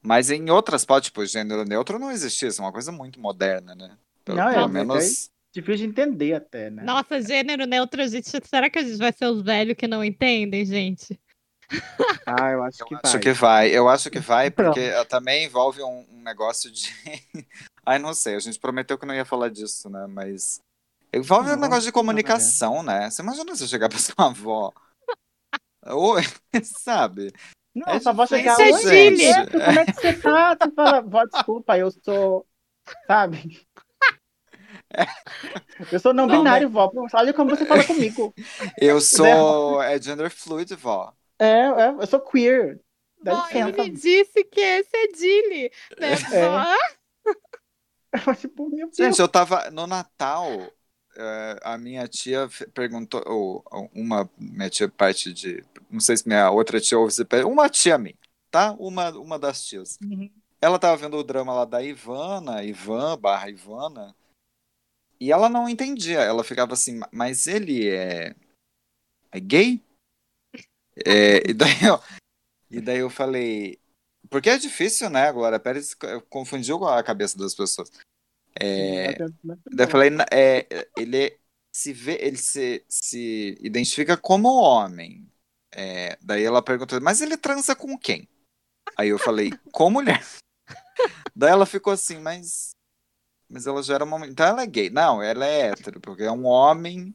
mas 0.01 0.29
em 0.29 0.49
outras 0.49 0.85
pautas, 0.85 1.05
tipo, 1.07 1.25
gênero 1.25 1.65
neutro 1.65 1.97
não 1.99 2.11
existia, 2.11 2.47
isso 2.49 2.61
é 2.61 2.65
uma 2.65 2.71
coisa 2.71 2.91
muito 2.91 3.19
moderna, 3.19 3.75
né? 3.75 3.97
Pelo, 4.23 4.37
Não, 4.37 4.49
é, 4.49 4.53
pelo 4.53 4.69
menos. 4.69 5.29
Difícil 5.53 5.85
de 5.87 5.91
entender 5.91 6.33
até, 6.33 6.69
né? 6.69 6.81
Nossa, 6.83 7.21
gênero 7.21 7.65
neutro, 7.65 8.07
gente. 8.07 8.29
Será 8.47 8.69
que 8.69 8.79
a 8.79 8.83
gente 8.83 8.97
vai 8.97 9.11
ser 9.11 9.25
os 9.25 9.41
velhos 9.41 9.75
que 9.75 9.87
não 9.87 10.03
entendem, 10.03 10.65
gente? 10.65 11.19
Ah, 12.25 12.49
eu 12.51 12.63
acho 12.63 12.83
Eu 12.83 12.87
que 12.87 12.95
acho 12.95 13.11
vai. 13.13 13.19
que 13.21 13.33
vai, 13.33 13.69
eu 13.69 13.89
acho 13.89 14.09
que 14.09 14.19
vai, 14.19 14.47
Então. 14.47 14.65
porque 14.65 14.91
também 15.05 15.45
envolve 15.45 15.81
um, 15.81 16.05
um 16.09 16.21
negócio 16.21 16.71
de. 16.71 16.89
Ai, 17.85 17.97
não 17.99 18.13
sei, 18.13 18.35
a 18.35 18.39
gente 18.39 18.59
prometeu 18.59 18.97
que 18.97 19.05
não 19.05 19.15
ia 19.15 19.25
falar 19.25 19.49
disso, 19.49 19.89
né? 19.89 20.05
Mas. 20.07 20.59
Envolve 21.13 21.51
um 21.51 21.57
negócio 21.57 21.83
de 21.83 21.91
comunicação, 21.91 22.81
né? 22.83 23.09
Você 23.09 23.21
imagina 23.21 23.53
você 23.55 23.67
chegar 23.67 23.89
pra 23.89 23.99
sua 23.99 24.13
avó. 24.27 24.71
Oi, 25.87 26.21
sabe? 26.63 27.33
Não, 27.75 27.87
É 27.87 27.99
só 27.99 28.13
vou 28.13 28.27
chegar 28.27 28.57
"Oi, 28.57 28.81
gente." 28.83 29.23
Neto, 29.25 29.51
como 29.51 29.79
é 29.79 29.85
que 29.85 29.93
você 29.93 30.13
tá? 30.13 30.55
Você 30.61 30.71
fala, 30.71 31.01
vó, 31.01 31.25
desculpa, 31.25 31.77
eu 31.77 31.91
sou. 31.91 32.45
Sabe? 33.07 33.61
Eu 35.91 35.99
sou 35.99 36.13
não 36.13 36.27
Não, 36.27 36.37
binário, 36.37 36.69
vó. 36.69 36.87
Pô, 36.87 37.07
Olha 37.13 37.33
como 37.33 37.49
você 37.49 37.65
fala 37.65 37.83
comigo. 37.83 38.33
Eu 38.79 39.01
sou. 39.01 39.81
É 39.81 40.01
gender 40.01 40.29
fluid, 40.29 40.75
vó. 40.75 41.13
É, 41.39 41.61
é, 41.61 41.95
eu 41.99 42.05
sou 42.05 42.19
queer. 42.19 42.79
Dá 43.23 43.33
Ó, 43.33 43.47
ele 43.49 43.71
me 43.71 43.89
disse 43.89 44.43
que 44.43 44.61
esse 44.61 44.95
é 44.95 45.07
Dilly. 45.07 45.71
Né? 45.99 46.11
É. 48.13 48.35
Tipo, 48.35 48.69
meu 48.69 48.87
Deus. 48.87 48.97
Gente, 48.97 49.19
eu 49.19 49.27
tava. 49.27 49.71
No 49.71 49.87
Natal, 49.87 50.47
eh, 51.17 51.59
a 51.63 51.77
minha 51.79 52.07
tia 52.07 52.47
perguntou. 52.73 53.23
Ou, 53.25 53.63
ou 53.71 53.89
uma. 53.93 54.29
Minha 54.37 54.69
tia, 54.69 54.87
parte 54.87 55.33
de. 55.33 55.63
Não 55.89 55.99
sei 55.99 56.15
se 56.17 56.27
minha 56.27 56.51
outra 56.51 56.79
tia 56.79 56.99
ouve 56.99 57.13
Uma 57.45 57.69
tia 57.69 57.97
minha, 57.97 58.15
tá? 58.51 58.75
Uma, 58.77 59.09
uma 59.09 59.39
das 59.39 59.63
tias. 59.63 59.97
Uhum. 60.03 60.29
Ela 60.61 60.77
tava 60.77 60.95
vendo 60.95 61.17
o 61.17 61.23
drama 61.23 61.53
lá 61.53 61.65
da 61.65 61.81
Ivana, 61.81 62.63
Ivan 62.63 63.17
barra 63.17 63.49
Ivana, 63.49 64.15
e 65.21 65.31
ela 65.31 65.47
não 65.47 65.69
entendia. 65.69 66.19
Ela 66.19 66.43
ficava 66.43 66.73
assim, 66.73 66.95
"Ma- 66.97 67.09
mas 67.13 67.45
ele 67.45 67.87
é, 67.87 68.35
é 69.31 69.39
gay? 69.39 69.83
É, 71.05 71.37
e, 71.49 71.53
daí 71.53 71.83
eu, 71.83 71.99
e 72.71 72.81
daí 72.81 72.97
eu 72.99 73.09
falei, 73.09 73.79
porque 74.29 74.49
é 74.49 74.57
difícil, 74.57 75.09
né? 75.09 75.27
A 75.27 75.31
Glória 75.31 75.59
Pérez 75.59 75.95
confundiu 76.29 76.83
a 76.85 77.03
cabeça 77.03 77.37
das 77.37 77.53
pessoas. 77.53 77.91
É, 78.59 79.13
daí 79.73 79.87
eu 79.87 79.89
falei, 79.91 80.09
"Na- 80.09 80.25
é, 80.31 80.67
ele 80.97 81.39
se 81.73 81.93
vê, 81.93 82.17
ele 82.21 82.37
se, 82.37 82.83
se 82.89 83.57
identifica 83.61 84.17
como 84.17 84.49
homem. 84.49 85.31
É, 85.73 86.17
daí 86.21 86.43
ela 86.43 86.61
perguntou, 86.63 86.99
mas 87.01 87.21
ele 87.21 87.37
transa 87.37 87.75
com 87.75 87.97
quem? 87.97 88.27
Aí 88.97 89.09
eu 89.09 89.19
falei, 89.19 89.51
com 89.71 89.89
mulher. 89.89 90.21
Daí 91.35 91.51
ela 91.51 91.65
ficou 91.65 91.93
assim, 91.93 92.19
mas. 92.19 92.71
Mas 93.51 93.67
ela 93.67 93.83
já 93.83 93.95
era 93.95 94.05
uma. 94.05 94.25
Então 94.25 94.47
ela 94.47 94.63
é 94.63 94.65
gay. 94.65 94.89
Não, 94.89 95.21
ela 95.21 95.45
é 95.45 95.71
hétero, 95.71 95.99
porque 95.99 96.23
é 96.23 96.31
um 96.31 96.45
homem 96.45 97.13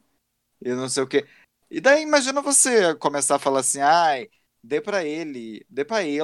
e 0.61 0.69
não 0.73 0.87
sei 0.87 1.03
o 1.03 1.07
quê. 1.07 1.27
E 1.69 1.81
daí 1.81 2.03
imagina 2.03 2.41
você 2.41 2.95
começar 2.95 3.35
a 3.35 3.39
falar 3.39 3.61
assim, 3.61 3.81
ai, 3.81 4.29
dê 4.63 4.79
pra 4.79 5.03
ele, 5.03 5.65
dê 5.69 5.83
pra 5.83 6.03
ele. 6.03 6.21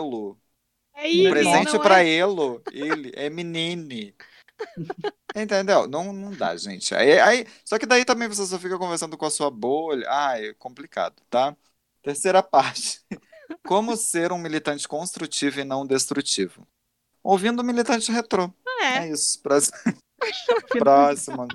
é 0.93 1.08
Um 1.08 1.08
ele, 1.08 1.30
presente 1.30 1.73
não 1.73 1.82
pra 1.82 2.04
é... 2.04 2.08
ele, 2.10 2.62
ele, 2.71 3.12
é 3.15 3.30
menine. 3.30 4.15
Entendeu? 5.36 5.88
Não, 5.88 6.13
não 6.13 6.32
dá, 6.32 6.56
gente. 6.56 6.93
Aí, 6.93 7.19
aí, 7.19 7.47
só 7.65 7.80
que 7.80 7.88
daí 7.88 8.06
também 8.06 8.28
você 8.28 8.45
só 8.45 8.60
fica 8.60 8.78
conversando 8.78 9.17
com 9.17 9.26
a 9.26 9.32
sua 9.32 9.49
bolha. 9.49 10.06
Ah, 10.08 10.39
é 10.39 10.54
complicado, 10.54 11.21
tá? 11.30 11.58
Terceira 12.04 12.41
parte. 12.43 13.01
Como 13.66 13.97
ser 13.97 14.32
um 14.32 14.38
militante 14.38 14.88
construtivo 14.88 15.59
e 15.59 15.64
não 15.64 15.86
destrutivo? 15.86 16.68
Ouvindo 17.24 17.64
militante 17.64 18.11
retrô. 18.11 18.53
É. 18.84 18.97
É 18.97 19.09
isso. 19.11 19.41
Próximo. 19.41 19.77
Próximo. 20.77 21.47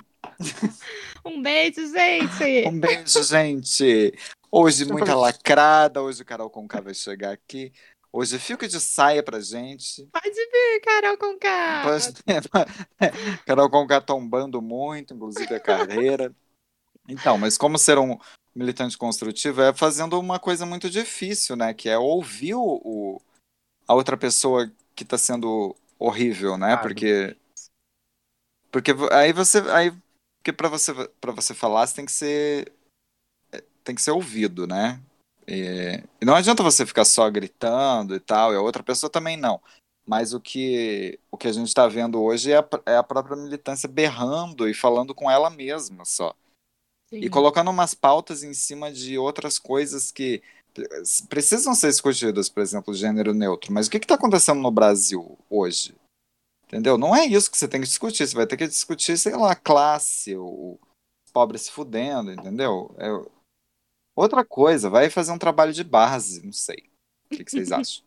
Um 1.25 1.43
beijo, 1.43 1.87
gente. 1.93 2.69
Um 2.69 2.81
beijo, 2.81 3.23
gente. 3.23 4.15
Hoje 4.51 4.87
muita 4.87 5.15
lacrada. 5.15 6.03
Hoje 6.03 6.23
o 6.23 6.25
Carol 6.25 6.49
Conká 6.49 6.81
vai 6.81 6.95
chegar 6.95 7.33
aqui. 7.33 7.73
Hoje 8.11 8.39
fica 8.39 8.67
de 8.67 8.81
saia 8.81 9.23
pra 9.23 9.41
gente. 9.41 10.07
Pode 10.07 10.35
vir, 10.35 10.81
Carol 10.83 11.19
com 11.19 11.39
K. 11.39 11.85
Carol 13.45 13.69
Conká 13.69 14.01
tombando 14.01 14.63
muito, 14.63 15.13
inclusive 15.13 15.55
a 15.55 15.61
carreira. 15.61 16.35
Então, 17.07 17.37
mas 17.37 17.59
como 17.59 17.77
ser 17.77 17.99
um 17.99 18.19
militante 18.55 18.97
construtivo 18.97 19.61
é 19.61 19.75
fazendo 19.75 20.19
uma 20.19 20.39
coisa 20.39 20.65
muito 20.65 20.89
difícil, 20.89 21.55
né? 21.57 21.75
Que 21.75 21.91
é 21.91 21.99
ouvir 21.99 22.55
o, 22.55 23.21
a 23.87 23.95
outra 23.95 24.17
pessoa 24.17 24.73
que 24.95 25.05
tá 25.05 25.19
sendo 25.19 25.77
horrível, 25.99 26.57
né? 26.57 26.77
Porque 26.77 27.37
porque 28.71 28.93
aí 29.13 29.33
você 29.33 29.59
aí 29.71 29.93
porque 30.39 30.53
para 30.53 30.69
você 30.69 30.93
para 31.21 31.33
você 31.33 31.55
falar 31.55 31.87
você 31.87 31.97
tem 31.97 32.07
que 32.07 32.13
ser 32.13 32.73
é, 33.53 33.63
tem 33.83 33.95
que 33.95 34.03
ser 34.03 34.13
ouvido, 34.13 34.67
né? 34.67 35.01
E, 35.47 36.03
e 36.21 36.25
não 36.25 36.35
adianta 36.35 36.63
você 36.63 36.85
ficar 36.85 37.07
só 37.07 37.29
gritando 37.31 38.15
e 38.15 38.21
tal, 38.21 38.53
e 38.53 38.57
a 38.57 38.61
outra 38.61 38.83
pessoa 38.83 39.09
também 39.09 39.37
não. 39.37 39.61
Mas 40.07 40.35
o 40.35 40.41
que, 40.41 41.19
o 41.31 41.37
que 41.37 41.49
a 41.49 41.53
gente 41.53 41.69
está 41.69 41.87
vendo 41.89 42.23
hoje 42.23 42.53
é 42.53 42.59
a, 42.59 42.69
é 42.87 42.97
a 42.97 43.03
própria 43.03 43.37
militância 43.37 43.89
berrando 43.89 44.69
e 44.69 44.75
falando 44.75 45.15
com 45.15 45.31
ela 45.31 45.49
mesma 45.49 46.05
só. 46.05 46.35
E 47.11 47.23
Sim. 47.23 47.31
colocando 47.31 47.71
umas 47.71 47.95
pautas 47.95 48.43
em 48.43 48.53
cima 48.53 48.93
de 48.93 49.17
outras 49.17 49.59
coisas 49.59 50.13
que 50.13 50.43
precisam 51.29 51.75
ser 51.75 51.89
discutidas, 51.89 52.49
por 52.49 52.61
exemplo, 52.63 52.95
gênero 52.95 53.33
neutro. 53.35 53.73
Mas 53.73 53.87
o 53.87 53.91
que 53.91 53.99
está 53.99 54.15
acontecendo 54.15 54.61
no 54.61 54.71
Brasil 54.71 55.39
hoje? 55.49 55.95
Entendeu? 56.65 56.99
Não 56.99 57.15
é 57.17 57.25
isso 57.25 57.51
que 57.51 57.57
você 57.57 57.67
tem 57.67 57.81
que 57.81 57.87
discutir. 57.87 58.27
Você 58.27 58.35
vai 58.37 58.47
ter 58.47 58.57
que 58.57 58.67
discutir, 58.67 59.17
sei 59.17 59.35
lá, 59.35 59.55
classe, 59.57 60.37
o 60.37 60.79
pobre 61.33 61.59
se 61.59 61.71
fudendo, 61.71 62.33
entendeu? 62.33 62.95
É 62.99 63.09
outra 64.17 64.45
coisa. 64.45 64.91
Vai 64.91 65.09
fazer 65.09 65.33
um 65.33 65.39
trabalho 65.39 65.73
de 65.73 65.85
base, 65.85 66.45
não 66.45 66.53
sei. 66.53 66.91
O 67.31 67.37
que, 67.37 67.45
que 67.45 67.51
vocês 67.51 67.71
acham? 67.73 68.05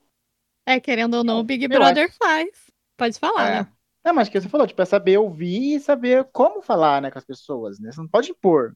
É, 0.67 0.80
querendo 0.80 1.15
ou 1.15 1.24
não, 1.24 1.39
o 1.39 1.43
Big 1.43 1.67
Brother 1.67 2.13
faz. 2.15 2.49
Pode 2.97 3.17
falar, 3.17 3.49
É. 3.49 3.63
né? 3.63 3.74
Não, 4.03 4.13
mas 4.13 4.28
o 4.28 4.32
que 4.32 4.41
você 4.41 4.49
falou, 4.49 4.65
tipo, 4.65 4.82
é 4.82 4.86
saber 4.86 5.17
ouvir 5.17 5.76
e 5.76 5.80
saber 5.80 6.24
como 6.32 6.61
falar, 6.61 7.01
né, 7.01 7.11
com 7.11 7.19
as 7.19 7.26
pessoas, 7.26 7.80
né? 7.80 7.91
Você 7.91 7.99
não 8.01 8.07
pode 8.07 8.32
impor 8.32 8.76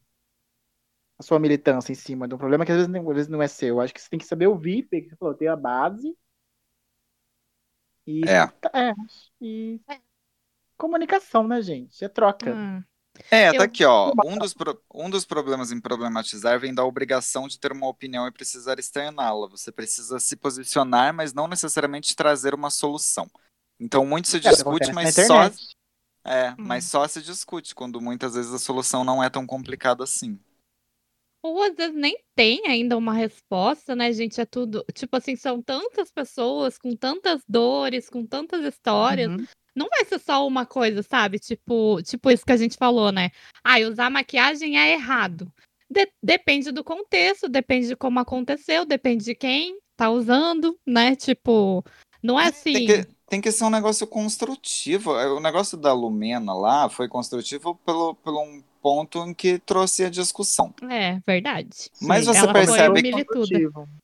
a 1.19 1.23
sua 1.23 1.39
militância 1.39 1.91
em 1.91 1.95
cima 1.95 2.27
de 2.27 2.35
um 2.35 2.37
problema 2.37 2.65
que 2.65 2.71
às 2.71 2.77
vezes, 2.77 2.91
não- 2.91 3.09
às 3.09 3.15
vezes 3.15 3.29
não 3.31 3.41
é 3.41 3.47
seu. 3.47 3.69
Eu 3.77 3.81
acho 3.81 3.93
que 3.93 4.01
você 4.01 4.09
tem 4.09 4.19
que 4.19 4.25
saber 4.25 4.47
ouvir, 4.47 4.83
porque 4.83 5.09
você 5.09 5.15
falou, 5.17 5.33
ter 5.35 5.47
a 5.47 5.55
base 5.55 6.15
e, 8.07 8.25
É. 8.25 8.49
é, 8.73 8.93
e 9.41 9.79
comunicação, 10.77 11.47
né, 11.47 11.61
gente? 11.61 12.03
É 12.05 12.09
troca. 12.09 12.61
Hum. 12.63 12.83
É, 13.31 13.53
Eu- 13.53 13.53
tá 13.53 13.63
aqui, 13.63 13.85
ó. 13.85 14.15
Um 14.21 14.37
dos, 14.37 14.53
pro- 14.53 14.81
um 14.93 15.09
dos 15.09 15.25
problemas 15.25 15.71
em 15.71 15.79
problematizar 15.81 16.59
vem 16.59 16.73
da 16.73 16.83
obrigação 16.85 17.47
de 17.47 17.59
ter 17.59 17.71
uma 17.71 17.87
opinião 17.87 18.27
e 18.27 18.31
precisar 18.31 18.79
externá-la. 18.79 19.47
Você 19.49 19.71
precisa 19.71 20.19
se 20.19 20.35
posicionar, 20.35 21.13
mas 21.13 21.33
não 21.33 21.47
necessariamente 21.47 22.15
trazer 22.15 22.53
uma 22.53 22.69
solução. 22.69 23.29
Então, 23.79 24.05
muito 24.05 24.27
se 24.29 24.39
É, 24.43 24.51
discute, 24.51 24.91
na 24.93 24.93
mas 24.93 25.11
só, 25.11 25.49
é, 26.25 26.55
Hum. 26.57 26.63
mas 26.63 26.85
só 26.85 27.07
se 27.07 27.21
discute, 27.21 27.75
quando 27.75 28.01
muitas 28.01 28.35
vezes 28.35 28.53
a 28.53 28.59
solução 28.59 29.03
não 29.03 29.23
é 29.23 29.29
tão 29.29 29.47
complicada 29.47 30.03
assim. 30.03 30.39
Ou 31.45 31.61
às 31.61 31.75
vezes 31.75 31.95
nem 31.95 32.17
tem 32.35 32.65
ainda 32.65 32.97
uma 32.97 33.13
resposta, 33.13 33.95
né, 33.95 34.11
gente? 34.11 34.41
É 34.41 34.45
tudo. 34.45 34.83
Tipo 34.91 35.15
assim, 35.17 35.35
são 35.35 35.61
tantas 35.61 36.11
pessoas 36.11 36.75
com 36.75 36.95
tantas 36.95 37.43
dores, 37.47 38.09
com 38.09 38.25
tantas 38.25 38.65
histórias. 38.65 39.29
Uhum. 39.29 39.45
Não 39.75 39.87
vai 39.87 40.05
ser 40.05 40.17
só 40.17 40.47
uma 40.47 40.65
coisa, 40.65 41.03
sabe? 41.03 41.37
Tipo, 41.37 42.01
tipo 42.01 42.31
isso 42.31 42.43
que 42.43 42.51
a 42.51 42.57
gente 42.57 42.77
falou, 42.77 43.11
né? 43.11 43.29
Ah, 43.63 43.77
usar 43.79 44.09
maquiagem 44.09 44.79
é 44.79 44.93
errado. 44.93 45.53
De- 45.87 46.11
depende 46.23 46.71
do 46.71 46.83
contexto, 46.83 47.47
depende 47.47 47.89
de 47.89 47.95
como 47.95 48.19
aconteceu, 48.19 48.83
depende 48.83 49.23
de 49.25 49.35
quem 49.35 49.77
tá 49.95 50.09
usando, 50.09 50.79
né? 50.83 51.15
Tipo, 51.15 51.85
não 52.23 52.39
é 52.39 52.47
assim. 52.47 52.73
Tem 52.73 52.87
que, 52.87 53.07
tem 53.29 53.41
que 53.41 53.51
ser 53.51 53.65
um 53.65 53.69
negócio 53.69 54.07
construtivo. 54.07 55.11
O 55.11 55.39
negócio 55.39 55.77
da 55.77 55.93
Lumena 55.93 56.55
lá 56.55 56.89
foi 56.89 57.07
construtivo 57.07 57.75
pelo, 57.85 58.15
pelo 58.15 58.41
um 58.41 58.63
ponto 58.85 59.17
em 59.25 59.33
que 59.33 59.57
trouxe 59.57 60.05
a 60.05 60.11
discussão. 60.11 60.71
É, 60.87 61.19
verdade. 61.25 61.89
Mas 61.99 62.25
Sim, 62.25 62.33
você 62.33 62.53
percebe 62.53 63.01
que-. 63.01 63.25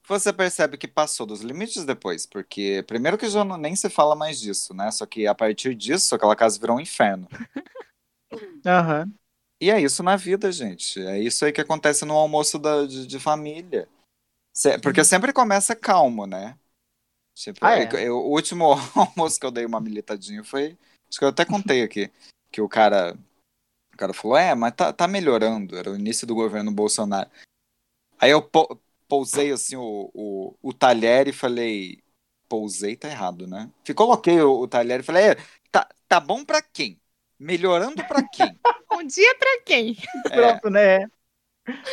Você 0.07 0.34
percebe 0.34 0.75
que 0.75 0.88
passou 0.88 1.27
dos 1.27 1.41
limites 1.41 1.86
depois, 1.86 2.25
porque 2.25 2.84
primeiro 2.88 3.15
que 3.15 3.29
já 3.29 3.45
não, 3.45 3.57
nem 3.57 3.75
se 3.75 3.91
fala 3.91 4.15
mais 4.15 4.41
disso, 4.41 4.73
né? 4.73 4.89
Só 4.89 5.05
que 5.05 5.27
a 5.27 5.36
partir 5.36 5.75
disso, 5.75 6.15
aquela 6.15 6.36
casa 6.36 6.59
virou 6.59 6.77
um 6.77 6.79
inferno. 6.79 7.27
Aham. 8.65 9.13
E 9.61 9.69
é 9.69 9.79
isso 9.79 10.01
na 10.01 10.15
vida, 10.15 10.51
gente. 10.51 10.99
É 10.99 11.19
isso 11.19 11.45
aí 11.45 11.51
que 11.51 11.61
acontece 11.61 12.03
no 12.03 12.15
almoço 12.15 12.57
da, 12.57 12.84
de, 12.88 13.05
de 13.05 13.19
família. 13.19 13.88
Se- 14.51 14.79
porque 14.79 15.03
sempre 15.03 15.32
começa 15.32 15.75
calmo, 15.75 16.25
né? 16.25 16.57
Tipo, 17.36 17.65
Ah, 17.65 17.77
é? 17.77 18.07
eu- 18.07 18.17
o 18.17 18.32
último 18.32 18.73
almoço 18.95 19.39
que 19.39 19.45
eu 19.45 19.51
dei 19.51 19.65
uma 19.65 19.79
militadinha 19.79 20.43
foi. 20.43 20.77
Acho 21.09 21.19
que 21.19 21.25
eu 21.25 21.29
até 21.29 21.45
contei 21.45 21.84
aqui. 21.84 22.11
Que 22.51 22.61
o 22.61 22.67
cara. 22.67 23.15
O 23.93 23.97
cara 23.97 24.13
falou: 24.13 24.37
É, 24.37 24.55
mas 24.55 24.73
tá, 24.75 24.91
tá 24.93 25.07
melhorando. 25.07 25.77
Era 25.77 25.91
o 25.91 25.95
início 25.95 26.25
do 26.25 26.35
governo 26.35 26.71
Bolsonaro. 26.71 27.29
Aí 28.19 28.31
eu 28.31 28.41
pou- 28.41 28.81
pousei 29.07 29.51
assim 29.51 29.75
o, 29.75 30.11
o, 30.13 30.55
o 30.61 30.73
talher 30.73 31.27
e 31.27 31.33
falei. 31.33 32.01
Pousei, 32.47 32.97
tá 32.97 33.07
errado, 33.09 33.47
né? 33.47 33.69
Coloquei 33.95 34.41
o, 34.41 34.59
o 34.61 34.67
talher 34.67 34.99
e 34.99 35.03
falei: 35.03 35.29
é, 35.29 35.35
tá, 35.71 35.87
tá 36.07 36.19
bom 36.19 36.43
pra 36.43 36.61
quem? 36.61 36.99
Melhorando 37.39 38.03
pra 38.05 38.21
quem? 38.23 38.59
Um 38.93 39.07
dia 39.07 39.35
pra 39.35 39.61
quem? 39.65 39.95
É, 40.29 40.35
Pronto, 40.35 40.69
né? 40.69 41.09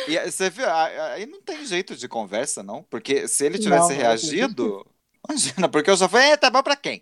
e 0.07 0.17
aí 0.17 0.29
você 0.31 0.49
viu, 0.49 0.69
aí 0.69 1.25
não 1.25 1.41
tem 1.41 1.65
jeito 1.65 1.95
de 1.95 2.07
conversa, 2.07 2.61
não? 2.61 2.83
Porque 2.83 3.27
se 3.27 3.45
ele 3.45 3.57
tivesse 3.57 3.93
não, 3.93 3.97
reagido, 3.97 4.85
imagina, 5.27 5.69
porque 5.69 5.89
eu 5.89 5.95
já 5.95 6.09
falei, 6.09 6.31
é, 6.31 6.37
tá 6.37 6.49
bom 6.49 6.61
pra 6.61 6.75
quem? 6.75 7.01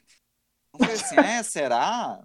Eu 0.74 0.80
falei 0.80 0.96
assim, 0.96 1.16
é, 1.18 1.42
será? 1.42 2.24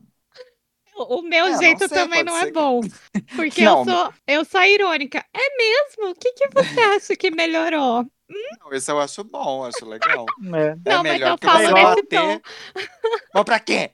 O 0.95 1.23
meu 1.23 1.47
É, 1.47 1.51
não 1.51 1.59
jeito 1.59 1.89
sei, 1.89 1.99
também 1.99 2.23
não 2.23 2.37
é 2.37 2.47
que- 2.47 2.53
bom. 2.53 2.81
Porque 3.37 3.65
Não, 3.65 3.79
eu 3.81 3.85
sou, 3.85 4.15
eu 4.27 4.45
sou 4.45 4.63
irônica. 4.63 5.25
É 5.35 5.57
mesmo? 5.57 6.11
O 6.11 6.15
que, 6.15 6.33
que 6.33 6.49
você 6.53 6.81
acha 6.97 7.17
que 7.17 7.31
melhorou? 7.31 8.05
Não, 8.29 8.73
Esse 8.73 8.91
eu 8.91 8.99
acho 9.01 9.25
bom, 9.25 9.65
acho 9.65 9.85
legal. 9.87 10.27
É. 10.55 10.77
É 10.87 10.91
Não, 10.91 11.03
mas 11.03 11.13
melhor 11.13 11.31
eu 11.33 11.39
que 11.39 11.47
falo 11.47 11.59
você 11.59 11.73
nesse 11.73 12.03
bater. 12.03 12.43
Bom 13.35 13.45
pra 13.45 13.59
quê? 13.61 13.91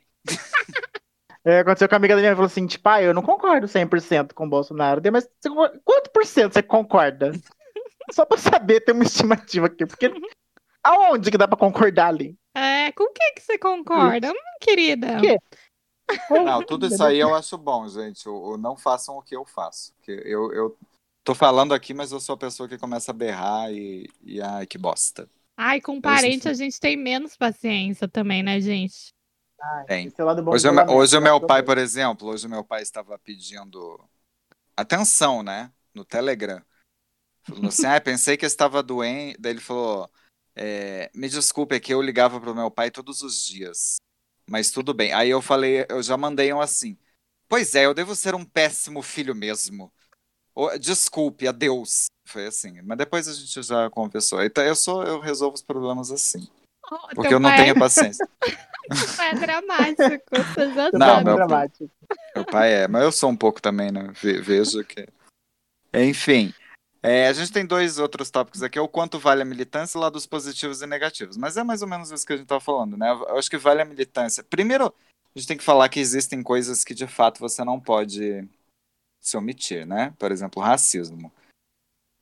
É, 1.45 1.61
aconteceu 1.61 1.89
com 1.89 1.95
a 1.95 1.99
amiga 1.99 2.15
da 2.15 2.21
minha, 2.21 2.35
falou 2.35 2.47
assim, 2.47 2.67
tipo, 2.67 2.87
ah, 2.89 3.01
eu 3.01 3.15
não 3.15 3.23
concordo 3.23 3.67
100% 3.67 4.35
com 4.35 4.45
o 4.45 4.49
Bolsonaro, 4.51 5.01
mas 5.13 5.27
quanto 5.85 6.11
por 6.13 6.27
cento 6.27 6.53
você 6.53 6.63
concorda? 6.63 7.33
Só 8.13 8.25
pra 8.27 8.37
saber, 8.37 8.81
ter 8.81 8.93
uma 8.93 9.05
estimativa 9.05 9.67
aqui, 9.67 9.87
porque 9.87 10.13
aonde 10.83 11.31
que 11.31 11.39
dá 11.39 11.47
pra 11.49 11.57
concordar 11.57 12.09
ali? 12.09 12.37
É, 12.55 12.91
com 12.93 13.05
o 13.05 13.13
que, 13.13 13.33
que 13.35 13.41
você 13.43 13.57
concorda? 13.57 14.31
Hum, 14.31 14.35
querida. 14.61 15.21
Que? 15.21 15.39
Não, 16.31 16.65
tudo 16.65 16.87
isso 16.87 17.03
aí 17.03 17.19
eu 17.19 17.35
acho 17.35 17.57
bom, 17.59 17.89
gente. 17.89 18.29
O, 18.29 18.57
não 18.57 18.77
façam 18.77 19.17
o 19.17 19.23
que 19.23 19.37
eu 19.37 19.45
faço. 19.45 19.93
Eu, 20.07 20.53
eu 20.53 20.79
tô 21.25 21.35
falando 21.35 21.75
aqui, 21.75 21.93
mas 21.93 22.13
eu 22.13 22.21
sou 22.21 22.35
a 22.35 22.39
pessoa 22.39 22.69
que 22.69 22.79
começa 22.79 23.11
a 23.11 23.15
berrar 23.15 23.73
e, 23.73 24.09
e 24.23 24.41
ai, 24.41 24.67
que 24.67 24.79
bosta. 24.79 25.29
Ai, 25.57 25.81
com 25.81 25.95
sim. 25.97 26.01
parente 26.01 26.49
a 26.49 26.55
gente 26.55 26.79
tem 26.79 26.97
menos 26.97 27.37
paciência 27.37 28.09
também, 28.09 28.43
né, 28.43 28.61
gente? 28.61 29.13
Tem. 29.87 30.13
É 30.17 30.23
Hoje, 30.23 30.37
do 30.37 30.41
o 30.41 30.45
meu- 30.45 30.55
isolamento, 30.55 30.93
hoje 30.93 31.17
o 31.17 31.21
meu 31.21 31.37
a 31.37 31.47
pai, 31.47 31.63
por 31.63 31.79
exemplo, 31.79 32.29
hoje 32.29 32.47
o 32.47 32.51
meu 32.51 32.65
pai 32.65 32.83
estava 32.83 33.19
pedindo 33.19 34.01
atenção, 34.77 35.43
né? 35.43 35.73
No 35.93 36.05
Telegram. 36.05 36.63
Falou 37.43 37.69
assim, 37.69 37.87
ah, 37.87 38.01
pensei 38.01 38.37
que 38.37 38.45
eu 38.45 38.49
estava 38.49 38.83
doente. 38.83 39.37
Daí 39.41 39.53
ele 39.53 39.61
falou, 39.61 40.09
é, 40.55 41.11
me 41.15 41.29
desculpe, 41.29 41.75
é 41.75 41.81
que 41.81 41.93
eu 41.93 42.01
ligava 42.01 42.41
pro 42.41 42.55
meu 42.55 42.71
pai 42.71 42.91
todos 42.91 43.23
os 43.23 43.45
dias. 43.45 43.97
Mas 44.49 44.71
tudo 44.71 44.95
bem. 44.95 45.13
Aí 45.13 45.29
eu 45.31 45.43
falei, 45.43 45.85
eu 45.89 46.03
já 46.03 46.17
mandei 46.17 46.53
um 46.53 46.61
assim. 46.61 46.97
Pois 47.49 47.75
é, 47.75 47.85
eu 47.87 47.95
devo 47.95 48.15
ser 48.15 48.35
um 48.35 48.45
péssimo 48.45 49.03
filho 49.03 49.35
mesmo. 49.35 49.93
Desculpe, 50.81 51.47
adeus. 51.47 52.07
Foi 52.27 52.47
assim. 52.47 52.81
Mas 52.83 52.99
depois 52.99 53.29
a 53.29 53.33
gente 53.33 53.63
já 53.63 53.89
conversou. 53.91 54.43
Então 54.43 54.65
eu 54.65 54.75
sou, 54.75 55.03
eu 55.05 55.21
resolvo 55.21 55.55
os 55.55 55.63
problemas 55.63 56.11
assim. 56.11 56.49
Oh, 56.91 57.09
Porque 57.15 57.33
eu 57.33 57.39
não 57.39 57.51
pai 57.51 57.61
é- 57.61 57.63
tenho 57.65 57.75
paciência. 57.79 58.27
teu 58.41 59.17
pai 59.17 59.31
é 59.31 59.35
dramático, 59.35 60.25
você 60.31 60.75
já 60.75 60.91
Você 60.91 60.99
Não, 60.99 61.07
sabe. 61.07 61.25
meu- 61.25 61.37
dramático. 61.37 61.91
Meu 62.35 62.45
pai 62.45 62.73
é, 62.73 62.89
mas 62.89 63.03
eu 63.03 63.13
sou 63.13 63.31
um 63.31 63.37
pouco 63.37 63.61
também, 63.61 63.91
né? 63.93 64.11
Ve- 64.21 64.41
Vejo 64.41 64.83
que. 64.85 65.07
Enfim. 65.93 66.53
É, 67.03 67.29
a 67.29 67.33
gente 67.33 67.53
tem 67.53 67.65
dois 67.65 67.99
outros 67.99 68.31
tópicos 68.31 68.63
aqui, 68.63 68.79
é 68.79 68.83
o 68.83 68.89
quanto 68.89 69.19
vale 69.19 69.43
a 69.43 69.45
militância, 69.45 69.99
lá 70.01 70.11
dos 70.11 70.27
positivos 70.27 70.83
e 70.83 70.87
negativos. 70.87 71.37
Mas 71.37 71.57
é 71.57 71.63
mais 71.63 71.83
ou 71.83 71.89
menos 71.89 72.11
isso 72.11 72.27
que 72.27 72.33
a 72.33 72.37
gente 72.37 72.47
tá 72.47 72.59
falando, 72.59 72.97
né? 72.97 73.11
Eu 73.11 73.39
acho 73.39 73.51
que 73.51 73.57
vale 73.57 73.81
a 73.83 73.85
militância. 73.85 74.43
Primeiro, 74.43 74.87
a 74.87 75.39
gente 75.39 75.49
tem 75.49 75.57
que 75.57 75.65
falar 75.65 75.89
que 75.89 76.01
existem 76.01 76.43
coisas 76.43 76.85
que 76.85 76.95
de 76.95 77.07
fato 77.07 77.39
você 77.39 77.63
não 77.65 77.79
pode 77.79 78.49
se 79.21 79.37
omitir, 79.37 79.87
né? 79.87 80.15
Por 80.19 80.33
exemplo, 80.33 80.63
racismo. 80.63 81.33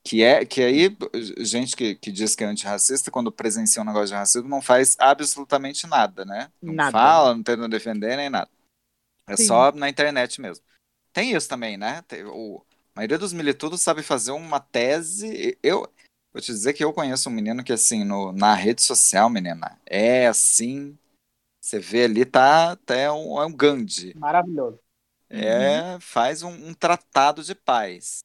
Que 0.05 0.23
é 0.23 0.45
que 0.45 0.63
aí, 0.63 0.97
gente 1.39 1.75
que, 1.75 1.95
que 1.97 2.13
diz 2.13 2.37
que 2.37 2.45
é 2.45 2.47
antirracista, 2.47 3.11
quando 3.11 3.33
presencia 3.33 3.83
um 3.83 3.85
negócio 3.85 4.09
de 4.09 4.15
racismo, 4.15 4.49
não 4.49 4.63
faz 4.63 4.97
absolutamente 4.99 5.87
nada, 5.87 6.25
né? 6.25 6.53
Não 6.63 6.75
Nada. 6.75 6.93
fala, 6.93 7.35
não 7.35 7.43
tenta 7.43 7.69
defender 7.69 8.17
nem 8.17 8.31
nada. 8.31 8.51
É 9.27 9.37
Sim. 9.37 9.47
só 9.47 9.73
na 9.73 9.89
internet 9.89 10.41
mesmo. 10.41 10.65
Tem 11.13 11.33
isso 11.33 11.49
também, 11.49 11.77
né? 11.77 12.03
Tem- 12.07 12.25
o, 12.25 12.65
a 12.97 13.01
maioria 13.01 13.19
dos 13.19 13.35
militudos 13.35 13.83
sabe 13.83 14.03
fazer 14.03 14.31
uma 14.31 14.59
tese. 14.59 15.59
Eu 15.63 15.87
vou 16.33 16.41
te 16.41 16.47
dizer 16.47 16.73
que 16.73 16.83
eu 16.83 16.95
conheço 16.95 17.29
um 17.29 17.33
menino 17.33 17.63
que, 17.63 17.75
assim, 17.75 18.05
no, 18.05 18.33
na 18.33 18.55
rede 18.55 18.81
social, 18.81 19.29
menina, 19.29 19.79
é 19.85 20.27
assim. 20.27 20.97
Você 21.61 21.79
vê 21.79 22.05
ali, 22.05 22.25
tá, 22.25 22.75
tá 22.75 22.95
é, 22.97 23.13
um, 23.13 23.39
é 23.39 23.45
um 23.45 23.53
Gandhi. 23.53 24.15
Maravilhoso. 24.17 24.81
É, 25.29 26.01
faz 26.01 26.43
um, 26.43 26.69
um 26.69 26.73
tratado 26.73 27.45
de 27.45 27.55
paz. 27.55 28.21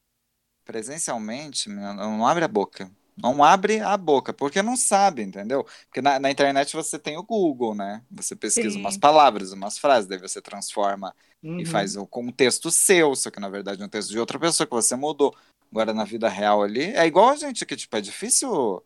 Presencialmente, 0.64 1.68
menina, 1.68 1.94
não 1.94 2.26
abre 2.26 2.46
a 2.46 2.48
boca. 2.48 2.90
Não 3.22 3.44
abre 3.44 3.80
a 3.80 3.96
boca, 3.98 4.34
porque 4.34 4.62
não 4.62 4.76
sabe, 4.76 5.22
entendeu? 5.22 5.64
Porque 5.88 6.02
na, 6.02 6.20
na 6.20 6.32
internet 6.32 6.74
você 6.76 6.98
tem 6.98 7.18
o 7.18 7.24
Google, 7.24 7.76
né? 7.76 8.04
Você 8.12 8.36
pesquisa 8.36 8.72
Sim. 8.72 8.80
umas 8.80 8.98
palavras, 8.98 9.52
umas 9.52 9.78
frases, 9.78 10.08
daí 10.10 10.18
você 10.20 10.42
transforma 10.42 11.16
e 11.44 11.48
Uhum. 11.48 11.66
faz 11.66 11.96
o- 11.96 12.08
um 12.18 12.32
texto 12.32 12.70
seu, 12.72 13.16
só 13.16 13.30
que 13.32 13.40
na 13.40 13.50
verdade 13.50 13.82
é 13.82 13.86
um 13.86 13.90
texto 13.90 14.10
de 14.10 14.20
outra 14.20 14.40
pessoa 14.40 14.66
que 14.68 14.74
você 14.74 14.96
mudou. 14.96 15.36
Agora 15.72 15.94
na 15.94 16.04
vida 16.04 16.28
real 16.28 16.62
ali, 16.64 16.84
é 16.96 17.06
igual 17.06 17.30
a 17.30 17.36
gente 17.36 17.66
que, 17.66 17.76
tipo, 17.76 17.96
é 17.96 18.02
difícil 18.02 18.84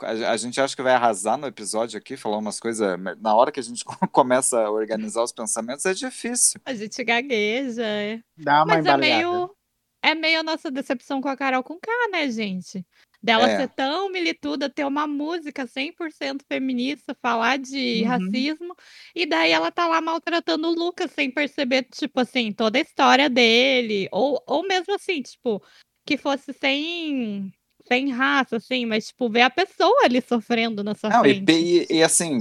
a, 0.00 0.32
a 0.32 0.36
gente 0.36 0.60
acha 0.60 0.76
que 0.76 0.82
vai 0.82 0.92
arrasar 0.94 1.38
no 1.38 1.46
episódio 1.46 1.98
aqui, 1.98 2.16
falar 2.16 2.36
umas 2.38 2.60
coisas. 2.60 2.98
Na 3.20 3.34
hora 3.34 3.50
que 3.50 3.60
a 3.60 3.62
gente 3.62 3.84
começa 4.12 4.60
a 4.60 4.70
organizar 4.70 5.22
os 5.22 5.32
pensamentos, 5.32 5.86
é 5.86 5.94
difícil. 5.94 6.60
A 6.64 6.74
gente 6.74 7.02
gagueja. 7.02 7.82
é. 7.84 8.20
Dá 8.36 8.62
uma 8.64 8.66
Mas 8.74 8.86
é 8.86 8.90
embaleada. 8.90 9.30
meio. 9.30 9.56
É 10.02 10.14
meio 10.14 10.40
a 10.40 10.42
nossa 10.42 10.70
decepção 10.70 11.20
com 11.20 11.28
a 11.28 11.36
Carol 11.36 11.64
com 11.64 11.80
K, 11.80 11.90
né, 12.12 12.30
gente? 12.30 12.86
Dela 13.26 13.50
É. 13.50 13.56
ser 13.56 13.68
tão 13.70 14.08
milituda, 14.08 14.70
ter 14.70 14.84
uma 14.86 15.04
música 15.04 15.66
100% 15.66 16.44
feminista, 16.46 17.12
falar 17.20 17.58
de 17.58 18.02
Uhum. 18.02 18.08
racismo, 18.08 18.76
e 19.14 19.26
daí 19.26 19.50
ela 19.50 19.72
tá 19.72 19.88
lá 19.88 20.00
maltratando 20.00 20.68
o 20.68 20.72
Lucas 20.74 21.10
sem 21.10 21.28
perceber, 21.28 21.82
tipo 21.90 22.20
assim, 22.20 22.52
toda 22.52 22.78
a 22.78 22.82
história 22.82 23.28
dele. 23.28 24.08
Ou, 24.12 24.40
ou 24.46 24.62
mesmo 24.66 24.94
assim, 24.94 25.20
tipo, 25.22 25.60
que 26.06 26.16
fosse 26.16 26.52
sem, 26.52 27.52
sem 27.88 28.12
raça, 28.12 28.58
assim, 28.58 28.86
mas, 28.86 29.08
tipo, 29.08 29.28
ver 29.28 29.42
a 29.42 29.50
pessoa 29.50 30.04
ali 30.04 30.22
sofrendo 30.22 30.84
na 30.84 30.94
sua 30.94 31.10
Não, 31.10 31.26
e, 31.26 31.34
frente. 31.34 31.52
e, 31.52 31.96
e 31.96 32.02
assim, 32.04 32.38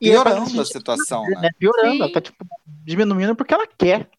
E 0.00 0.10
é 0.10 0.12
pra 0.14 0.24
piorando 0.24 0.42
a 0.60 0.64
gente- 0.64 0.72
situação, 0.72 1.22
né? 1.22 1.40
né? 1.42 1.50
Piorando, 1.56 2.02
ela 2.02 2.12
tá 2.12 2.20
tipo 2.20 2.44
diminuindo 2.84 3.36
porque 3.36 3.54
ela 3.54 3.66
quer. 3.66 4.10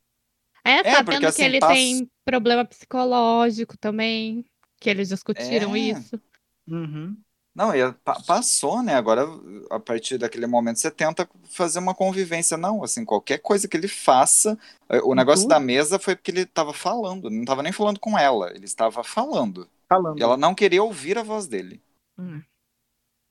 É, 0.63 0.79
É, 0.79 0.83
sabendo 0.83 1.05
porque, 1.05 1.19
que 1.19 1.25
assim, 1.25 1.43
ele 1.43 1.59
pass- 1.59 1.73
tem 1.73 2.09
problema 2.25 2.63
psicológico 2.65 3.77
também, 3.77 4.45
que 4.79 4.89
eles 4.89 5.09
discutiram 5.09 5.75
É. 5.75 5.79
isso. 5.79 6.21
Uhum. 6.67 7.17
Não, 7.55 7.73
e 7.75 7.91
pa- 8.03 8.21
passou, 8.27 8.83
né? 8.83 8.93
Agora, 8.93 9.25
a 9.71 9.79
partir 9.79 10.19
daquele 10.19 10.45
momento, 10.45 10.77
você 10.79 10.91
tenta 10.91 11.27
fazer 11.49 11.79
uma 11.79 11.95
convivência. 11.95 12.55
Não, 12.55 12.83
assim, 12.83 13.03
qualquer 13.03 13.39
coisa 13.39 13.67
que 13.67 13.75
ele 13.75 13.87
faça. 13.87 14.57
eh, 14.89 15.01
O 15.01 15.15
negócio 15.15 15.45
tudo. 15.45 15.49
da 15.49 15.59
mesa 15.59 15.97
foi 15.97 16.15
porque 16.15 16.29
ele 16.29 16.41
estava 16.41 16.71
falando, 16.71 17.31
não 17.31 17.41
estava 17.41 17.63
nem 17.63 17.71
falando 17.71 17.99
com 17.99 18.15
ela, 18.17 18.51
ele 18.51 18.65
estava 18.65 19.03
falando. 19.03 19.67
Falando. 19.89 20.19
E 20.19 20.21
ela 20.21 20.37
não 20.37 20.53
queria 20.53 20.83
ouvir 20.83 21.17
a 21.17 21.23
voz 21.23 21.47
dele. 21.47 21.81
Hum. 22.19 22.43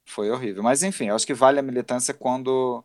Foi 0.09 0.29
horrível. 0.31 0.63
Mas 0.63 0.83
enfim, 0.83 1.07
eu 1.07 1.15
acho 1.15 1.27
que 1.27 1.35
vale 1.35 1.61
a 1.61 1.63
militância 1.63 2.13
quando. 2.13 2.83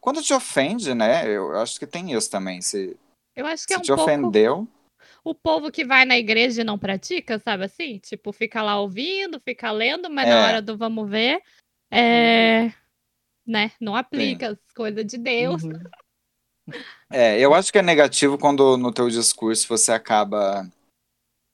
Quando 0.00 0.22
te 0.22 0.32
ofende, 0.34 0.94
né? 0.94 1.26
Eu 1.28 1.56
acho 1.58 1.78
que 1.78 1.86
tem 1.86 2.12
isso 2.12 2.30
também. 2.30 2.60
Se, 2.60 2.96
Eu 3.34 3.46
acho 3.46 3.66
que 3.66 3.72
se 3.72 3.74
é 3.74 3.78
um 3.78 3.82
te 3.82 3.88
pouco 3.88 4.02
ofendeu. 4.02 4.68
O 5.24 5.34
povo 5.34 5.72
que 5.72 5.84
vai 5.84 6.04
na 6.04 6.18
igreja 6.18 6.60
e 6.60 6.64
não 6.64 6.78
pratica, 6.78 7.38
sabe 7.38 7.64
assim? 7.64 7.98
Tipo, 7.98 8.30
fica 8.30 8.62
lá 8.62 8.78
ouvindo, 8.78 9.40
fica 9.40 9.72
lendo, 9.72 10.10
mas 10.10 10.26
É. 10.26 10.30
na 10.30 10.46
hora 10.46 10.62
do 10.62 10.76
vamos 10.76 11.08
ver, 11.08 11.42
é... 11.90 12.70
né? 13.46 13.72
Não 13.80 13.96
aplica 13.96 14.50
as 14.50 14.58
coisas 14.76 15.04
de 15.06 15.16
Deus. 15.16 15.62
Uhum. 15.64 15.72
É, 17.10 17.38
eu 17.38 17.54
acho 17.54 17.72
que 17.72 17.78
é 17.78 17.82
negativo 17.82 18.38
quando 18.38 18.76
no 18.76 18.92
teu 18.92 19.08
discurso 19.08 19.66
você 19.68 19.92
acaba 19.92 20.68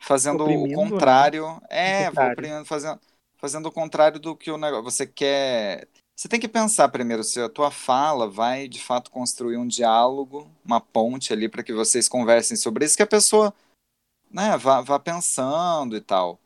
fazendo 0.01 0.43
Oprimindo, 0.43 0.65
o 0.65 0.69
né? 0.69 0.75
contrário. 0.91 1.63
É, 1.69 2.03
O 2.03 2.07
contrário. 2.09 2.33
oprimindo, 2.33 2.65
fazendo, 2.65 3.01
fazendo 3.37 3.67
o 3.67 3.73
contrário 3.73 4.19
do 4.19 4.37
que 4.37 4.51
o 4.51 4.59
negócio. 4.59 4.85
Você 4.85 5.07
quer. 5.07 5.89
Você 6.21 6.29
tem 6.29 6.39
que 6.39 6.49
pensar 6.49 6.87
primeiro 6.91 7.25
se 7.25 7.41
a 7.41 7.49
tua 7.49 7.71
fala 7.71 8.29
vai 8.29 8.69
de 8.69 8.79
fato 8.79 9.11
construir 9.11 9.57
um 9.57 9.67
diálogo, 9.67 10.51
uma 10.63 10.79
ponte 10.79 11.33
ali 11.33 11.49
para 11.49 11.63
que 11.63 11.73
vocês 11.73 12.11
conversem 12.11 12.59
sobre 12.59 12.85
isso, 12.85 12.95
que 12.95 13.03
a 13.03 13.07
pessoa 13.07 13.55
né, 14.31 14.55
vá, 14.59 14.83
vá 14.83 14.99
pensando 14.99 15.97
e 15.97 16.01
tal. 16.03 16.39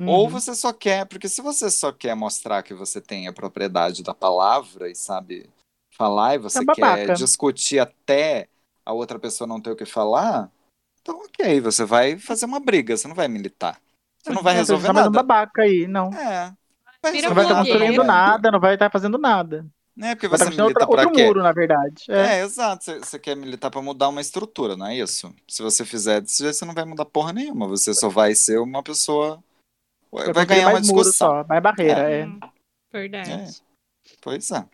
Ou 0.00 0.24
Uhum. 0.24 0.30
você 0.30 0.56
só 0.56 0.72
quer, 0.72 1.06
porque 1.06 1.28
se 1.28 1.40
você 1.40 1.70
só 1.70 1.92
quer 1.92 2.16
mostrar 2.16 2.64
que 2.64 2.74
você 2.74 3.00
tem 3.00 3.28
a 3.28 3.32
propriedade 3.32 4.02
da 4.02 4.12
palavra 4.12 4.90
e 4.90 4.94
sabe 4.96 5.48
falar 5.96 6.34
e 6.34 6.38
você 6.38 6.58
É 6.58 6.74
quer 6.74 7.12
discutir 7.14 7.78
até 7.78 8.48
a 8.84 8.92
outra 8.92 9.20
pessoa 9.20 9.46
não 9.46 9.60
ter 9.60 9.70
o 9.70 9.76
que 9.76 9.86
falar, 9.86 10.50
então 11.00 11.16
ok, 11.20 11.60
você 11.60 11.84
vai 11.84 12.18
fazer 12.18 12.46
uma 12.46 12.58
briga, 12.58 12.96
você 12.96 13.06
não 13.06 13.14
vai 13.14 13.28
militar. 13.28 13.80
Você 14.20 14.32
não 14.32 14.42
vai 14.42 14.54
resolver 14.54 14.88
tá 14.88 14.92
nada. 14.92 15.10
babaca 15.10 15.62
aí, 15.62 15.86
não. 15.86 16.12
É. 16.12 16.52
Vai 17.02 17.12
Vira 17.12 17.28
Não 17.28 17.34
vai 17.34 17.44
estar 17.44 17.54
resolver 17.62 17.78
blogueiro. 17.78 17.78
construindo 17.78 18.04
nada. 18.04 18.50
não 18.50 18.60
vai 18.60 18.74
estar 18.74 18.90
fazendo 18.90 19.18
nada. 19.18 19.66
É, 20.00 20.14
porque 20.14 20.26
Vai 20.28 20.38
você 20.38 20.44
estar 20.44 20.50
construindo 20.50 20.62
milita 20.66 20.80
outro, 20.80 20.96
pra 20.96 21.02
outro 21.02 21.16
quê? 21.16 21.26
muro, 21.26 21.42
na 21.42 21.52
verdade. 21.52 22.04
É. 22.08 22.38
É, 22.38 22.42
exato. 22.44 22.84
Você, 22.84 22.98
você 22.98 23.18
quer 23.18 23.36
militar 23.36 23.70
pra 23.70 23.82
mudar 23.82 24.08
uma 24.08 24.20
estrutura, 24.20 24.76
não 24.76 24.86
é 24.86 24.96
isso? 24.96 25.34
Se 25.48 25.62
você 25.62 25.84
fizer 25.84 26.20
desse 26.22 26.42
jeito, 26.42 26.54
você 26.56 26.64
não 26.64 26.74
vai 26.74 26.84
mudar 26.84 27.04
porra 27.04 27.32
nenhuma. 27.32 27.66
Você 27.68 27.92
só 27.92 28.08
vai 28.08 28.34
ser 28.34 28.58
uma 28.58 28.82
pessoa. 28.82 29.42
Vai, 30.10 30.24
construir 30.26 30.46
ganhar 30.46 30.66
uma 30.68 30.72
mais 30.74 30.88
muro 30.88 31.02
discussão. 31.02 31.28
só, 31.42 31.46
mais 31.48 31.62
barreira. 31.62 32.10
É. 32.10 32.24
Hum, 32.26 32.40
Verdade. 32.92 33.62
Pois 34.20 34.50
é. 34.50 34.64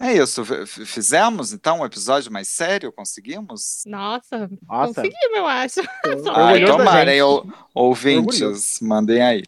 É 0.00 0.12
isso. 0.14 0.42
Fizemos 0.66 1.52
então 1.52 1.80
um 1.80 1.84
episódio 1.84 2.32
mais 2.32 2.48
sério? 2.48 2.92
Conseguimos? 2.92 3.84
Nossa, 3.86 4.50
Nossa, 4.68 4.94
conseguimos, 4.94 5.36
eu 5.36 5.46
acho. 5.46 5.74
Só 6.24 6.32
Ah, 6.32 6.66
tomara, 6.66 7.14
eu, 7.14 7.46
ouvintes, 7.72 8.80
mandem 8.80 9.22
aí. 9.22 9.42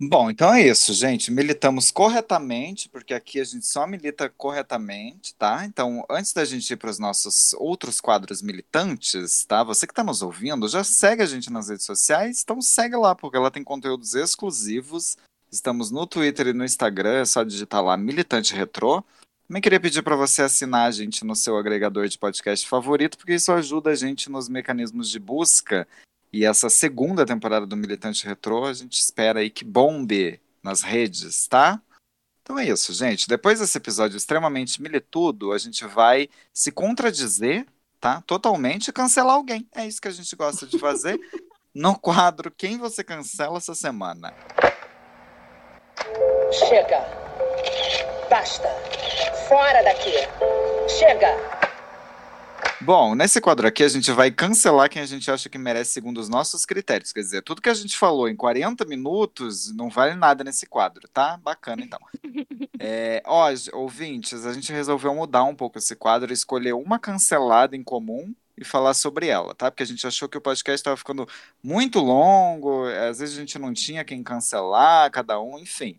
Bom, 0.00 0.30
então 0.30 0.54
é 0.54 0.62
isso, 0.62 0.94
gente. 0.94 1.28
Militamos 1.28 1.90
corretamente, 1.90 2.88
porque 2.88 3.12
aqui 3.12 3.40
a 3.40 3.44
gente 3.44 3.66
só 3.66 3.84
milita 3.84 4.28
corretamente, 4.28 5.34
tá? 5.34 5.64
Então, 5.64 6.04
antes 6.08 6.32
da 6.32 6.44
gente 6.44 6.70
ir 6.70 6.76
para 6.76 6.88
os 6.88 7.00
nossos 7.00 7.52
outros 7.54 8.00
quadros 8.00 8.40
militantes, 8.40 9.44
tá? 9.44 9.64
Você 9.64 9.88
que 9.88 9.92
está 9.92 10.04
nos 10.04 10.22
ouvindo, 10.22 10.68
já 10.68 10.84
segue 10.84 11.20
a 11.20 11.26
gente 11.26 11.50
nas 11.50 11.68
redes 11.68 11.84
sociais, 11.84 12.42
então 12.44 12.62
segue 12.62 12.94
lá, 12.94 13.12
porque 13.12 13.36
ela 13.36 13.50
tem 13.50 13.64
conteúdos 13.64 14.14
exclusivos. 14.14 15.16
Estamos 15.50 15.90
no 15.90 16.06
Twitter 16.06 16.46
e 16.46 16.52
no 16.52 16.64
Instagram, 16.64 17.22
é 17.22 17.24
só 17.24 17.42
digitar 17.42 17.82
lá 17.82 17.96
Militante 17.96 18.54
Retrô. 18.54 19.02
Também 19.48 19.60
queria 19.60 19.80
pedir 19.80 20.02
para 20.02 20.14
você 20.14 20.42
assinar 20.42 20.86
a 20.86 20.92
gente 20.92 21.24
no 21.24 21.34
seu 21.34 21.56
agregador 21.56 22.06
de 22.06 22.18
podcast 22.18 22.68
favorito, 22.68 23.18
porque 23.18 23.34
isso 23.34 23.50
ajuda 23.50 23.90
a 23.90 23.94
gente 23.96 24.30
nos 24.30 24.48
mecanismos 24.48 25.10
de 25.10 25.18
busca 25.18 25.88
e 26.32 26.44
essa 26.44 26.68
segunda 26.68 27.24
temporada 27.24 27.66
do 27.66 27.76
Militante 27.76 28.26
Retrô, 28.26 28.66
a 28.66 28.72
gente 28.72 28.98
espera 28.98 29.40
aí 29.40 29.50
que 29.50 29.64
bombe 29.64 30.40
nas 30.62 30.82
redes, 30.82 31.46
tá? 31.46 31.80
Então 32.42 32.58
é 32.58 32.66
isso, 32.66 32.92
gente. 32.92 33.28
Depois 33.28 33.60
desse 33.60 33.76
episódio 33.76 34.16
extremamente 34.16 34.80
militudo, 34.80 35.52
a 35.52 35.58
gente 35.58 35.84
vai 35.84 36.28
se 36.52 36.72
contradizer, 36.72 37.66
tá? 38.00 38.22
Totalmente 38.26 38.88
e 38.88 38.92
cancelar 38.92 39.34
alguém. 39.34 39.68
É 39.74 39.86
isso 39.86 40.00
que 40.00 40.08
a 40.08 40.12
gente 40.12 40.34
gosta 40.34 40.66
de 40.66 40.78
fazer 40.78 41.20
no 41.74 41.98
quadro 41.98 42.50
Quem 42.50 42.78
Você 42.78 43.04
Cancela 43.04 43.58
essa 43.58 43.74
semana. 43.74 44.34
Chega. 46.52 47.00
Basta. 48.30 48.68
Fora 49.48 49.82
daqui. 49.82 50.12
Chega. 50.98 51.57
Bom, 52.80 53.16
nesse 53.16 53.40
quadro 53.40 53.66
aqui 53.66 53.82
a 53.82 53.88
gente 53.88 54.12
vai 54.12 54.30
cancelar 54.30 54.88
quem 54.88 55.02
a 55.02 55.06
gente 55.06 55.28
acha 55.30 55.48
que 55.48 55.58
merece 55.58 55.90
segundo 55.90 56.18
os 56.18 56.28
nossos 56.28 56.64
critérios. 56.64 57.12
Quer 57.12 57.20
dizer, 57.20 57.42
tudo 57.42 57.60
que 57.60 57.68
a 57.68 57.74
gente 57.74 57.98
falou 57.98 58.28
em 58.28 58.36
40 58.36 58.84
minutos 58.84 59.74
não 59.74 59.90
vale 59.90 60.14
nada 60.14 60.44
nesse 60.44 60.64
quadro, 60.64 61.08
tá? 61.08 61.36
Bacana, 61.36 61.82
então. 61.82 61.98
É, 62.80 63.20
ó, 63.26 63.48
ouvintes, 63.72 64.46
a 64.46 64.52
gente 64.52 64.72
resolveu 64.72 65.12
mudar 65.12 65.42
um 65.42 65.54
pouco 65.54 65.78
esse 65.78 65.96
quadro, 65.96 66.32
escolher 66.32 66.74
uma 66.74 66.96
cancelada 66.96 67.76
em 67.76 67.82
comum 67.82 68.32
e 68.56 68.64
falar 68.64 68.94
sobre 68.94 69.26
ela, 69.26 69.52
tá? 69.52 69.68
Porque 69.68 69.82
a 69.82 69.86
gente 69.86 70.06
achou 70.06 70.28
que 70.28 70.38
o 70.38 70.40
podcast 70.40 70.76
estava 70.76 70.96
ficando 70.96 71.26
muito 71.60 71.98
longo, 71.98 72.84
às 72.86 73.18
vezes 73.18 73.36
a 73.36 73.40
gente 73.40 73.58
não 73.58 73.74
tinha 73.74 74.04
quem 74.04 74.22
cancelar, 74.22 75.10
cada 75.10 75.40
um, 75.40 75.58
enfim. 75.58 75.98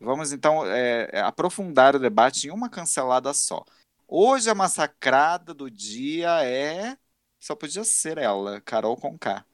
Vamos 0.00 0.32
então 0.32 0.64
é, 0.66 1.10
é, 1.12 1.20
aprofundar 1.20 1.96
o 1.96 1.98
debate 1.98 2.46
em 2.46 2.50
uma 2.50 2.68
cancelada 2.68 3.34
só. 3.34 3.64
Hoje 4.12 4.50
a 4.50 4.54
massacrada 4.54 5.54
do 5.54 5.70
dia 5.70 6.42
é. 6.44 6.96
Só 7.38 7.54
podia 7.54 7.84
ser 7.84 8.18
ela, 8.18 8.60
Carol 8.60 8.96
Conká. 8.96 9.44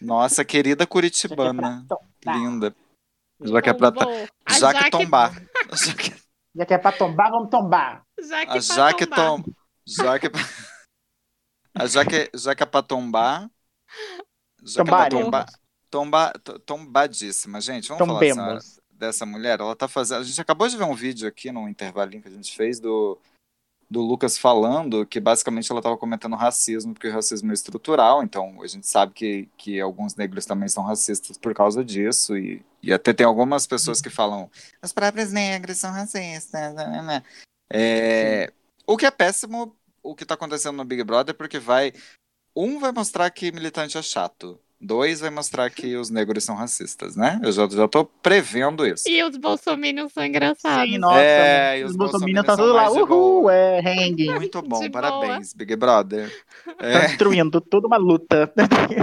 Nossa 0.00 0.44
querida 0.44 0.86
curitibana. 0.86 1.86
Linda. 2.26 2.74
Já 3.40 3.62
que 3.62 3.70
é 3.70 3.72
pra, 3.72 3.88
já 4.50 4.72
que 4.72 4.78
Jaque- 4.78 4.90
tombar. 4.90 5.32
Já 5.72 5.94
que, 5.94 6.14
Já 6.54 6.66
que 6.66 6.74
é 6.74 6.78
pra 6.78 6.92
tombar, 6.92 7.30
vamos 7.30 7.50
tombar. 7.50 8.04
Já 8.20 8.40
que 8.46 8.50
a 8.50 8.52
pra 8.52 8.60
Jaque 8.60 9.06
tombar. 9.06 9.26
tom, 9.26 9.44
já 9.86 10.18
que 10.18 10.26
a 11.74 11.86
Jaque, 11.86 12.30
já 12.34 12.54
que 12.54 12.62
é 12.62 12.66
pra 12.66 12.82
tombar. 12.82 13.50
Já 14.62 14.84
que 14.84 14.90
é 14.90 14.94
pra 14.94 15.08
tombar. 15.08 15.46
Tomba, 15.90 16.32
to- 16.42 16.58
tombadíssima, 16.60 17.60
gente. 17.60 17.88
Vamos 17.88 18.06
falar 18.06 18.20
dessa, 18.20 18.34
Tombemos. 18.40 18.80
dessa 18.90 19.26
mulher. 19.26 19.60
Ela 19.60 19.74
tá 19.76 19.86
fazendo. 19.88 20.20
A 20.20 20.24
gente 20.24 20.40
acabou 20.40 20.68
de 20.68 20.76
ver 20.76 20.84
um 20.84 20.94
vídeo 20.94 21.28
aqui 21.28 21.50
num 21.52 21.68
intervalinho 21.68 22.22
que 22.22 22.28
a 22.28 22.32
gente 22.32 22.54
fez 22.56 22.78
do, 22.80 23.18
do 23.90 24.00
Lucas 24.00 24.38
falando 24.38 25.06
que 25.06 25.20
basicamente 25.20 25.70
ela 25.70 25.80
estava 25.80 25.96
comentando 25.96 26.36
racismo, 26.36 26.92
porque 26.92 27.08
o 27.08 27.12
racismo 27.12 27.50
é 27.50 27.54
estrutural, 27.54 28.22
então 28.22 28.62
a 28.62 28.66
gente 28.66 28.86
sabe 28.86 29.12
que, 29.12 29.48
que 29.56 29.80
alguns 29.80 30.14
negros 30.16 30.46
também 30.46 30.68
são 30.68 30.84
racistas 30.84 31.38
por 31.38 31.54
causa 31.54 31.84
disso, 31.84 32.36
e, 32.36 32.64
e 32.82 32.92
até 32.92 33.12
tem 33.12 33.26
algumas 33.26 33.66
pessoas 33.66 34.00
que 34.00 34.10
falam 34.10 34.50
os 34.82 34.92
próprios 34.92 35.32
negros 35.32 35.78
são 35.78 35.90
racistas. 35.90 36.74
né, 36.74 36.86
né, 36.86 37.02
né." 37.02 37.22
É, 37.72 38.52
o 38.86 38.96
que 38.96 39.06
é 39.06 39.10
péssimo, 39.10 39.74
o 40.02 40.14
que 40.14 40.22
está 40.22 40.34
acontecendo 40.34 40.76
no 40.76 40.84
Big 40.84 41.02
Brother, 41.02 41.34
porque 41.34 41.58
vai. 41.58 41.92
Um 42.56 42.78
vai 42.78 42.92
mostrar 42.92 43.28
que 43.30 43.50
militante 43.50 43.98
é 43.98 44.02
chato. 44.02 44.60
Dois 44.84 45.20
vai 45.20 45.30
mostrar 45.30 45.70
que 45.70 45.96
os 45.96 46.10
negros 46.10 46.44
são 46.44 46.54
racistas, 46.54 47.16
né? 47.16 47.40
Eu 47.42 47.50
já, 47.50 47.66
já 47.68 47.88
tô 47.88 48.04
prevendo 48.04 48.86
isso. 48.86 49.08
E 49.08 49.22
os 49.24 49.36
bolsominions 49.36 50.12
são 50.12 50.24
engraçados. 50.24 50.90
Sim, 50.90 50.98
nossa, 50.98 51.18
É, 51.18 51.78
e 51.80 51.84
os 51.84 51.92
os 51.92 51.96
bolsominions 51.96 52.44
tá 52.44 52.54
tudo 52.56 52.72
lá, 52.74 52.90
uhul, 52.90 53.06
boa. 53.06 53.52
é, 53.54 53.80
hanging. 53.80 54.34
Muito 54.34 54.60
bom, 54.62 54.80
De 54.80 54.90
parabéns, 54.90 55.54
Big 55.54 55.74
Brother. 55.76 56.30
Tá 56.64 56.74
É, 56.86 57.06
destruindo, 57.06 57.60
toda 57.60 57.86
uma 57.86 57.96
luta. 57.96 58.52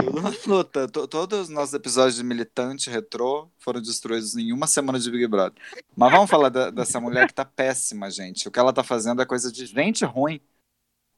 tudo 0.06 0.20
uma 0.20 0.34
luta. 0.48 0.88
To- 0.88 1.08
Todos 1.08 1.40
os 1.40 1.50
nossos 1.50 1.74
episódios 1.74 2.16
de 2.16 2.24
militante 2.24 2.90
retrô 2.90 3.50
foram 3.58 3.82
destruídos 3.82 4.36
em 4.38 4.54
uma 4.54 4.68
semana 4.68 5.00
de 5.00 5.10
Big 5.10 5.26
Brother. 5.28 5.60
Mas 5.96 6.12
vamos 6.12 6.30
falar 6.30 6.50
da- 6.50 6.70
dessa 6.70 7.00
mulher 7.00 7.28
que 7.28 7.34
tá 7.34 7.44
péssima, 7.46 8.10
gente. 8.12 8.48
O 8.48 8.52
que 8.52 8.60
ela 8.60 8.72
tá 8.72 8.84
fazendo 8.84 9.22
é 9.22 9.26
coisa 9.26 9.52
de 9.52 9.66
gente 9.66 10.06
ruim. 10.06 10.40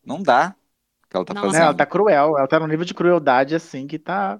Não 0.06 0.22
dá 0.24 0.56
o 1.06 1.10
que 1.10 1.16
ela 1.18 1.26
tá. 1.26 1.34
Não, 1.34 1.42
fazendo. 1.44 1.62
ela 1.64 1.74
tá 1.74 1.86
cruel, 1.86 2.38
ela 2.38 2.48
tá 2.48 2.60
num 2.60 2.68
nível 2.68 2.86
de 2.86 2.94
crueldade 2.94 3.56
assim 3.56 3.88
que 3.88 4.00
tá 4.00 4.40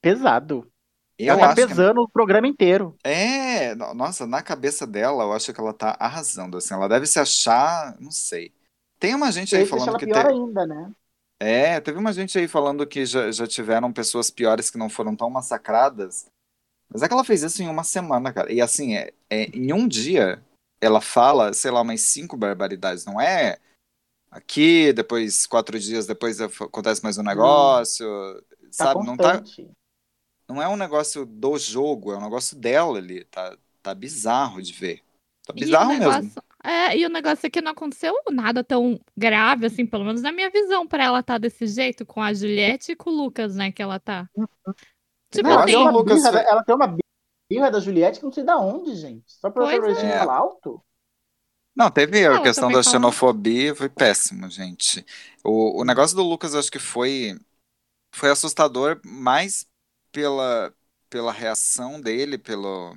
pesado. 0.00 0.70
Eu 1.18 1.34
ela 1.34 1.40
tá 1.48 1.54
que 1.54 1.66
pesando 1.66 2.00
o 2.02 2.08
programa 2.08 2.46
inteiro. 2.48 2.96
É, 3.04 3.74
no- 3.74 3.94
nossa, 3.94 4.26
na 4.26 4.42
cabeça 4.42 4.86
dela, 4.86 5.24
eu 5.24 5.32
acho 5.32 5.52
que 5.52 5.60
ela 5.60 5.72
tá 5.72 5.96
arrasando, 5.98 6.56
assim, 6.56 6.74
ela 6.74 6.88
deve 6.88 7.06
se 7.06 7.18
achar, 7.18 7.96
não 8.00 8.10
sei. 8.10 8.52
Tem 8.98 9.14
uma 9.14 9.30
gente 9.32 9.54
aí 9.56 9.64
falando 9.64 9.88
ela 9.90 9.98
que 9.98 10.06
pior 10.06 10.26
te- 10.26 10.32
ainda, 10.32 10.66
né? 10.66 10.92
É, 11.38 11.80
teve 11.80 11.98
uma 11.98 12.12
gente 12.12 12.38
aí 12.38 12.46
falando 12.46 12.86
que 12.86 13.06
já, 13.06 13.30
já 13.32 13.46
tiveram 13.46 13.92
pessoas 13.92 14.30
piores 14.30 14.70
que 14.70 14.76
não 14.76 14.90
foram 14.90 15.16
tão 15.16 15.30
massacradas. 15.30 16.26
Mas 16.90 17.02
é 17.02 17.08
que 17.08 17.14
ela 17.14 17.24
fez 17.24 17.42
isso 17.42 17.62
em 17.62 17.68
uma 17.68 17.84
semana, 17.84 18.32
cara. 18.32 18.52
E 18.52 18.60
assim, 18.60 18.96
é, 18.96 19.12
é, 19.30 19.44
em 19.56 19.72
um 19.72 19.88
dia, 19.88 20.42
ela 20.80 21.00
fala, 21.00 21.52
sei 21.54 21.70
lá, 21.70 21.82
umas 21.82 22.02
cinco 22.02 22.36
barbaridades. 22.36 23.04
Não 23.06 23.20
é 23.20 23.58
aqui, 24.30 24.92
depois, 24.92 25.46
quatro 25.46 25.78
dias 25.78 26.06
depois 26.06 26.40
acontece 26.40 27.02
mais 27.02 27.18
um 27.18 27.22
negócio. 27.22 28.06
Tá 28.76 28.94
sabe? 28.94 29.06
Não 29.06 29.16
tá, 29.18 29.42
constante. 29.42 29.70
Não 30.54 30.62
é 30.62 30.68
um 30.68 30.76
negócio 30.76 31.24
do 31.26 31.56
jogo, 31.58 32.12
é 32.12 32.16
um 32.16 32.22
negócio 32.22 32.56
dela 32.56 32.98
ali. 32.98 33.24
Tá, 33.24 33.56
tá 33.82 33.94
bizarro 33.94 34.60
de 34.62 34.72
ver. 34.72 35.02
Tá 35.46 35.52
E 35.56 35.60
bizarro 35.60 35.92
negócio- 35.92 36.22
mesmo. 36.24 36.42
É, 36.62 36.94
e 36.96 37.06
o 37.06 37.08
negócio 37.08 37.46
é 37.46 37.50
que 37.50 37.62
não 37.62 37.72
aconteceu 37.72 38.14
nada 38.30 38.62
tão 38.62 39.00
grave, 39.16 39.64
assim, 39.64 39.86
pelo 39.86 40.04
menos 40.04 40.20
na 40.20 40.30
minha 40.30 40.50
visão, 40.50 40.86
pra 40.86 41.04
ela 41.04 41.20
estar 41.20 41.38
desse 41.38 41.66
jeito 41.66 42.04
com 42.04 42.20
a 42.22 42.34
Juliette 42.34 42.92
e 42.92 42.96
com 42.96 43.08
o 43.08 43.16
Lucas, 43.16 43.56
né, 43.56 43.72
que 43.72 43.80
ela 43.80 43.98
tá. 43.98 44.28
Tipo 45.30 45.48
Não, 45.48 45.52
ela, 45.52 45.64
tem 45.64 45.90
Lucas 45.90 46.18
birra, 46.22 46.32
foi- 46.32 46.42
ela 46.42 46.62
tem 46.62 46.74
uma 46.74 46.96
birra 47.50 47.70
da 47.70 47.80
Juliette 47.80 48.18
que 48.18 48.24
não 48.26 48.32
sei 48.32 48.44
da 48.44 48.58
onde, 48.58 48.94
gente. 48.94 49.32
Só 49.32 49.48
pra 49.48 49.64
Pois 49.64 49.78
Pois 49.80 49.98
é. 49.98 50.18
falar 50.18 50.36
alto. 50.36 50.82
Não, 51.74 51.90
teve 51.90 52.26
a 52.26 52.42
questão 52.42 52.70
da 52.70 52.82
xenofobia, 52.82 53.74
foi 53.74 53.88
péssimo, 53.88 54.50
gente. 54.50 55.06
O, 55.42 55.80
o 55.80 55.84
negócio 55.84 56.14
do 56.16 56.22
Lucas, 56.22 56.52
eu 56.52 56.60
acho 56.60 56.70
que 56.70 56.78
foi, 56.80 57.38
foi 58.14 58.28
assustador 58.28 59.00
mais 59.04 59.66
pela, 60.12 60.74
pela 61.08 61.32
reação 61.32 62.00
dele, 62.00 62.38
pelo, 62.38 62.94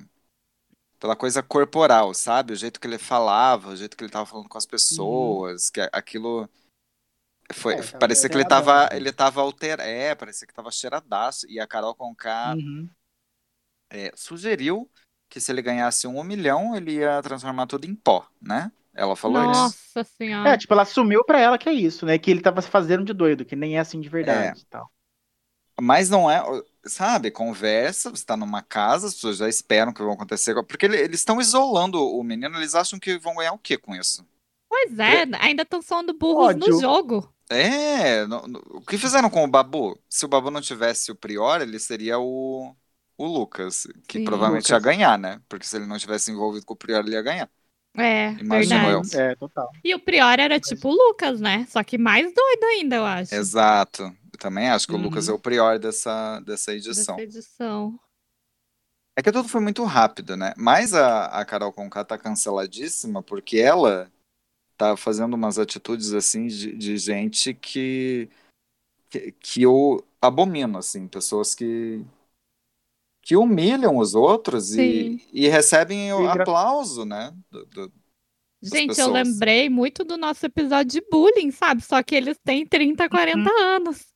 pela 0.98 1.16
coisa 1.16 1.42
corporal, 1.42 2.14
sabe? 2.14 2.52
O 2.52 2.56
jeito 2.56 2.80
que 2.80 2.86
ele 2.86 2.98
falava, 2.98 3.70
o 3.70 3.76
jeito 3.76 3.96
que 3.96 4.04
ele 4.04 4.10
tava 4.12 4.26
falando 4.26 4.48
com 4.48 4.58
as 4.58 4.66
pessoas, 4.66 5.70
que 5.70 5.80
a- 5.80 5.90
aquilo. 5.92 6.48
Foi, 7.52 7.76
É, 7.76 7.86
tava 7.86 7.98
parecia 7.98 8.28
que 8.30 8.36
ele 8.36 8.44
alteradão, 8.44 8.44
tava, 8.44 8.88
né? 8.90 8.90
ele 8.92 9.12
tava 9.12 9.40
alter, 9.40 9.78
é, 9.80 10.14
parecia 10.14 10.46
que 10.46 10.54
tava 10.54 10.70
cheiradaço. 10.70 11.46
E 11.48 11.60
a 11.60 11.66
Carol 11.66 11.94
Conká 11.94 12.58
Uhum. 12.58 12.94
é, 13.90 14.10
sugeriu 14.16 14.90
que 15.28 15.40
se 15.40 15.50
ele 15.52 15.62
ganhasse 15.62 16.06
um 16.06 16.22
milhão, 16.24 16.76
ele 16.76 16.92
ia 16.96 17.20
transformar 17.22 17.66
tudo 17.66 17.86
em 17.86 17.94
pó, 17.94 18.26
né? 18.40 18.70
Ela 18.94 19.16
falou 19.16 19.44
isso. 19.44 19.78
Nossa 19.82 20.04
senhora. 20.04 20.54
É, 20.54 20.58
tipo, 20.58 20.72
ela 20.74 20.82
assumiu 20.82 21.24
pra 21.24 21.40
ela 21.40 21.58
que 21.58 21.68
é 21.68 21.72
isso, 21.72 22.04
né? 22.06 22.18
Que 22.18 22.30
ele 22.30 22.42
tava 22.42 22.60
se 22.62 22.68
fazendo 22.70 23.04
de 23.04 23.12
doido, 23.14 23.44
que 23.44 23.56
nem 23.56 23.76
é 23.76 23.80
assim 23.80 24.00
de 24.00 24.08
verdade 24.08 24.62
e 24.62 24.66
tal. 24.66 24.90
Mas 25.80 26.08
não 26.10 26.30
é, 26.30 26.40
sabe, 26.86 27.30
conversa, 27.30 28.10
você 28.10 28.24
tá 28.24 28.36
numa 28.36 28.62
casa, 28.62 29.06
as 29.08 29.14
pessoas 29.14 29.36
já 29.38 29.48
esperam 29.48 29.92
que 29.92 30.02
vão 30.02 30.12
acontecer, 30.12 30.54
porque 30.64 30.86
ele- 30.86 30.98
eles 31.00 31.20
estão 31.20 31.40
isolando 31.40 32.00
o 32.02 32.22
menino, 32.24 32.56
eles 32.58 32.74
acham 32.74 32.98
que 32.98 33.18
vão 33.18 33.36
ganhar 33.36 33.52
o 33.52 33.58
quê 33.58 33.76
com 33.78 33.94
isso? 33.94 34.26
Pois 34.68 34.98
é, 34.98 35.22
ainda 35.40 35.62
estão 35.62 35.80
soando 35.80 36.12
burros 36.14 36.54
no 36.54 36.66
Ódio. 36.66 36.80
jogo. 36.80 37.32
É, 37.48 38.26
no- 38.26 38.46
no- 38.48 38.60
o 38.76 38.80
que 38.82 38.96
fizeram 38.98 39.28
com 39.30 39.44
o 39.44 39.48
Babu? 39.48 39.98
Se 40.08 40.24
o 40.24 40.28
Babu 40.28 40.50
não 40.50 40.60
tivesse 40.60 41.12
o 41.12 41.16
Prior, 41.16 41.60
ele 41.60 41.78
seria 41.78 42.18
o, 42.18 42.74
o 43.18 43.26
Lucas, 43.26 43.86
que 44.08 44.18
Sim. 44.18 44.24
provavelmente 44.24 44.64
Lucas. 44.64 44.70
ia 44.72 44.78
ganhar, 44.78 45.18
né? 45.18 45.40
Porque 45.48 45.66
se 45.66 45.76
ele 45.76 45.86
não 45.86 45.98
tivesse 45.98 46.30
envolvido 46.30 46.64
com 46.66 46.74
o 46.74 46.76
Prior, 46.76 47.00
ele 47.00 47.12
ia 47.12 47.22
ganhar. 47.22 47.50
É, 47.96 48.30
Imagino 48.38 48.88
eu. 48.88 49.02
verdade. 49.02 49.16
É, 49.16 49.36
total. 49.36 49.70
E 49.84 49.94
o 49.94 50.00
Prior 50.00 50.38
era 50.40 50.58
tipo 50.58 50.88
o 50.88 50.92
Lucas, 50.92 51.40
né? 51.40 51.66
Só 51.68 51.82
que 51.84 51.96
mais 51.96 52.24
doido 52.34 52.64
ainda, 52.64 52.96
eu 52.96 53.04
acho. 53.04 53.34
Exato. 53.34 54.16
Eu 54.34 54.38
também 54.38 54.68
acho 54.68 54.86
que 54.86 54.92
o 54.92 54.96
Uhum. 54.96 55.02
Lucas 55.02 55.28
é 55.28 55.32
o 55.32 55.38
Prior 55.38 55.78
dessa, 55.78 56.40
dessa 56.40 56.72
edição. 56.74 57.16
Dessa 57.16 57.22
edição. 57.22 57.98
É 59.16 59.22
que 59.22 59.30
tudo 59.30 59.48
foi 59.48 59.60
muito 59.60 59.84
rápido, 59.84 60.36
né? 60.36 60.52
Mas 60.56 60.92
a, 60.92 61.26
a 61.26 61.44
Carol 61.44 61.72
Conká 61.72 62.04
tá 62.04 62.18
canceladíssima 62.18 63.22
porque 63.22 63.58
ela 63.58 64.10
tá 64.76 64.96
fazendo 64.96 65.34
umas 65.34 65.56
atitudes 65.56 66.12
assim 66.12 66.48
de, 66.48 66.76
de 66.76 66.96
gente 66.98 67.54
que, 67.54 68.28
que 69.08 69.30
que 69.32 69.62
eu 69.62 70.04
abomino, 70.20 70.78
assim, 70.78 71.06
pessoas 71.06 71.54
que 71.54 72.04
que 73.22 73.36
humilham 73.36 73.96
os 73.98 74.14
outros 74.16 74.72
e, 74.72 74.76
Sim. 75.18 75.20
e 75.32 75.46
recebem 75.48 76.12
o 76.12 76.28
E 76.28 76.32
gra- 76.32 76.42
aplauso, 76.42 77.04
né? 77.04 77.32
do- 77.52 77.64
do- 77.66 77.92
Gente, 78.62 78.88
pessoas. 78.88 79.06
eu 79.06 79.12
lembrei 79.12 79.68
muito 79.68 80.02
do 80.04 80.16
nosso 80.16 80.44
episódio 80.44 81.00
de 81.00 81.08
bullying, 81.10 81.50
sabe? 81.50 81.82
Só 81.82 82.02
que 82.02 82.14
eles 82.14 82.36
têm 82.44 82.66
30, 82.66 83.08
40 83.08 83.48
anos. 83.60 84.06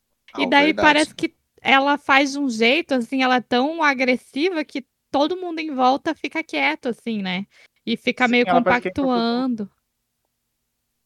E 0.43 0.47
daí 0.47 0.67
verdade. 0.67 0.87
parece 0.87 1.15
que 1.15 1.35
ela 1.61 1.99
faz 1.99 2.33
de 2.33 2.39
um 2.39 2.49
jeito, 2.49 2.95
assim, 2.95 3.23
ela 3.23 3.37
é 3.37 3.41
tão 3.41 3.83
agressiva 3.83 4.65
que 4.65 4.87
todo 5.11 5.37
mundo 5.37 5.59
em 5.59 5.75
volta 5.75 6.15
fica 6.15 6.43
quieto, 6.43 6.89
assim, 6.89 7.23
né? 7.23 7.47
E 7.85 7.97
fica 7.97 8.27
Sim, 8.27 8.33
meio 8.33 8.45
que 8.45 8.51
incorporou- 8.51 8.81
compactuando. 8.83 9.71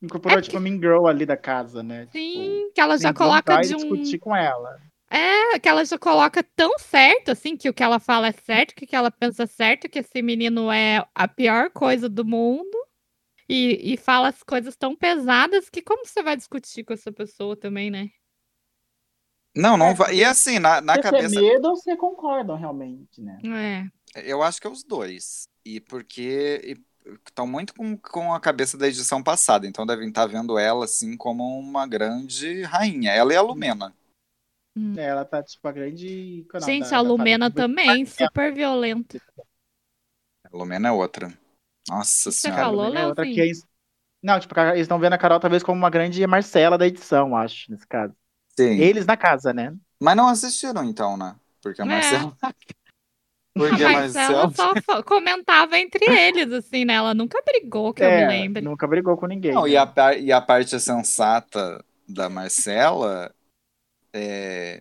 Incorporou, 0.03 0.39
É 0.39 0.43
tipo, 0.43 0.57
a 0.57 0.61
Mean 0.61 0.75
Girl 0.79 1.07
ali 1.07 1.25
da 1.25 1.37
casa, 1.37 1.83
né? 1.83 2.07
Tipo, 2.07 2.19
Sim, 2.19 2.71
que 2.75 2.81
ela 2.81 2.99
já 2.99 3.15
coloca 3.15 3.61
de 3.61 3.75
um. 3.75 3.79
discutir 3.79 4.19
com 4.19 4.35
ela. 4.35 4.81
É, 5.09 5.59
que 5.59 5.69
ela 5.69 5.85
já 5.85 5.99
coloca 5.99 6.43
tão 6.43 6.79
certo, 6.79 7.31
assim, 7.31 7.57
que 7.57 7.69
o 7.69 7.75
que 7.75 7.83
ela 7.83 8.01
fala 8.01 8.29
é 8.29 8.33
certo, 8.33 8.75
que 8.75 8.85
o 8.85 8.89
que 8.89 8.97
ela 8.97 9.11
pensa 9.11 9.43
é 9.43 9.47
certo, 9.47 9.89
que 9.89 9.99
esse 9.99 10.23
menino 10.23 10.73
é 10.73 11.07
a 11.15 11.29
pior 11.29 11.71
coisa 11.71 12.09
do 12.09 12.25
mundo. 12.25 12.77
E, 13.49 13.93
e 13.93 13.97
fala 13.99 14.29
as 14.29 14.43
coisas 14.43 14.75
tão 14.77 14.97
pesadas 14.97 15.69
que 15.69 15.83
como 15.83 16.07
você 16.07 16.23
vai 16.23 16.37
discutir 16.37 16.85
com 16.85 16.95
essa 16.95 17.13
pessoa 17.13 17.55
também, 17.57 17.91
né? 17.91 18.09
Não, 19.55 19.77
não 19.77 19.89
É, 19.89 19.95
vai. 19.95 20.15
E 20.17 20.25
assim, 20.25 20.59
na, 20.59 20.81
na 20.81 20.95
Você 20.95 21.03
cabeça. 21.03 21.35
tem 21.35 21.43
medo 21.43 21.69
ou 21.69 21.77
você 21.77 21.97
concordam 21.97 22.57
realmente, 22.57 23.21
né? 23.21 23.39
É. 23.45 23.87
Eu 24.15 24.43
acho 24.43 24.61
que 24.61 24.67
é 24.67 24.71
os 24.71 24.83
dois. 24.83 25.49
E 25.65 25.81
porque 25.81 26.79
estão 27.27 27.47
muito 27.47 27.75
com, 27.75 27.97
com 27.97 28.33
a 28.33 28.41
cabeça 28.41 28.77
da 28.79 28.89
edição 28.89 29.23
passada, 29.23 29.67
então 29.67 29.87
devem 29.87 30.09
estar 30.09 30.27
vendo 30.27 30.59
ela 30.59 30.85
assim 30.85 31.17
como 31.17 31.45
uma 31.59 31.87
grande 31.87 32.63
rainha. 32.63 33.11
Ela 33.13 33.33
e 33.33 33.37
a 33.37 33.43
Lumena. 33.43 33.95
É, 34.97 35.03
Ela 35.03 35.25
tá, 35.25 35.43
tipo, 35.43 35.67
a 35.69 35.73
grande... 35.73 36.47
qual 36.51 36.63
é 36.63 36.65
o 36.65 36.67
nome 36.69 36.73
Gente, 36.73 36.91
da- 36.91 36.97
a 36.97 37.01
Lumena 37.01 37.51
também, 37.51 38.07
super 38.07 38.55
violenta. 38.55 39.21
A 40.45 40.57
Lumena 40.57 40.89
é 40.89 40.93
outra. 40.93 41.33
Nossa 41.89 42.31
Você 42.31 42.49
senhora. 42.49 42.63
falou, 42.63 42.95
É 42.97 43.07
outra 43.07 43.25
que 43.25 43.41
é... 43.41 43.47
Não, 44.23 44.39
tipo, 44.39 44.59
eles 44.61 44.83
estão 44.83 44.99
vendo 44.99 45.15
a 45.15 45.19
Carol 45.19 45.41
talvez 45.41 45.63
como 45.63 45.79
uma 45.79 45.91
grande 45.91 46.25
Marcela 46.27 46.79
da 46.79 46.87
edição, 46.87 47.37
acho, 47.37 47.71
nesse 47.71 47.87
caso. 47.87 48.15
Sim. 48.57 48.79
Eles 48.79 49.07
na 49.07 49.17
casa, 49.17 49.53
né? 49.53 49.75
Mas 50.01 50.17
não 50.17 50.29
assistiram 50.29 50.85
então, 50.85 51.17
né? 51.17 51.37
Porque 51.63 51.81
a 51.81 51.85
É. 51.85 51.89
Marcela. 51.89 52.37
A 52.43 52.53
Porque 53.55 53.85
a 53.85 53.91
Marcela 53.91 54.51
Marcela. 54.51 54.75
só 54.83 55.03
comentava 55.03 55.79
entre 55.79 56.05
eles, 56.07 56.51
assim, 56.53 56.85
né? 56.87 56.95
Ela 56.95 57.13
nunca 57.15 57.41
brigou, 57.45 57.93
que 57.93 58.03
eu 58.03 58.09
me 58.09 58.13
É, 58.23 58.29
lembre. 58.29 58.63
nunca 58.63 58.87
brigou 58.87 59.17
com 59.17 59.27
ninguém. 59.27 59.53
Não, 59.53 59.65
né? 59.65 59.71
e 59.71 59.77
a, 59.77 59.87
par- 59.87 60.19
e 60.19 60.33
a 60.33 60.41
parte 60.41 60.79
sensata 60.81 61.85
da 62.09 62.31
Marcela 62.31 63.31
é, 64.13 64.81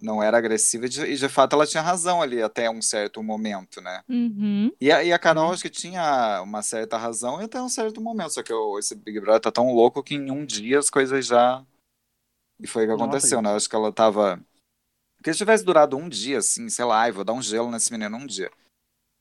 não 0.00 0.22
era 0.22 0.38
agressiva 0.38 0.86
e 0.86 0.88
de, 0.88 1.02
e 1.04 1.14
de 1.16 1.28
fato 1.28 1.54
ela 1.54 1.66
tinha 1.66 1.82
razão 1.82 2.22
ali 2.22 2.42
até 2.42 2.70
um 2.70 2.80
certo 2.80 3.22
momento, 3.22 3.80
né? 3.82 4.02
Uhum. 4.08 4.72
E 4.80 4.90
a, 4.90 5.04
e 5.04 5.12
a 5.12 5.18
Carol 5.18 5.52
acho 5.52 5.62
que 5.62 5.70
tinha 5.70 6.40
uma 6.42 6.62
certa 6.62 6.96
razão 6.96 7.40
e 7.40 7.44
até 7.44 7.60
um 7.60 7.68
certo 7.68 8.00
momento, 8.00 8.30
só 8.30 8.42
que 8.42 8.52
o- 8.52 8.78
esse 8.78 8.94
Big 8.94 9.20
Brother 9.20 9.40
tá 9.40 9.52
tão 9.52 9.72
louco 9.72 10.02
que 10.02 10.14
em 10.14 10.30
um 10.30 10.44
dia 10.44 10.78
as 10.78 10.88
coisas 10.90 11.26
já. 11.26 11.62
E 12.60 12.66
foi 12.66 12.84
o 12.84 12.86
que 12.86 12.92
Nossa, 12.92 13.04
aconteceu, 13.04 13.42
né? 13.42 13.50
Eu 13.50 13.56
acho 13.56 13.68
que 13.68 13.76
ela 13.76 13.92
tava. 13.92 14.40
Porque 15.16 15.32
se 15.32 15.38
tivesse 15.38 15.64
durado 15.64 15.96
um 15.96 16.08
dia, 16.08 16.38
assim, 16.38 16.68
sei 16.68 16.84
lá, 16.84 17.10
vou 17.10 17.24
dar 17.24 17.32
um 17.32 17.42
gelo 17.42 17.70
nesse 17.70 17.90
menino 17.92 18.16
um 18.16 18.26
dia. 18.26 18.50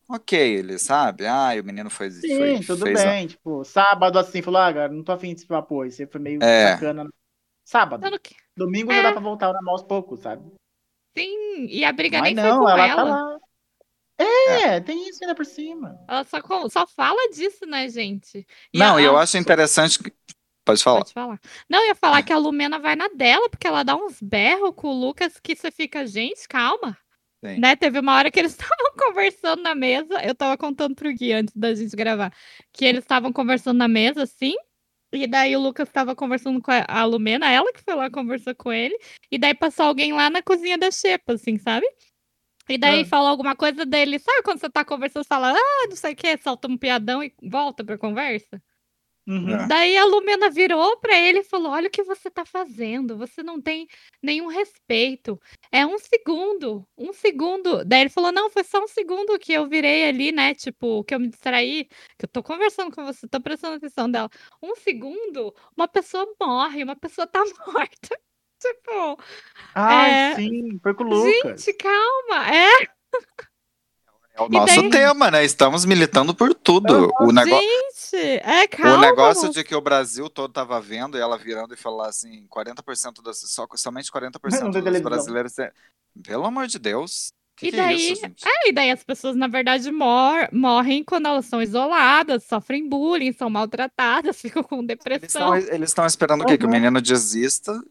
Ok, 0.08 0.38
ele 0.38 0.78
sabe, 0.78 1.26
ah, 1.26 1.50
o 1.60 1.64
menino 1.64 1.90
foi. 1.90 2.12
Sim, 2.12 2.62
foi 2.62 2.66
tudo 2.66 2.86
fez 2.86 3.00
a- 3.00 3.06
bem. 3.06 3.28
Tipo, 3.28 3.64
sábado 3.64 4.20
assim, 4.20 4.42
falou, 4.42 4.62
ah, 4.62 4.72
cara, 4.74 4.94
não 4.94 5.04
tô 5.04 5.12
afim 5.12 5.34
desse 5.34 5.48
papo 5.48 5.82
aí. 5.82 5.92
Você 5.92 6.06
foi 6.06 6.22
meio 6.22 6.44
É. 6.44 6.74
bacana. 6.74 7.10
Sábado. 7.66 8.06
Domingo 8.56 8.92
É. 8.92 8.98
já 8.98 9.02
dá 9.04 9.12
pra 9.14 9.22
voltar 9.22 9.52
na 9.52 9.62
mão 9.64 9.74
aos 9.74 9.82
poucos, 9.84 10.20
sabe? 10.20 10.46
Sim, 11.18 11.66
e 11.66 11.84
a 11.84 11.92
briga 11.92 12.20
Mas 12.20 12.36
nem 12.36 12.44
foi 12.44 12.54
não, 12.54 12.60
com 12.60 12.70
ela 12.70 12.88
ela. 12.88 12.96
tá 12.96 13.04
lá. 13.04 13.40
É, 14.18 14.80
tem 14.80 15.10
isso 15.10 15.24
ainda 15.24 15.36
por 15.36 15.46
cima. 15.46 16.00
Ela 16.08 16.24
só, 16.24 16.42
com- 16.42 16.70
só 16.70 16.86
fala 16.88 17.30
disso, 17.32 17.66
né, 17.66 17.90
gente? 17.90 18.46
E 18.74 18.78
Não, 18.78 18.98
a- 18.98 19.02
e 19.02 19.06
eu 19.06 19.18
a- 19.18 19.22
acho 19.24 19.38
interessante 19.38 20.02
que 20.02 20.14
Pode 20.66 20.84
falar. 20.84 21.00
Pode 21.00 21.14
falar. 21.14 21.40
Não, 21.70 21.80
eu 21.82 21.88
ia 21.88 21.96
falar 21.96 22.24
que 22.24 22.34
a 22.34 22.38
Lumena 22.38 22.80
vai 22.80 22.96
na 22.96 23.08
dela, 23.10 23.50
porque 23.50 23.68
ela 23.68 23.84
dá 23.84 23.96
uns 23.96 24.20
berros 24.22 24.74
com 24.76 24.88
o 24.90 25.00
Lucas 25.00 25.40
que 25.40 25.56
você 25.56 25.70
fica, 25.72 26.06
gente, 26.08 26.48
calma. 26.48 26.98
Sim. 27.46 27.60
Né? 27.60 27.76
Teve 27.76 28.00
uma 28.00 28.16
hora 28.16 28.32
que 28.32 28.40
eles 28.40 28.54
estavam 28.60 28.94
conversando 28.98 29.62
na 29.62 29.76
mesa. 29.76 30.16
Eu 30.24 30.34
tava 30.34 30.58
contando 30.58 30.96
pro 30.96 31.14
Gui 31.14 31.32
antes 31.34 31.56
da 31.56 31.74
gente 31.76 31.96
gravar. 31.96 32.34
Que 32.74 32.86
eles 32.86 33.04
estavam 33.04 33.32
conversando 33.32 33.78
na 33.78 33.88
mesa, 33.88 34.24
assim. 34.24 34.56
E 35.14 35.28
daí 35.28 35.56
o 35.56 35.60
Lucas 35.62 35.88
tava 35.90 36.16
conversando 36.16 36.60
com 36.62 36.72
a 36.72 37.06
Lumena, 37.06 37.50
ela 37.50 37.72
que 37.72 37.82
foi 37.82 37.94
lá 37.96 38.10
conversar 38.10 38.56
com 38.56 38.74
ele. 38.74 38.98
E 39.32 39.38
daí 39.38 39.54
passou 39.54 39.86
alguém 39.86 40.12
lá 40.12 40.30
na 40.30 40.42
cozinha 40.42 40.78
da 40.78 40.90
Xepa, 40.92 41.34
assim, 41.34 41.58
sabe? 41.60 41.86
E 42.68 42.78
daí 42.78 43.02
Ah. 43.02 43.06
falou 43.06 43.28
alguma 43.30 43.56
coisa 43.56 43.86
dele. 43.86 44.18
Sabe 44.20 44.42
quando 44.44 44.60
você 44.60 44.70
tá 44.70 44.84
conversando, 44.84 45.24
você 45.24 45.28
fala, 45.30 45.54
ah, 45.54 45.88
não 45.88 45.96
sei 45.96 46.14
o 46.14 46.16
que, 46.16 46.36
solta 46.38 46.68
um 46.68 46.76
piadão 46.78 47.24
e 47.24 47.32
volta 47.44 47.84
pra 47.86 47.98
conversa? 47.98 48.62
Uhum. 49.28 49.50
É. 49.50 49.68
Daí 49.68 49.98
a 49.98 50.06
Lumena 50.06 50.50
virou 50.50 50.98
pra 51.00 51.18
ele 51.18 51.40
e 51.40 51.44
falou: 51.44 51.72
Olha 51.72 51.88
o 51.88 51.92
que 51.92 52.04
você 52.04 52.30
tá 52.30 52.46
fazendo, 52.46 53.18
você 53.18 53.42
não 53.42 53.60
tem 53.62 53.88
nenhum 54.22 54.48
respeito. 54.48 55.40
É 55.72 55.86
um 55.86 55.98
segundo, 55.98 56.88
um 56.98 57.12
segundo. 57.12 57.84
Daí 57.86 58.02
ele 58.02 58.10
falou: 58.10 58.32
Não, 58.32 58.50
foi 58.50 58.64
só 58.64 58.84
um 58.84 58.88
segundo 58.88 59.38
que 59.40 59.54
eu 59.54 59.68
virei 59.68 60.08
ali, 60.08 60.32
né? 60.32 60.54
Tipo, 60.54 61.04
que 61.04 61.16
eu 61.16 61.20
me 61.20 61.28
distraí, 61.30 61.86
que 62.18 62.26
eu 62.26 62.30
tô 62.30 62.44
conversando 62.44 62.94
com 62.96 63.04
você, 63.04 63.28
tô 63.28 63.42
prestando 63.42 63.76
atenção 63.78 64.10
dela. 64.10 64.30
Um 64.62 64.76
segundo, 64.76 65.54
uma 65.76 65.88
pessoa 65.88 66.28
morre, 66.42 66.84
uma 66.84 66.96
pessoa 66.96 67.26
tá 67.28 67.42
morta. 67.68 68.20
Tipo, 68.62 69.18
Ai, 69.76 70.12
É, 70.12 70.36
sim, 70.36 70.80
foi 70.82 70.94
com 70.94 71.04
o 71.04 71.08
Lucas. 71.08 71.62
gente, 71.62 71.74
calma. 71.78 72.56
É, 72.56 72.88
É 74.38 74.42
o 74.42 74.48
E 74.48 74.50
nosso 74.50 74.76
daí- 74.82 74.90
tema, 74.90 75.32
né? 75.32 75.46
Estamos 75.46 75.86
militando 75.86 76.36
por 76.36 76.54
tudo. 76.54 77.10
O, 77.22 77.32
nego... 77.32 77.50
gente, 77.50 78.40
é 78.44 78.66
o 78.66 78.70
calma. 78.70 78.98
negócio 79.06 79.44
moço. 79.48 79.54
de 79.54 79.64
que 79.64 79.74
o 79.74 79.80
Brasil 79.82 80.30
todo 80.30 80.52
tava 80.52 80.80
vendo 80.82 81.18
e 81.18 81.22
ela 81.22 81.38
virando 81.38 81.74
e 81.74 81.78
falar 81.78 82.10
assim, 82.10 82.46
40% 82.50 83.22
das. 83.24 83.40
Só, 83.40 83.66
somente 83.76 84.12
40% 84.12 84.62
Não 84.62 84.72
tem 84.72 84.82
dos 84.84 85.02
brasileiros. 85.02 85.58
é- 85.60 85.72
Pelo 86.22 86.46
amor 86.46 86.68
de 86.68 86.78
Deus. 86.80 87.30
Que 87.58 87.68
E 87.68 87.72
que 87.72 87.78
é 87.80 87.84
daí, 87.86 88.12
isso, 88.12 88.22
gente? 88.22 88.46
é, 88.46 88.68
e 88.70 88.74
daí 88.74 88.92
as 88.92 89.02
pessoas, 89.02 89.34
na 89.34 89.48
verdade, 89.48 89.90
mor 89.90 90.50
morrem 90.52 91.02
quando 91.06 91.28
elas 91.28 91.46
são 91.46 91.62
isoladas, 91.62 92.44
sofrem 92.44 92.90
bullying, 92.90 93.32
são 93.32 93.50
maltratadas, 93.50 94.36
ficam 94.42 94.62
com 94.62 94.84
depressão. 94.86 95.56
eles 95.56 95.90
estão 95.92 96.06
esperando 96.06 96.42
o 96.42 96.46
quê? 96.46 96.58
Que 96.58 96.66
o 96.66 96.68
Uhum. 96.68 96.74
menino 96.74 97.02
desista, 97.02 97.82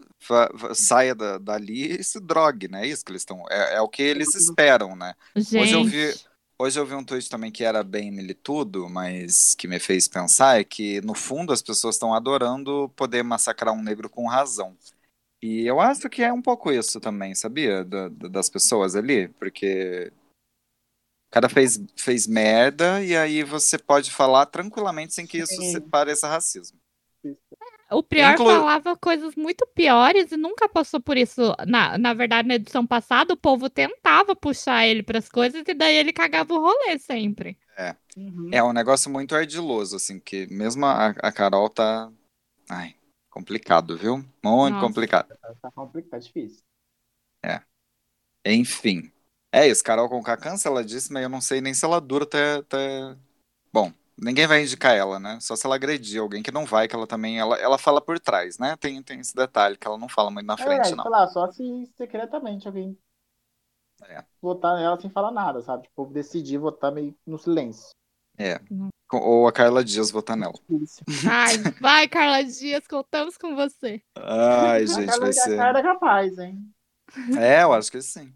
saia 0.74 1.14
da- 1.14 1.38
dali 1.38 1.98
e 1.98 2.04
se 2.04 2.20
drogue, 2.20 2.68
né? 2.68 2.84
É 2.84 2.88
isso 2.88 3.02
que 3.04 3.12
eles 3.12 3.22
estão. 3.22 3.42
É, 3.50 3.76
é 3.76 3.80
o 3.80 3.88
que 3.88 4.02
eles 4.02 4.34
esperam, 4.34 4.94
né? 4.94 5.14
Hoje 5.34 5.72
eu 5.72 5.84
vi, 5.84 6.08
Gente, 6.08 6.24
hoje 6.58 6.78
eu 6.78 6.86
vi 6.86 6.94
um 6.94 7.04
tweet 7.04 7.28
também 7.28 7.50
que 7.50 7.64
era 7.64 7.82
bem 7.82 8.10
militudo, 8.10 8.88
mas 8.88 9.54
que 9.54 9.66
me 9.68 9.78
fez 9.78 10.08
pensar 10.08 10.60
é 10.60 10.64
que, 10.64 11.00
no 11.02 11.14
fundo, 11.14 11.52
as 11.52 11.62
pessoas 11.62 11.94
estão 11.96 12.14
adorando 12.14 12.88
poder 12.96 13.22
massacrar 13.22 13.74
um 13.74 13.82
negro 13.82 14.08
com 14.08 14.26
razão. 14.28 14.76
E 15.42 15.66
eu 15.66 15.80
acho 15.80 16.08
que 16.08 16.22
é 16.22 16.32
um 16.32 16.42
pouco 16.42 16.72
isso 16.72 17.00
também, 17.00 17.34
sabia? 17.34 17.84
Da- 17.84 18.08
da- 18.08 18.28
das 18.28 18.48
pessoas 18.48 18.96
ali, 18.96 19.28
porque 19.28 20.12
o 21.28 21.32
cara 21.34 21.48
fez, 21.48 21.80
fez 21.96 22.26
merda 22.26 23.02
e 23.04 23.16
aí 23.16 23.42
você 23.42 23.76
pode 23.76 24.10
falar 24.10 24.46
tranquilamente 24.46 25.14
sem 25.14 25.26
que 25.26 25.38
isso 25.38 25.54
pareça 25.90 26.28
racismo. 26.28 26.78
O 27.90 28.02
Prior 28.02 28.32
inclu- 28.32 28.46
falava 28.46 28.96
coisas 28.96 29.34
muito 29.34 29.66
piores 29.74 30.32
e 30.32 30.36
nunca 30.36 30.68
passou 30.68 31.00
por 31.00 31.16
isso. 31.16 31.54
Na, 31.66 31.96
na 31.98 32.14
verdade, 32.14 32.48
na 32.48 32.54
edição 32.56 32.86
passada, 32.86 33.34
o 33.34 33.36
povo 33.36 33.68
tentava 33.70 34.34
puxar 34.34 34.86
ele 34.86 35.02
pras 35.02 35.28
coisas 35.28 35.62
e 35.66 35.74
daí 35.74 35.96
ele 35.96 36.12
cagava 36.12 36.52
o 36.54 36.60
rolê 36.60 36.98
sempre. 36.98 37.58
Uhum. 38.16 38.50
É 38.52 38.62
um 38.62 38.72
negócio 38.72 39.10
muito 39.10 39.34
ardiloso, 39.34 39.96
assim, 39.96 40.20
que 40.20 40.46
mesmo 40.46 40.86
a, 40.86 41.08
a 41.08 41.32
Carol 41.32 41.68
tá. 41.68 42.10
Ai, 42.70 42.94
complicado, 43.30 43.96
viu? 43.96 44.18
Muito 44.42 44.74
Nossa. 44.74 44.86
complicado. 44.86 45.28
Tá 45.60 45.70
complicado, 45.72 46.10
tá 46.10 46.18
difícil. 46.18 46.62
Enfim. 48.44 49.10
É 49.52 49.68
isso, 49.68 49.84
Carol 49.84 50.08
com 50.08 50.22
K 50.22 50.36
canceladíssima 50.36 51.20
e 51.20 51.24
eu 51.24 51.28
não 51.28 51.40
sei 51.40 51.60
nem 51.60 51.72
se 51.72 51.84
ela 51.84 52.00
dura 52.00 52.24
até, 52.24 52.54
até. 52.56 53.16
Bom, 53.72 53.92
ninguém 54.18 54.46
vai 54.46 54.62
indicar 54.62 54.94
ela, 54.96 55.18
né? 55.18 55.38
Só 55.40 55.56
se 55.56 55.66
ela 55.66 55.74
agredir 55.76 56.20
alguém 56.20 56.42
que 56.42 56.50
não 56.52 56.64
vai, 56.66 56.88
que 56.88 56.94
ela 56.94 57.06
também. 57.06 57.38
Ela, 57.38 57.56
ela 57.58 57.78
fala 57.78 58.00
por 58.00 58.18
trás, 58.20 58.58
né? 58.58 58.76
Tem, 58.76 59.02
tem 59.02 59.20
esse 59.20 59.34
detalhe 59.34 59.76
que 59.76 59.86
ela 59.86 59.98
não 59.98 60.08
fala 60.08 60.30
muito 60.30 60.46
na 60.46 60.54
É 60.54 60.56
frente, 60.56 60.68
verdade, 60.68 60.96
não. 60.96 61.02
sei 61.02 61.10
lá, 61.10 61.26
só 61.28 61.50
se 61.52 61.86
secretamente 61.96 62.66
alguém 62.66 62.98
É. 64.08 64.24
votar 64.40 64.76
nela 64.76 65.00
sem 65.00 65.10
falar 65.10 65.30
nada, 65.30 65.60
sabe? 65.62 65.84
Tipo, 65.84 66.06
decidir 66.06 66.58
votar 66.58 66.92
meio 66.92 67.16
no 67.26 67.38
silêncio. 67.38 67.90
É. 68.38 68.58
Com- 69.08 69.18
Ou 69.18 69.46
a 69.46 69.52
Carla 69.52 69.84
Dias 69.84 70.10
votar 70.10 70.36
nela. 70.36 70.54
Ai, 71.30 71.56
vai, 71.80 72.08
Carla 72.08 72.42
Dias, 72.44 72.86
contamos 72.86 73.36
com 73.36 73.54
você. 73.54 74.02
Ai, 74.16 74.82
A 74.82 74.86
gente, 74.86 75.18
vai 75.18 75.28
A 75.28 75.32
ser. 75.32 75.56
cara 75.56 75.78
é 75.78 75.82
capaz, 75.82 76.38
hein? 76.38 76.74
É, 77.38 77.62
eu 77.62 77.72
acho 77.72 77.90
que 77.90 78.00
sim. 78.02 78.34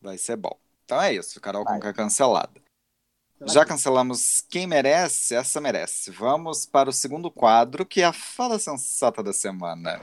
Vai 0.00 0.18
ser 0.18 0.36
bom. 0.36 0.58
Então 0.84 1.00
é 1.00 1.14
isso, 1.14 1.40
Carol 1.40 1.64
Vai. 1.64 1.74
Conká 1.74 1.92
cancelada. 1.92 2.60
Já 3.44 3.64
cancelamos 3.64 4.42
quem 4.48 4.66
merece, 4.66 5.34
essa 5.34 5.60
merece. 5.60 6.10
Vamos 6.10 6.64
para 6.64 6.88
o 6.88 6.92
segundo 6.92 7.30
quadro, 7.30 7.84
que 7.84 8.00
é 8.00 8.04
a 8.04 8.12
fala 8.12 8.58
sensata 8.58 9.22
da 9.22 9.32
semana. 9.32 10.00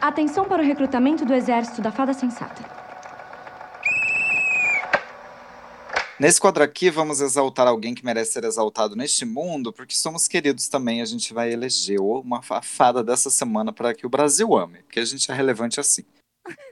Atenção 0.00 0.46
para 0.46 0.62
o 0.62 0.64
recrutamento 0.64 1.24
do 1.24 1.34
exército 1.34 1.82
da 1.82 1.92
Fada 1.92 2.14
Sensata. 2.14 2.62
Nesse 6.18 6.40
quadro 6.40 6.64
aqui, 6.64 6.90
vamos 6.90 7.20
exaltar 7.20 7.68
alguém 7.68 7.94
que 7.94 8.04
merece 8.04 8.32
ser 8.32 8.44
exaltado 8.44 8.96
neste 8.96 9.24
mundo, 9.24 9.72
porque 9.72 9.94
somos 9.94 10.26
queridos 10.26 10.68
também. 10.68 11.00
A 11.00 11.04
gente 11.04 11.32
vai 11.32 11.52
eleger 11.52 12.00
uma 12.00 12.42
fa- 12.42 12.60
fada 12.60 13.04
dessa 13.04 13.30
semana 13.30 13.72
para 13.72 13.94
que 13.94 14.04
o 14.04 14.10
Brasil 14.10 14.56
ame, 14.56 14.82
porque 14.82 14.98
a 14.98 15.04
gente 15.04 15.30
é 15.30 15.34
relevante 15.34 15.78
assim. 15.78 16.02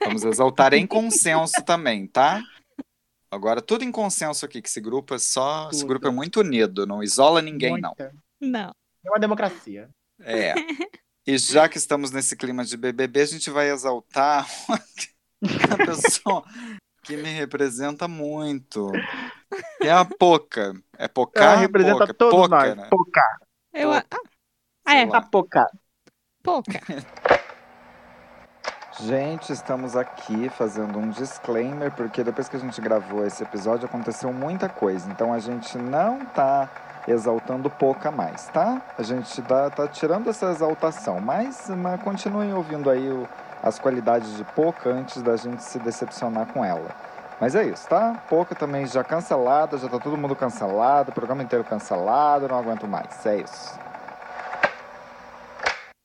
Vamos 0.02 0.24
exaltar 0.24 0.74
em 0.74 0.86
consenso 0.86 1.62
também, 1.64 2.06
tá? 2.06 2.42
Agora, 3.36 3.60
tudo 3.60 3.84
em 3.84 3.92
consenso 3.92 4.46
aqui, 4.46 4.62
que 4.62 4.68
esse 4.68 4.80
grupo 4.80 5.14
é 5.14 5.18
só. 5.18 5.68
Esse 5.70 5.80
Tudo. 5.80 5.90
grupo 5.90 6.08
é 6.08 6.10
muito 6.10 6.40
unido, 6.40 6.86
não 6.86 7.02
isola 7.02 7.42
ninguém, 7.42 7.78
não. 7.78 7.90
Muita. 7.90 8.14
Não. 8.40 8.70
É 9.04 9.10
uma 9.10 9.18
democracia. 9.20 9.90
É. 10.20 10.54
E 11.28 11.36
já 11.38 11.68
que 11.68 11.76
estamos 11.76 12.12
nesse 12.12 12.36
clima 12.36 12.64
de 12.64 12.76
BBB, 12.76 13.20
a 13.22 13.26
gente 13.26 13.50
vai 13.50 13.68
exaltar 13.68 14.46
uma 15.42 15.76
pessoa 15.76 16.44
que 17.02 17.16
me 17.16 17.30
representa 17.30 18.06
muito. 18.06 18.92
Que 19.80 19.88
é 19.88 19.90
a 19.90 20.04
Poca. 20.04 20.72
É 20.96 21.08
Poca? 21.08 21.42
Ela 21.42 21.56
representa 21.56 21.98
Poca, 21.98 22.14
todos 22.14 22.32
Poca, 22.32 22.56
nós. 22.56 22.76
né? 22.76 22.86
Poca. 22.88 23.20
Eu, 23.74 23.90
ah, 23.90 24.04
Sei 24.88 24.98
é. 24.98 25.02
A 25.02 25.20
Poca. 25.20 25.66
pouca. 26.44 26.80
Gente, 28.98 29.52
estamos 29.52 29.94
aqui 29.94 30.48
fazendo 30.48 30.98
um 30.98 31.10
disclaimer, 31.10 31.92
porque 31.92 32.24
depois 32.24 32.48
que 32.48 32.56
a 32.56 32.58
gente 32.58 32.80
gravou 32.80 33.26
esse 33.26 33.42
episódio 33.42 33.84
aconteceu 33.84 34.32
muita 34.32 34.70
coisa. 34.70 35.10
Então 35.10 35.34
a 35.34 35.38
gente 35.38 35.76
não 35.76 36.24
tá 36.24 36.68
exaltando 37.06 37.68
pouca 37.68 38.10
mais, 38.10 38.46
tá? 38.48 38.80
A 38.96 39.02
gente 39.02 39.42
tá, 39.42 39.68
tá 39.68 39.86
tirando 39.86 40.30
essa 40.30 40.50
exaltação, 40.50 41.20
mas, 41.20 41.68
mas 41.68 42.02
continuem 42.02 42.54
ouvindo 42.54 42.88
aí 42.88 43.10
o- 43.10 43.28
as 43.62 43.78
qualidades 43.78 44.34
de 44.36 44.44
pouca 44.44 44.88
antes 44.88 45.20
da 45.20 45.36
gente 45.36 45.62
se 45.62 45.78
decepcionar 45.78 46.46
com 46.46 46.64
ela. 46.64 46.88
Mas 47.38 47.54
é 47.54 47.64
isso, 47.64 47.86
tá? 47.88 48.22
Pouca 48.30 48.54
também 48.54 48.86
já 48.86 49.04
cancelada, 49.04 49.76
já 49.76 49.88
tá 49.90 49.98
todo 49.98 50.16
mundo 50.16 50.34
cancelado, 50.34 51.10
o 51.10 51.14
programa 51.14 51.42
inteiro 51.42 51.64
cancelado, 51.64 52.48
não 52.48 52.58
aguento 52.58 52.88
mais. 52.88 53.24
É 53.26 53.36
isso. 53.42 53.78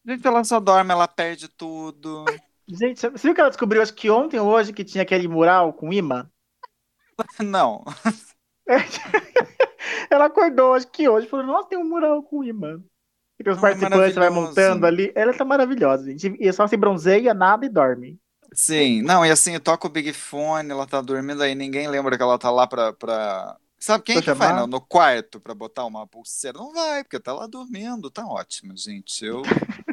Gente, 0.06 0.28
ela 0.28 0.44
só 0.44 0.60
dorme, 0.60 0.92
ela 0.92 1.08
perde 1.08 1.48
tudo. 1.48 2.26
Gente, 2.68 3.02
você 3.02 3.28
viu 3.28 3.34
que 3.34 3.42
ela 3.42 3.50
descobriu, 3.50 3.82
acho 3.82 3.94
que 3.94 4.10
ontem 4.10 4.40
ou 4.40 4.48
hoje, 4.48 4.74
que 4.74 4.84
tinha 4.84 5.02
aquele 5.02 5.28
mural 5.28 5.74
com 5.74 5.92
imã? 5.92 6.30
Não. 7.40 7.84
Ela 10.10 10.26
acordou, 10.26 10.74
acho 10.74 10.88
que 10.88 11.08
hoje, 11.08 11.28
falou, 11.28 11.46
nossa, 11.46 11.70
tem 11.70 11.78
um 11.78 11.88
mural 11.88 12.22
com 12.24 12.44
imã. 12.44 12.82
E 13.40 13.50
os 13.50 13.58
Não, 13.58 13.68
é 13.68 13.72
participantes 13.72 14.16
vai 14.16 14.30
montando 14.30 14.86
ali. 14.86 15.12
Ela 15.16 15.34
tá 15.34 15.44
maravilhosa, 15.44 16.06
gente. 16.06 16.36
E 16.40 16.54
só 16.54 16.68
se 16.68 16.78
bronzeia, 16.78 17.34
nada 17.34 17.66
e 17.66 17.70
dorme. 17.70 18.20
Sim, 18.54 19.02
não, 19.02 19.26
e 19.26 19.32
assim, 19.32 19.58
toca 19.60 19.88
o 19.88 19.90
Big 19.90 20.12
Fone, 20.12 20.70
ela 20.70 20.86
tá 20.86 21.00
dormindo 21.00 21.42
aí, 21.42 21.56
ninguém 21.56 21.88
lembra 21.88 22.18
que 22.18 22.24
ela 22.24 22.38
tá 22.38 22.52
lá 22.52 22.68
pra. 22.68 22.92
pra... 22.94 23.58
Sabe 23.80 24.04
quem 24.04 24.22
que 24.22 24.34
vai 24.34 24.54
no, 24.54 24.68
no 24.68 24.80
quarto 24.80 25.40
pra 25.40 25.56
botar 25.56 25.86
uma 25.86 26.06
pulseira? 26.06 26.60
Não 26.60 26.72
vai, 26.72 27.04
porque 27.04 27.20
tá 27.20 27.34
lá 27.34 27.48
dormindo, 27.48 28.12
tá 28.12 28.26
ótimo, 28.28 28.78
gente. 28.78 29.26
Eu. 29.26 29.42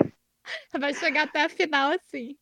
Vai 0.80 0.94
chegar 0.94 1.24
até 1.24 1.44
a 1.44 1.48
final 1.48 1.92
assim. 1.92 2.36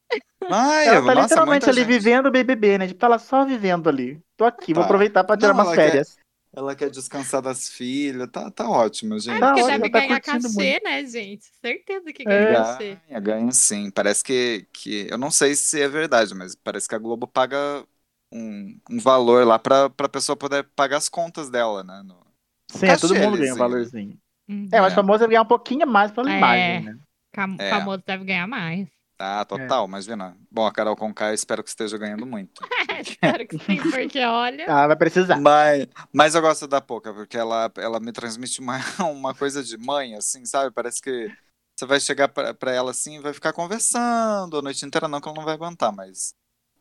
Ai, 0.51 0.87
ela 0.89 1.07
tá 1.07 1.15
nossa, 1.15 1.23
literalmente 1.23 1.69
ali 1.69 1.81
gente. 1.81 1.89
vivendo 1.89 2.27
o 2.27 2.31
BBB, 2.31 2.79
né? 2.79 2.87
Tipo, 2.89 3.01
tá 3.01 3.09
lá 3.09 3.19
só 3.19 3.45
vivendo 3.45 3.89
ali. 3.89 4.21
Tô 4.37 4.45
aqui, 4.45 4.73
vou 4.73 4.83
Tá. 4.83 4.87
aproveitar 4.87 5.25
pra 5.25 5.37
tirar 5.37 5.49
Não, 5.49 5.55
umas 5.55 5.67
ela 5.69 5.77
quer- 5.77 5.91
férias. 5.91 6.17
Ela 6.55 6.75
quer 6.75 6.89
descansar 6.89 7.43
das 7.43 7.69
filhas, 7.69 8.31
tá, 8.31 8.51
tá 8.51 8.67
ótimo, 8.67 9.19
gente. 9.19 9.37
É 9.37 9.41
Tá 9.41 9.49
porque 9.49 9.63
ótimo, 9.63 9.79
deve 9.79 9.91
tá 9.91 10.01
ganhar 10.01 10.21
curtindo 10.23 10.55
cachê, 10.55 10.81
né, 10.83 11.05
gente? 11.05 11.45
Certeza 11.61 12.13
que 12.15 12.23
É. 12.23 12.25
ganha 12.25 12.55
cachê. 12.65 12.99
Ganha, 13.09 13.21
ganha 13.21 13.53
sim. 13.53 13.91
Parece 13.91 14.25
que, 14.25 14.67
que. 14.73 15.07
Eu 15.11 15.19
não 15.19 15.31
sei 15.31 15.55
se 15.55 15.83
é 15.83 15.87
verdade, 15.89 16.35
mas 16.35 16.55
parece 16.55 16.89
que 16.89 16.95
a 16.95 16.99
Globo 16.99 17.27
paga 17.27 17.85
um, 18.33 18.79
um 18.91 18.99
valor 18.99 19.47
lá 19.47 19.59
pra, 19.59 19.91
pra 19.91 20.09
pessoa 20.09 20.35
poder 20.35 20.65
pagar 20.75 20.97
as 20.97 21.09
contas 21.11 21.51
dela, 21.51 21.85
né? 21.85 22.03
no- 22.03 22.25
Sim, 22.71 22.87
é, 22.87 22.97
todo 22.97 23.13
Cachê, 23.15 23.27
mundo 23.27 23.37
ganha 23.37 23.53
um 23.53 23.57
Lizinho. 23.57 23.59
valorzinho. 23.59 24.19
Uhum. 24.49 24.69
É, 24.73 24.81
mas 24.81 24.93
É. 24.93 24.97
famoso 24.97 25.19
deve 25.19 25.31
ganhar 25.33 25.43
um 25.43 25.47
pouquinho 25.47 25.87
mais 25.87 26.11
pela 26.11 26.33
É. 26.33 26.39
imagem, 26.39 26.85
né? 26.85 26.99
Cam- 27.37 27.57
É. 27.61 27.69
Famoso 27.71 28.03
deve 28.07 28.25
ganhar 28.25 28.47
mais. 28.49 28.89
Ah, 29.19 29.45
total, 29.45 29.87
imagina. 29.87 30.37
Bom, 30.51 30.67
a 30.67 30.73
Carol 30.73 30.97
Conká, 30.97 31.29
eu 31.29 31.35
espero 31.35 31.63
que 31.63 31.69
esteja 31.71 31.97
ganhando 31.97 32.27
muito. 32.27 32.61
Espero 33.01 33.47
que 33.47 33.59
sim, 33.59 33.77
porque 33.91 34.19
olha. 34.25 34.65
Ah, 34.69 34.87
vai 34.87 34.97
precisar. 34.97 35.39
Mas, 35.39 35.87
mas 36.13 36.35
eu 36.35 36.41
gosto 36.41 36.67
da 36.67 36.81
Poca, 36.81 37.13
porque 37.13 37.37
ela, 37.37 37.71
ela 37.77 38.01
me 38.01 38.11
transmite 38.11 38.59
uma, 38.61 38.79
uma 39.13 39.35
coisa 39.35 39.63
de 39.63 39.77
mãe, 39.79 40.15
assim, 40.15 40.45
sabe? 40.47 40.71
Parece 40.71 41.01
que 41.03 41.31
você 41.79 41.85
vai 41.87 42.01
chegar 42.01 42.29
pra, 42.29 42.53
pra 42.55 42.73
ela 42.73 42.91
assim 42.91 43.17
e 43.17 43.21
vai 43.21 43.33
ficar 43.35 43.53
conversando 43.53 44.59
a 44.59 44.63
noite 44.63 44.85
inteira, 44.85 45.09
não 45.09 45.21
que 45.21 45.29
ela 45.29 45.37
não 45.37 45.45
vai 45.45 45.55
aguentar, 45.55 45.93
mas. 45.93 46.35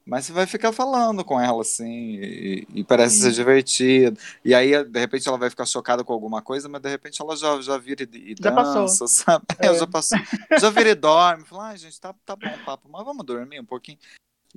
Mas 0.06 0.26
você 0.26 0.34
vai 0.34 0.46
ficar 0.46 0.72
falando 0.72 1.26
com 1.26 1.42
ela, 1.42 1.62
assim, 1.62 2.20
e, 2.22 2.68
e 2.76 2.84
parece 2.84 3.22
ser 3.22 3.32
divertido. 3.32 4.20
E 4.44 4.54
aí, 4.54 4.84
de 4.84 5.00
repente, 5.00 5.28
ela 5.28 5.38
vai 5.38 5.50
ficar 5.50 5.66
chocada 5.66 6.04
com 6.04 6.14
alguma 6.14 6.44
coisa, 6.44 6.70
mas 6.70 6.80
de 6.80 6.90
repente 6.90 7.20
ela 7.20 7.36
já, 7.36 7.60
já 7.60 7.76
vira 7.80 8.04
e, 8.04 8.34
e 8.34 8.36
Já 8.40 8.52
passou. 8.52 8.82
dança, 8.82 9.08
sabe? 9.10 9.46
É. 9.58 9.74
já 9.74 9.88
passou. 9.88 10.20
Já 10.60 10.70
vira 10.70 10.90
e 10.90 10.96
dorme. 10.96 11.44
Fala, 11.44 11.70
ai, 11.70 11.78
gente, 11.78 12.00
tá, 12.00 12.14
tá 12.24 12.36
bom 12.36 12.48
o 12.48 12.66
papo, 12.66 12.88
mas 12.88 13.04
vamos 13.04 13.26
dormir 13.26 13.60
um 13.60 13.66
pouquinho. 13.66 13.98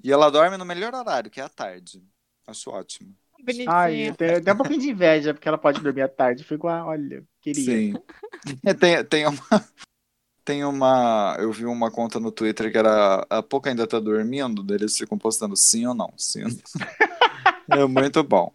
E 0.05 0.12
ela 0.12 0.30
dorme 0.30 0.59
no 0.59 0.66
melhor 0.66 0.94
horário, 0.94 1.30
que 1.30 1.40
é 1.40 1.44
à 1.44 1.49
tarde. 1.49 2.03
Acho 2.46 2.70
ótimo. 2.70 3.14
Bonitinha. 3.38 3.72
Ai, 3.72 4.09
eu 4.09 4.14
tenho 4.14 4.55
um 4.55 4.57
pouquinho 4.57 4.80
de 4.80 4.90
inveja, 4.90 5.32
porque 5.32 5.49
ela 5.49 5.59
pode 5.59 5.80
dormir 5.80 6.03
à 6.03 6.09
tarde. 6.09 6.44
Fico, 6.44 6.68
ah, 6.68 6.84
olha, 6.84 7.24
queria. 7.40 7.64
Sim. 7.64 7.94
tem, 8.78 9.05
tem 9.05 9.26
uma. 9.26 9.64
Tem 10.49 10.64
uma. 10.64 11.36
Eu 11.38 11.53
vi 11.53 11.66
uma 11.66 11.90
conta 11.90 12.18
no 12.18 12.32
Twitter 12.32 12.72
que 12.72 12.78
era 12.78 13.26
a 13.28 13.42
pouco 13.42 13.68
ainda 13.68 13.86
tá 13.86 14.01
dormindo, 14.01 14.62
daí 14.62 14.78
eles 14.78 14.96
ficam 14.96 15.18
postando 15.18 15.55
sim 15.55 15.84
ou 15.84 15.92
não. 15.92 16.11
Sim 16.16 16.44
ou 16.44 16.49
não. 17.68 17.82
É 17.82 17.86
muito 17.86 18.22
bom. 18.22 18.51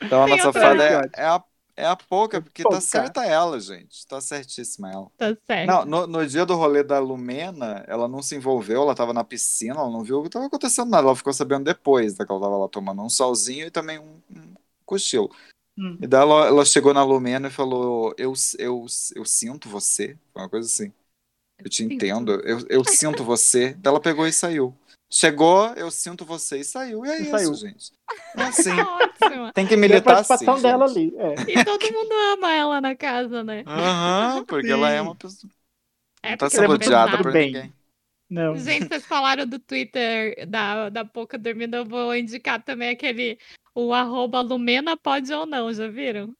Então 0.00 0.22
a 0.22 0.28
nossa 0.28 0.52
fada 0.52 0.84
é, 0.84 1.10
é 1.16 1.24
a, 1.24 1.42
é 1.76 1.84
a 1.84 1.96
pouca, 1.96 2.40
porque 2.40 2.62
Pouca. 2.62 2.76
tá 2.76 2.80
certa 2.80 3.26
ela, 3.26 3.58
gente. 3.58 4.06
Tá 4.06 4.20
certíssima 4.20 4.92
ela. 4.92 5.10
Tá 5.16 5.36
certo. 5.44 5.66
Não, 5.66 5.84
no, 5.84 6.06
no 6.06 6.24
dia 6.24 6.46
do 6.46 6.54
rolê 6.54 6.84
da 6.84 7.00
Lumena, 7.00 7.84
ela 7.88 8.06
não 8.06 8.22
se 8.22 8.36
envolveu, 8.36 8.82
ela 8.82 8.94
tava 8.94 9.12
na 9.12 9.24
piscina, 9.24 9.80
ela 9.80 9.90
não 9.90 10.04
viu 10.04 10.20
o 10.20 10.22
que 10.22 10.30
tava 10.30 10.46
acontecendo 10.46 10.90
nada. 10.90 11.08
Ela 11.08 11.16
ficou 11.16 11.32
sabendo 11.32 11.64
depois, 11.64 12.14
da 12.14 12.24
que 12.24 12.30
ela 12.30 12.40
tava 12.40 12.56
lá 12.56 12.68
tomando 12.68 13.02
um 13.02 13.10
solzinho 13.10 13.66
e 13.66 13.70
também 13.72 13.98
um, 13.98 14.22
um 14.30 14.54
cochilo. 14.84 15.28
Hum. 15.76 15.98
E 16.00 16.06
daí 16.06 16.22
ela, 16.22 16.46
ela 16.46 16.64
chegou 16.64 16.94
na 16.94 17.02
Lumena 17.02 17.48
e 17.48 17.50
falou: 17.50 18.14
eu, 18.16 18.32
eu, 18.60 18.86
eu 19.16 19.24
sinto 19.24 19.68
você. 19.68 20.16
Foi 20.32 20.42
uma 20.42 20.48
coisa 20.48 20.68
assim. 20.68 20.92
Eu 21.58 21.70
te 21.70 21.82
entendo, 21.84 22.32
eu, 22.44 22.58
eu 22.68 22.84
sinto 22.84 23.24
você. 23.24 23.74
Daí 23.74 23.90
ela 23.90 24.00
pegou 24.00 24.26
e 24.26 24.32
saiu. 24.32 24.74
Chegou, 25.10 25.68
eu 25.74 25.90
sinto 25.90 26.24
você 26.24 26.58
e 26.58 26.64
saiu. 26.64 27.04
E 27.06 27.10
é 27.10 27.18
E 27.18 27.22
isso, 27.22 27.30
saiu. 27.30 27.54
gente. 27.54 27.92
É 28.36 28.42
assim. 28.42 28.70
Ótima. 28.80 29.52
Tem 29.52 29.66
que 29.66 29.74
E 29.74 29.76
a 29.76 29.80
militar 29.80 30.18
assim. 30.18 30.28
participação 30.28 30.62
dela 30.62 30.88
gente. 30.88 30.98
ali. 30.98 31.16
É. 31.16 31.34
E 31.60 31.64
todo 31.64 31.92
mundo 31.92 32.12
ama 32.34 32.52
ela 32.52 32.80
na 32.80 32.94
casa, 32.94 33.42
né? 33.42 33.64
Aham, 33.66 34.44
porque 34.44 34.66
ela 34.66 34.90
é 34.90 34.98
Sim. 34.98 35.04
uma 35.04 35.14
pessoa. 35.14 35.50
É 36.22 36.30
Não 36.30 36.36
tá 36.38 36.46
é 36.46 36.50
sendo 36.50 36.68
muito 36.68 36.84
odiada 36.84 37.18
por 37.18 37.32
bem. 37.32 37.46
ninguém. 37.52 37.72
Não. 38.28 38.56
Gente, 38.56 38.88
vocês 38.88 39.06
falaram 39.06 39.46
do 39.46 39.58
Twitter 39.58 40.46
da, 40.48 40.88
da 40.88 41.04
Poca 41.04 41.38
dormindo, 41.38 41.76
eu 41.76 41.84
vou 41.84 42.14
indicar 42.14 42.60
também 42.60 42.88
aquele, 42.88 43.38
o 43.72 43.94
arroba 43.94 44.40
Lumena 44.40 44.96
pode 44.96 45.32
ou 45.32 45.46
não, 45.46 45.72
já 45.72 45.86
viram? 45.86 46.34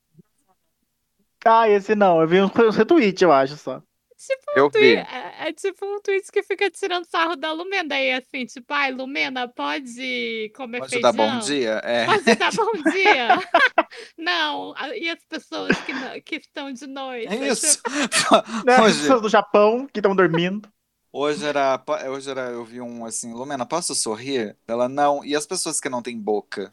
Ah, 1.44 1.68
esse 1.68 1.94
não. 1.94 2.20
Eu 2.20 2.26
vi 2.26 2.40
uns 2.42 2.76
retweets, 2.76 3.22
eu 3.22 3.32
acho 3.32 3.56
só. 3.56 3.80
Tipo, 4.16 4.50
Eu 4.54 4.70
twi- 4.70 4.96
vi. 4.96 4.96
é, 4.96 5.48
é 5.48 5.52
tipo 5.52 5.84
um 5.84 6.00
tweet 6.00 6.30
que 6.32 6.42
fica 6.42 6.70
tirando 6.70 7.04
sarro 7.04 7.36
da 7.36 7.52
Lumena, 7.52 7.90
daí 7.90 8.06
é 8.06 8.14
assim, 8.16 8.46
tipo, 8.46 8.72
ai, 8.72 8.90
Lumena, 8.90 9.46
pode 9.46 10.50
comer 10.56 10.78
Pode 10.80 10.90
feijão? 10.90 11.02
dar 11.02 11.12
bom 11.12 11.38
dia? 11.38 11.80
É. 11.84 12.06
Pode 12.06 12.34
dar 12.36 12.52
bom 12.56 12.72
dia? 12.90 13.28
não, 14.16 14.74
e 14.94 15.10
as 15.10 15.22
pessoas 15.28 15.80
que, 15.82 15.92
não- 15.92 16.20
que 16.22 16.36
estão 16.36 16.72
de 16.72 16.86
noite? 16.86 17.28
É 17.34 17.48
isso. 17.48 17.78
Né? 18.64 18.74
As 18.76 18.80
Hoje, 18.84 19.00
pessoas 19.00 19.22
do 19.22 19.28
Japão 19.28 19.86
que 19.86 19.98
estão 20.00 20.14
dormindo. 20.16 20.68
hoje 21.12 21.44
era, 21.46 21.82
hoje 22.10 22.30
era, 22.30 22.50
eu 22.50 22.64
vi 22.64 22.80
um 22.80 23.04
assim, 23.04 23.32
Lumena, 23.32 23.66
posso 23.66 23.94
sorrir? 23.94 24.56
Ela 24.68 24.88
não. 24.88 25.24
E 25.24 25.34
as 25.34 25.46
pessoas 25.46 25.80
que 25.80 25.88
não 25.88 26.02
têm 26.02 26.18
boca? 26.20 26.70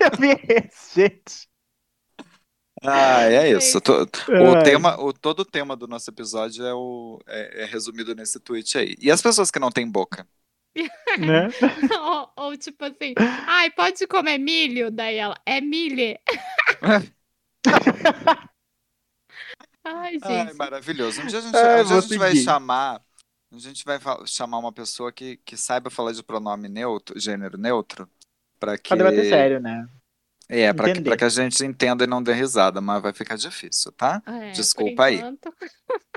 Eu 0.00 0.18
vi 0.18 0.38
esse, 0.48 0.94
gente. 1.00 1.49
Ah, 2.82 3.24
é 3.24 3.50
isso. 3.50 3.78
O 3.78 4.62
tema, 4.62 4.98
o, 5.00 5.12
todo 5.12 5.40
o 5.40 5.44
tema 5.44 5.76
do 5.76 5.86
nosso 5.86 6.08
episódio 6.10 6.64
é, 6.64 6.72
o, 6.72 7.20
é, 7.26 7.62
é 7.62 7.64
resumido 7.66 8.14
nesse 8.14 8.40
tweet 8.40 8.78
aí. 8.78 8.96
E 8.98 9.10
as 9.10 9.20
pessoas 9.20 9.50
que 9.50 9.58
não 9.58 9.70
têm 9.70 9.90
boca? 9.90 10.26
Né? 11.18 11.48
ou, 12.00 12.30
ou 12.36 12.56
tipo 12.56 12.84
assim, 12.84 13.14
ai, 13.46 13.68
pode 13.72 14.06
comer 14.06 14.38
milho? 14.38 14.92
Daí 14.92 15.16
ela, 15.16 15.34
é 15.44 15.60
milho. 15.60 16.16
ai, 19.84 20.12
gente. 20.12 20.24
Ai, 20.24 20.52
maravilhoso. 20.54 21.20
Um 21.20 21.26
dia 21.26 21.40
a 21.40 21.42
gente, 21.42 21.56
Ai, 21.56 21.82
um 21.82 21.86
dia 21.86 21.96
a 21.96 22.00
gente 22.00 22.16
vai 22.18 22.36
chamar. 22.36 23.02
A 23.52 23.58
gente 23.58 23.84
vai 23.84 23.98
chamar 24.26 24.58
uma 24.58 24.72
pessoa 24.72 25.10
que, 25.10 25.38
que 25.38 25.56
saiba 25.56 25.90
falar 25.90 26.12
de 26.12 26.22
pronome 26.22 26.68
neutro, 26.68 27.18
gênero 27.18 27.58
neutro, 27.58 28.08
para 28.60 28.78
que 28.78 28.90
Pra 28.90 28.98
debater 28.98 29.28
sério, 29.28 29.58
né? 29.58 29.88
É, 30.50 30.72
pra 30.72 30.92
que, 30.92 31.00
pra 31.00 31.16
que 31.16 31.24
a 31.24 31.28
gente 31.28 31.64
entenda 31.64 32.02
e 32.02 32.06
não 32.08 32.20
dê 32.20 32.32
risada, 32.32 32.80
mas 32.80 33.00
vai 33.00 33.12
ficar 33.12 33.36
difícil, 33.36 33.92
tá? 33.92 34.20
É, 34.26 34.48
por 34.48 34.52
Desculpa 34.52 35.04
aí. 35.04 35.22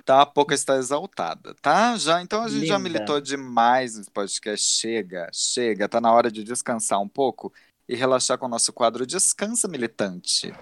Tá, 0.05 0.21
a 0.21 0.25
pouca 0.25 0.53
está 0.53 0.75
exaltada, 0.75 1.55
tá? 1.61 1.95
Já, 1.95 2.21
então 2.21 2.43
a 2.43 2.49
gente 2.49 2.65
já 2.65 2.77
Linda. 2.77 2.89
militou 2.89 3.21
demais 3.21 3.95
nesse 3.95 4.11
podcast. 4.11 4.67
Chega, 4.67 5.29
chega, 5.31 5.88
tá 5.88 6.01
na 6.01 6.11
hora 6.11 6.29
de 6.29 6.43
descansar 6.43 6.99
um 6.99 7.07
pouco 7.07 7.53
e 7.88 7.95
relaxar 7.95 8.38
com 8.38 8.45
o 8.45 8.49
nosso 8.49 8.73
quadro 8.73 9.05
Descansa 9.07 9.65
Militante. 9.65 10.53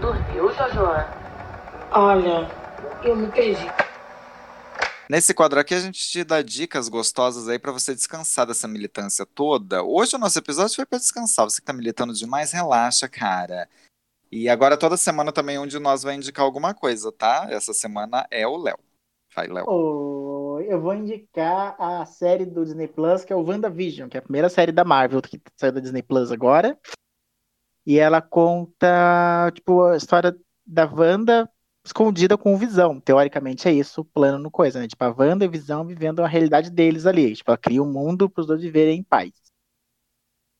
Dormiu, 0.00 0.50
Jojo? 0.54 0.86
Olha, 1.92 2.50
eu 3.04 3.14
me 3.14 3.30
perdi. 3.30 3.66
Nesse 5.10 5.34
quadro 5.34 5.58
aqui 5.58 5.74
a 5.74 5.80
gente 5.80 6.08
te 6.08 6.22
dá 6.22 6.40
dicas 6.40 6.88
gostosas 6.88 7.48
aí 7.48 7.58
pra 7.58 7.72
você 7.72 7.92
descansar 7.92 8.46
dessa 8.46 8.68
militância 8.68 9.26
toda. 9.26 9.82
Hoje 9.82 10.14
o 10.14 10.18
nosso 10.20 10.38
episódio 10.38 10.76
foi 10.76 10.86
pra 10.86 11.00
descansar. 11.00 11.50
Você 11.50 11.60
que 11.60 11.66
tá 11.66 11.72
militando 11.72 12.12
demais, 12.12 12.52
relaxa, 12.52 13.08
cara. 13.08 13.68
E 14.30 14.48
agora 14.48 14.76
toda 14.76 14.96
semana 14.96 15.32
também 15.32 15.58
um 15.58 15.66
de 15.66 15.80
nós 15.80 16.04
vai 16.04 16.14
indicar 16.14 16.44
alguma 16.44 16.72
coisa, 16.72 17.10
tá? 17.10 17.48
Essa 17.50 17.74
semana 17.74 18.24
é 18.30 18.46
o 18.46 18.56
Léo. 18.56 18.78
Vai, 19.34 19.48
Léo. 19.48 20.60
Eu 20.60 20.80
vou 20.80 20.94
indicar 20.94 21.74
a 21.76 22.06
série 22.06 22.46
do 22.46 22.64
Disney 22.64 22.86
Plus, 22.86 23.24
que 23.24 23.32
é 23.32 23.36
o 23.36 23.42
WandaVision, 23.42 24.08
que 24.08 24.16
é 24.16 24.20
a 24.20 24.22
primeira 24.22 24.48
série 24.48 24.70
da 24.70 24.84
Marvel 24.84 25.20
que 25.20 25.42
saiu 25.56 25.72
da 25.72 25.80
Disney 25.80 26.04
Plus 26.04 26.30
agora. 26.30 26.78
E 27.84 27.98
ela 27.98 28.22
conta, 28.22 29.50
tipo, 29.52 29.82
a 29.82 29.96
história 29.96 30.38
da 30.64 30.86
Wanda 30.86 31.50
escondida 31.84 32.36
com 32.36 32.56
Visão. 32.56 33.00
Teoricamente 33.00 33.68
é 33.68 33.72
isso 33.72 34.02
o 34.02 34.04
plano 34.04 34.38
no 34.38 34.50
coisa, 34.50 34.80
né? 34.80 34.88
Tipo, 34.88 35.04
a 35.04 35.14
Wanda 35.16 35.44
e 35.44 35.48
Visão 35.48 35.86
vivendo 35.86 36.22
a 36.22 36.28
realidade 36.28 36.70
deles 36.70 37.06
ali. 37.06 37.34
Tipo, 37.34 37.50
ela 37.50 37.58
cria 37.58 37.82
um 37.82 37.90
mundo 37.92 38.28
para 38.28 38.40
os 38.42 38.46
dois 38.46 38.60
viverem 38.62 38.98
em 39.00 39.02
paz. 39.02 39.32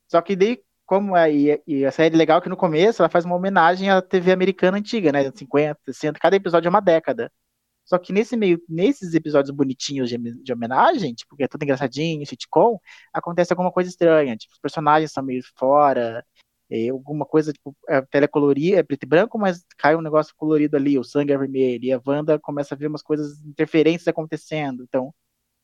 Só 0.07 0.21
que 0.21 0.35
daí, 0.35 0.61
como 0.85 1.15
é, 1.15 1.33
e, 1.33 1.61
e 1.65 1.85
a 1.85 1.91
série 1.91 2.15
legal 2.17 2.39
é 2.39 2.41
que 2.41 2.49
no 2.49 2.57
começo 2.57 3.01
ela 3.01 3.09
faz 3.09 3.23
uma 3.25 3.35
homenagem 3.35 3.89
à 3.89 4.01
TV 4.01 4.31
americana 4.31 4.77
antiga, 4.77 5.11
né? 5.11 5.31
50, 5.31 5.79
60, 5.85 6.19
cada 6.19 6.35
episódio 6.35 6.67
é 6.67 6.69
uma 6.69 6.81
década. 6.81 7.31
Só 7.85 7.97
que 7.97 8.13
nesse 8.13 8.37
meio, 8.37 8.61
nesses 8.69 9.13
episódios 9.13 9.55
bonitinhos 9.55 10.09
de, 10.09 10.17
de 10.17 10.53
homenagem, 10.53 11.13
tipo, 11.13 11.35
que 11.35 11.43
é 11.43 11.47
tudo 11.47 11.63
engraçadinho, 11.63 12.25
sitcom, 12.25 12.79
acontece 13.13 13.53
alguma 13.53 13.71
coisa 13.71 13.89
estranha. 13.89 14.35
Tipo, 14.37 14.53
os 14.53 14.59
personagens 14.59 15.11
são 15.11 15.23
meio 15.23 15.41
fora, 15.57 16.25
é, 16.71 16.89
alguma 16.89 17.25
coisa, 17.25 17.53
tipo, 17.53 17.75
é 17.89 18.01
telecolorido, 18.03 18.77
é 18.77 18.83
preto 18.83 19.03
e 19.03 19.07
branco, 19.07 19.39
mas 19.39 19.65
cai 19.77 19.95
um 19.95 20.01
negócio 20.01 20.33
colorido 20.37 20.77
ali, 20.77 20.97
o 20.99 21.03
sangue 21.05 21.33
é 21.33 21.37
vermelho, 21.39 21.85
e 21.85 21.93
a 21.93 22.01
Wanda 22.05 22.39
começa 22.39 22.75
a 22.75 22.79
ver 22.79 22.87
umas 22.87 23.03
coisas, 23.03 23.41
interferências 23.45 24.07
acontecendo. 24.07 24.83
Então, 24.83 25.13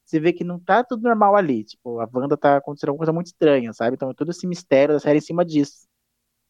você 0.05 0.19
vê 0.19 0.33
que 0.33 0.43
não 0.43 0.59
tá 0.59 0.83
tudo 0.83 1.03
normal 1.03 1.35
ali. 1.35 1.63
Tipo, 1.65 1.99
a 2.01 2.09
Wanda 2.13 2.37
tá 2.37 2.57
acontecendo 2.57 2.89
alguma 2.89 2.99
coisa 3.05 3.13
muito 3.13 3.27
estranha, 3.27 3.73
sabe? 3.73 3.95
Então, 3.95 4.11
é 4.11 4.13
todo 4.15 4.31
esse 4.31 4.47
mistério 4.47 4.95
da 4.95 4.99
série 5.01 5.19
em 5.19 5.21
cima 5.21 5.45
disso. 5.45 5.87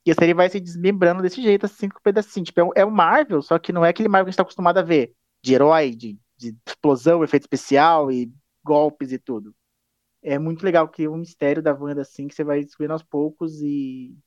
E 0.05 0.11
a 0.11 0.15
série 0.15 0.33
vai 0.33 0.49
se 0.49 0.59
desmembrando 0.59 1.21
desse 1.21 1.41
jeito, 1.41 1.65
assim, 1.65 1.89
com 1.89 1.99
pedacinho. 2.01 2.45
Tipo, 2.45 2.61
é 2.61 2.63
um- 2.63 2.71
é 2.77 2.85
o 2.85 2.91
Marvel, 2.91 3.41
só 3.41 3.59
que 3.59 3.73
não 3.73 3.85
é 3.85 3.89
aquele 3.89 4.07
Marvel 4.09 4.25
que 4.25 4.29
a 4.29 4.31
gente 4.31 4.37
tá 4.37 4.43
acostumado 4.43 4.77
a 4.77 4.81
ver 4.83 5.13
de 5.43 5.53
herói, 5.53 5.91
de, 5.95 6.17
de 6.37 6.55
explosão, 6.67 7.23
efeito 7.23 7.43
especial 7.43 8.11
e 8.11 8.31
golpes 8.63 9.11
e 9.11 9.19
tudo. 9.19 9.53
É 10.23 10.39
muito 10.39 10.63
legal 10.63 10.87
que 10.89 11.07
o 11.07 11.17
mistério 11.17 11.63
da 11.63 11.73
Wanda, 11.73 12.01
assim, 12.03 12.27
que 12.27 12.35
você 12.35 12.43
vai 12.43 12.63
descobrindo 12.63 12.93
aos 12.93 13.03
poucos 13.03 13.61
e. 13.61 14.17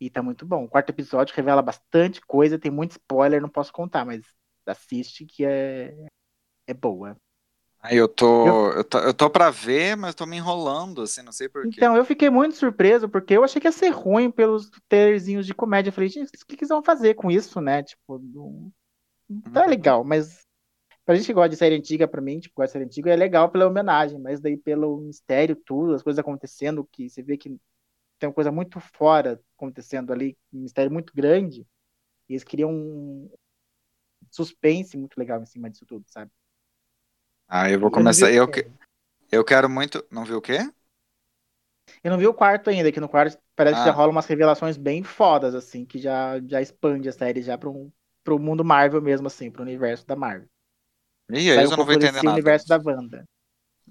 E 0.00 0.08
tá 0.10 0.22
muito 0.22 0.46
bom. 0.46 0.64
O 0.64 0.68
quarto 0.68 0.90
episódio 0.90 1.34
revela 1.34 1.62
bastante 1.62 2.20
coisa, 2.20 2.58
tem 2.58 2.70
muito 2.70 2.92
spoiler, 2.92 3.40
não 3.42 3.48
posso 3.48 3.72
contar, 3.72 4.04
mas 4.04 4.22
assiste 4.66 5.24
que 5.26 5.44
é. 5.44 5.94
É 6.66 6.74
boa. 6.74 7.16
Aí 7.80 7.96
eu 7.96 8.08
tô, 8.08 8.70
eu 8.72 8.84
tô, 8.84 8.98
eu 8.98 9.14
tô 9.14 9.30
pra 9.30 9.50
ver, 9.50 9.96
mas 9.96 10.14
tô 10.14 10.26
me 10.26 10.36
enrolando, 10.36 11.02
assim, 11.02 11.22
não 11.22 11.32
sei 11.32 11.48
porquê. 11.48 11.80
Então, 11.80 11.96
eu 11.96 12.04
fiquei 12.04 12.30
muito 12.30 12.54
surpreso, 12.56 13.08
porque 13.08 13.34
eu 13.36 13.42
achei 13.44 13.60
que 13.60 13.66
ia 13.66 13.72
ser 13.72 13.88
ruim 13.90 14.30
pelos 14.30 14.70
trailerzinhos 14.88 15.46
de 15.46 15.54
comédia. 15.54 15.90
Eu 15.90 15.92
falei, 15.92 16.08
gente, 16.08 16.28
o 16.28 16.46
que 16.46 16.56
que 16.56 16.62
eles 16.64 16.68
vão 16.68 16.82
fazer 16.82 17.14
com 17.14 17.30
isso, 17.30 17.60
né? 17.60 17.82
Tipo, 17.82 18.18
não, 18.18 18.72
não 19.28 19.42
tá 19.52 19.64
Uhum. 19.64 19.70
legal, 19.70 20.04
mas 20.04 20.46
pra 21.04 21.14
gente 21.16 21.26
que 21.26 21.34
gosta 21.34 21.50
de 21.50 21.56
série 21.56 21.76
antiga, 21.76 22.08
pra 22.08 22.20
mim, 22.22 22.40
tipo, 22.40 22.54
gosta 22.56 22.68
de 22.68 22.72
série 22.74 22.84
antiga, 22.86 23.12
é 23.12 23.16
legal 23.16 23.50
pela 23.50 23.66
homenagem, 23.68 24.18
mas 24.20 24.40
daí 24.40 24.56
pelo 24.56 24.98
mistério, 24.98 25.56
tudo, 25.56 25.94
as 25.94 26.02
coisas 26.02 26.18
acontecendo, 26.20 26.88
que 26.92 27.10
você 27.10 27.22
vê 27.22 27.36
que 27.38 27.56
tem 28.18 28.28
uma 28.28 28.34
coisa 28.34 28.52
muito 28.52 28.80
fora 28.80 29.40
acontecendo 29.56 30.12
ali, 30.12 30.36
um 30.52 30.60
mistério 30.62 30.92
muito 30.92 31.12
grande, 31.14 31.66
E 32.28 32.34
eles 32.34 32.44
criam 32.44 32.70
um 32.72 33.30
suspense 34.30 34.96
muito 34.96 35.16
legal 35.18 35.42
em 35.42 35.46
cima 35.46 35.68
disso 35.70 35.86
tudo, 35.86 36.04
sabe? 36.08 36.30
Ah, 37.48 37.70
eu 37.70 37.78
vou 37.80 37.90
começar. 37.90 38.30
vi 38.30 38.36
Eu, 38.36 38.48
que- 38.48 38.70
eu 39.32 39.44
quero 39.44 39.68
muito. 39.70 40.04
Não 40.10 40.24
viu 40.24 40.38
o 40.38 40.42
quê? 40.42 40.58
Eu 42.02 42.10
não 42.10 42.18
vi 42.18 42.26
o 42.26 42.34
quarto 42.34 42.70
ainda, 42.70 42.92
que 42.92 43.00
no 43.00 43.08
quarto 43.08 43.38
parece 43.56 43.76
que 43.76 43.82
Ah. 43.82 43.86
já 43.86 43.92
rola 43.92 44.10
umas 44.10 44.26
revelações 44.26 44.76
bem 44.76 45.02
fodas, 45.02 45.54
assim, 45.54 45.84
que 45.84 45.98
já, 45.98 46.40
já 46.46 46.60
expande 46.60 47.08
a 47.08 47.12
série 47.12 47.42
já 47.42 47.56
para 47.56 47.68
um, 47.70 47.90
pro 48.24 48.38
mundo 48.38 48.64
Marvel 48.64 49.00
mesmo, 49.02 49.26
assim, 49.26 49.50
pro 49.50 49.62
universo 49.62 50.06
da 50.06 50.16
Marvel. 50.16 50.48
Ih, 51.30 51.50
aí 51.50 51.64
eu 51.64 51.70
não 51.70 51.84
vou 51.84 51.94
entender 51.94 52.22
nada. 52.22 52.32
universo 52.32 52.66
da 52.68 52.76
Wanda. 52.78 53.24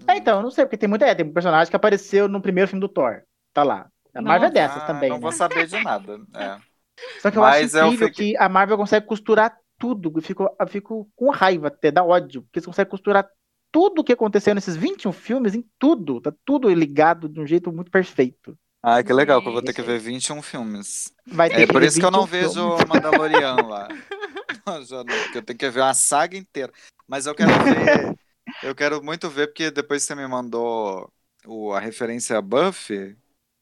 É, 0.07 0.17
então, 0.17 0.37
eu 0.39 0.43
não 0.43 0.51
sei, 0.51 0.65
porque 0.65 0.77
tem 0.77 0.89
muita. 0.89 1.05
É, 1.07 1.15
tem 1.15 1.25
um 1.25 1.33
personagem 1.33 1.69
que 1.69 1.75
apareceu 1.75 2.27
no 2.27 2.41
primeiro 2.41 2.69
filme 2.69 2.81
do 2.81 2.89
Thor. 2.89 3.23
Tá 3.53 3.63
lá. 3.63 3.89
A 4.17 4.21
Marvel 4.21 4.49
é 4.49 4.51
Nossa. 4.51 4.53
dessas 4.53 4.83
Ah, 4.83 4.87
também, 4.87 5.09
Não 5.09 5.17
né? 5.17 5.21
vou 5.21 5.31
saber 5.31 5.67
de 5.67 5.83
nada. 5.83 6.19
É. 6.35 6.57
Só 7.21 7.29
que 7.31 7.37
eu 7.37 7.41
Mas 7.41 7.75
acho 7.75 7.77
eu 7.77 7.87
incrível 7.87 8.07
fiquei- 8.09 8.31
que 8.31 8.37
a 8.37 8.49
Marvel 8.49 8.77
consegue 8.77 9.05
costurar 9.05 9.55
tudo. 9.79 10.11
Eu 10.15 10.21
fico, 10.21 10.49
eu 10.59 10.67
fico 10.67 11.09
com 11.15 11.29
raiva 11.29 11.67
até, 11.67 11.91
dá 11.91 12.03
ódio. 12.03 12.41
Porque 12.43 12.59
eles 12.59 12.65
conseguem 12.65 12.89
costurar 12.89 13.27
tudo 13.71 13.99
o 13.99 14.03
que 14.03 14.13
aconteceu 14.13 14.55
nesses 14.55 14.75
21 14.75 15.11
filmes 15.11 15.53
em 15.53 15.63
tudo. 15.77 16.19
Tá 16.19 16.33
tudo 16.43 16.69
ligado 16.69 17.29
de 17.29 17.39
um 17.39 17.45
jeito 17.45 17.71
muito 17.71 17.91
perfeito. 17.91 18.57
Ah, 18.81 19.03
que 19.03 19.11
legal, 19.11 19.41
que 19.41 19.47
eu 19.47 19.53
vou 19.53 19.61
ter 19.61 19.73
que 19.73 19.81
ver 19.81 19.99
21 19.99 20.41
filmes. 20.41 21.11
Vai 21.27 21.49
ter 21.49 21.61
É 21.63 21.67
por 21.67 21.83
isso 21.83 21.99
que 21.99 22.05
eu 22.05 22.11
não 22.11 22.25
21 22.25 22.31
vejo 22.41 22.53
filmes. 22.77 22.83
o 22.85 22.87
Mandaloriano 22.87 23.67
lá. 23.67 23.87
Não, 24.65 25.05
porque 25.05 25.37
eu 25.37 25.41
tenho 25.43 25.59
que 25.59 25.69
ver 25.69 25.79
uma 25.81 25.93
saga 25.93 26.37
inteira. 26.37 26.71
Mas 27.07 27.25
eu 27.25 27.33
quero 27.35 27.51
ver. 27.63 28.17
eu 28.63 28.75
quero 28.75 29.01
muito 29.03 29.29
ver, 29.29 29.47
porque 29.47 29.71
depois 29.71 30.03
você 30.03 30.13
me 30.15 30.27
mandou 30.27 31.09
o, 31.45 31.71
a 31.73 31.79
referência 31.79 32.37
a 32.37 32.41
Buffy. 32.41 33.15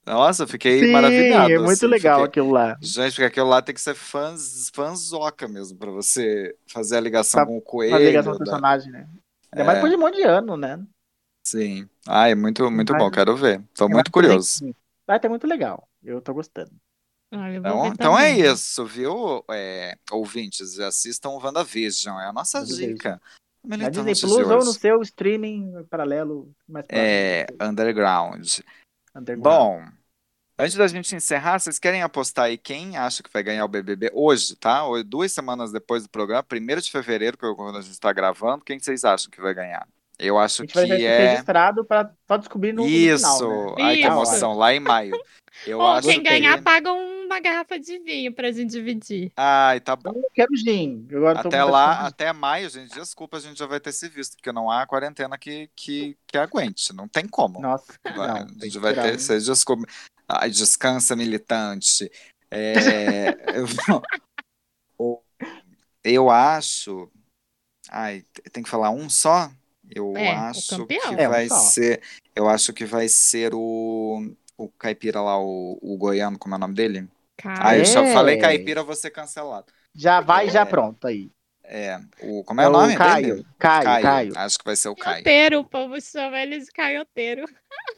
Nossa, 0.06 0.44
eu 0.44 0.48
fiquei 0.48 0.82
Sim, 0.82 0.92
maravilhado. 0.92 1.52
é 1.52 1.58
muito 1.58 1.72
assim, 1.72 1.88
legal 1.88 2.20
fiquei- 2.22 2.42
aquilo 2.42 2.52
lá. 2.54 2.78
Gente, 2.82 3.14
porque 3.14 3.24
aquilo 3.26 3.48
lá 3.50 3.62
tem 3.62 3.74
que 3.74 3.82
ser 3.82 3.96
fãs, 3.96 4.70
fãzoca 4.74 5.48
mesmo, 5.48 5.78
pra 5.78 5.90
você 5.90 6.56
fazer 6.72 6.98
a 6.98 7.02
ligação 7.02 7.40
Pra 7.40 7.48
com 7.48 7.58
o 7.58 7.62
coelho. 7.62 7.98
ligação 7.98 8.34
do 8.34 8.40
da- 8.40 8.46
personagem, 8.46 8.92
né? 8.92 9.08
Ainda 9.52 9.64
É. 9.64 9.64
mais 9.64 9.78
depois 9.78 9.92
de 9.92 9.98
um 9.98 10.02
monte 10.02 10.16
de 10.16 10.24
ano, 10.24 10.56
né? 10.58 10.80
Sim. 11.48 11.90
Ah, 12.08 12.30
é 12.30 12.36
muito, 12.36 12.70
muito 12.70 12.92
Vai- 12.94 13.00
bom, 13.02 13.10
quero 13.12 13.36
ver. 13.36 13.64
Tô 13.76 13.86
Eu 13.86 13.90
muito 13.90 14.12
curioso. 14.12 14.74
Vai 15.08 15.20
ter 15.20 15.30
muito 15.30 15.48
legal. 15.48 15.88
Eu 16.04 16.22
tô 16.22 16.34
gostando. 16.34 16.72
Ah, 17.34 17.52
Então, 17.52 17.88
então 17.88 18.20
é 18.20 18.32
isso, 18.32 18.86
viu? 18.86 19.44
É, 19.52 19.96
ouvintes, 20.12 20.80
assistam 20.80 21.30
o 21.30 21.40
WandaVision, 21.44 22.20
é 22.20 22.28
a 22.28 22.34
nossa 22.34 22.60
WandaVision. 22.60 22.94
dica. 22.94 23.22
Na 23.66 23.90
Disney 23.90 24.14
Plus 24.14 24.32
ou 24.52 24.58
no 24.64 24.72
seu 24.74 25.02
streaming 25.02 25.84
paralelo 25.90 26.52
mais 26.70 26.86
próximo. 26.86 27.06
É, 27.08 27.48
Underground. 27.60 28.60
Bom, 29.34 29.82
antes 30.60 30.76
da 30.76 30.88
gente 30.88 31.16
encerrar, 31.16 31.60
vocês 31.60 31.80
querem 31.80 32.02
apostar 32.04 32.46
aí 32.46 32.58
quem 32.58 32.98
acha 32.98 33.24
que 33.24 33.32
vai 33.32 33.44
ganhar 33.44 33.66
o 33.66 33.68
BBB 33.68 34.12
hoje, 34.14 34.56
tá? 34.58 34.88
Hoje, 34.88 35.04
Duas 35.04 35.32
semanas 35.32 35.72
depois 35.72 36.04
do 36.04 36.10
programa, 36.10 36.44
1 36.44 36.82
de 36.82 36.92
fevereiro, 36.92 37.38
que 37.38 37.46
é 37.46 37.56
quando 37.56 37.78
a 37.78 37.82
gente 37.82 38.00
tá 38.00 38.14
gravando, 38.14 38.64
quem 38.66 38.80
vocês 38.80 39.06
acham 39.06 39.32
que 39.32 39.42
vai 39.42 39.54
ganhar? 39.54 39.88
Eu 40.18 40.38
a 40.38 40.46
acho 40.46 40.64
gente 40.64 40.74
vai 40.74 40.86
que 40.86 40.96
ser 40.98 41.04
é 41.04 41.30
registrado 41.30 41.84
pra 41.84 42.10
só 42.28 42.38
descobrir 42.38 42.74
no, 42.74 42.86
isso. 42.86 43.26
final, 43.26 43.76
né? 43.76 43.84
Ai, 43.84 43.96
que 43.98 44.04
emoção, 44.04 44.54
lá 44.54 44.74
em 44.74 44.80
maio. 44.80 45.20
Eu 45.68 45.80
Ou 45.80 45.88
acho 45.88 46.08
quem 46.08 46.24
ganhar 46.24 46.58
que... 46.58 46.64
paga 46.64 46.92
uma 46.92 47.40
garrafa 47.40 47.78
de 47.80 48.00
vinho 48.00 48.34
pra 48.34 48.52
gente 48.52 48.72
dividir. 48.72 49.32
Ai, 49.36 49.80
tá 49.82 49.96
bom. 49.96 50.12
Eu 50.12 50.22
não 50.22 50.30
quero 50.34 50.56
gin. 50.56 51.06
Agora 51.12 51.40
Até 51.40 51.64
lá, 51.64 51.88
vontade 51.88 52.08
até 52.08 52.34
maio, 52.34 52.70
gente, 52.70 52.94
desculpa, 52.94 53.38
a 53.38 53.40
gente 53.40 53.58
já 53.60 53.66
vai 53.66 53.80
ter 53.80 53.92
se 53.92 54.08
visto, 54.08 54.36
porque 54.38 54.52
não 54.52 54.72
há 54.72 54.86
quarentena 54.86 55.38
que, 55.38 55.70
que, 55.76 56.18
que 56.28 56.38
aguente, 56.38 56.94
não 56.94 57.08
tem 57.08 57.28
como. 57.28 57.60
Nossa, 57.60 57.94
Vai- 58.16 58.28
não. 58.28 58.48
a 58.62 58.66
gente 58.66 58.80
vai 58.80 58.94
ter, 58.94 59.02
né? 59.02 59.18
vocês 59.18 59.46
desculpem. 59.46 59.86
Ai, 60.28 60.50
descansa, 60.50 61.16
militante. 61.16 62.10
É, 62.50 63.36
eu 66.04 66.30
acho. 66.30 67.12
Ai, 67.90 68.24
tem 68.52 68.64
que 68.64 68.70
falar 68.70 68.92
um 68.92 69.10
só? 69.10 69.52
Eu 69.94 70.14
É, 70.18 70.34
o 70.34 70.38
acho 70.40 70.86
que. 70.88 71.00
É, 71.18 71.28
vai 71.28 71.48
só. 71.48 71.56
ser. 71.56 72.02
Eu 72.36 72.48
acho 72.50 72.74
que 72.74 72.86
vai 72.86 73.08
ser 73.08 73.54
o. 73.54 74.32
O 74.58 74.70
caipira 74.70 75.20
lá, 75.22 75.38
o, 75.38 75.78
o 75.82 75.98
goiano, 75.98 76.40
como 76.40 76.56
é 76.56 76.58
o 76.58 76.62
nome 76.62 76.74
dele? 76.76 77.08
Cara, 77.36 77.70
Ah, 77.70 77.78
eu 77.78 77.86
só 77.86 78.02
É. 78.04 78.14
falei 78.14 78.38
caipira, 78.38 78.82
vou 78.84 78.96
ser 78.96 79.12
cancelado. 79.12 79.66
Já 79.94 80.22
vai, 80.22 80.50
já 80.50 80.62
É. 80.62 80.66
pronto 80.66 81.06
aí. 81.08 81.30
É, 81.68 82.00
o, 82.22 82.44
como 82.44 82.62
é 82.62 82.68
o 82.68 82.72
nome 82.72 82.96
Caio. 82.96 83.28
dele? 83.38 83.46
Caio, 83.60 84.02
Caio. 84.04 84.34
Acho 84.38 84.58
que 84.60 84.64
vai 84.66 84.76
ser 84.78 84.88
o 84.90 84.96
Caio. 84.96 85.16
caioteiro, 85.24 85.60
o 85.60 85.66
povo 85.66 86.00
chama 86.00 86.40
ele 86.40 86.60
de 86.60 86.68
caioteiro. 86.72 87.46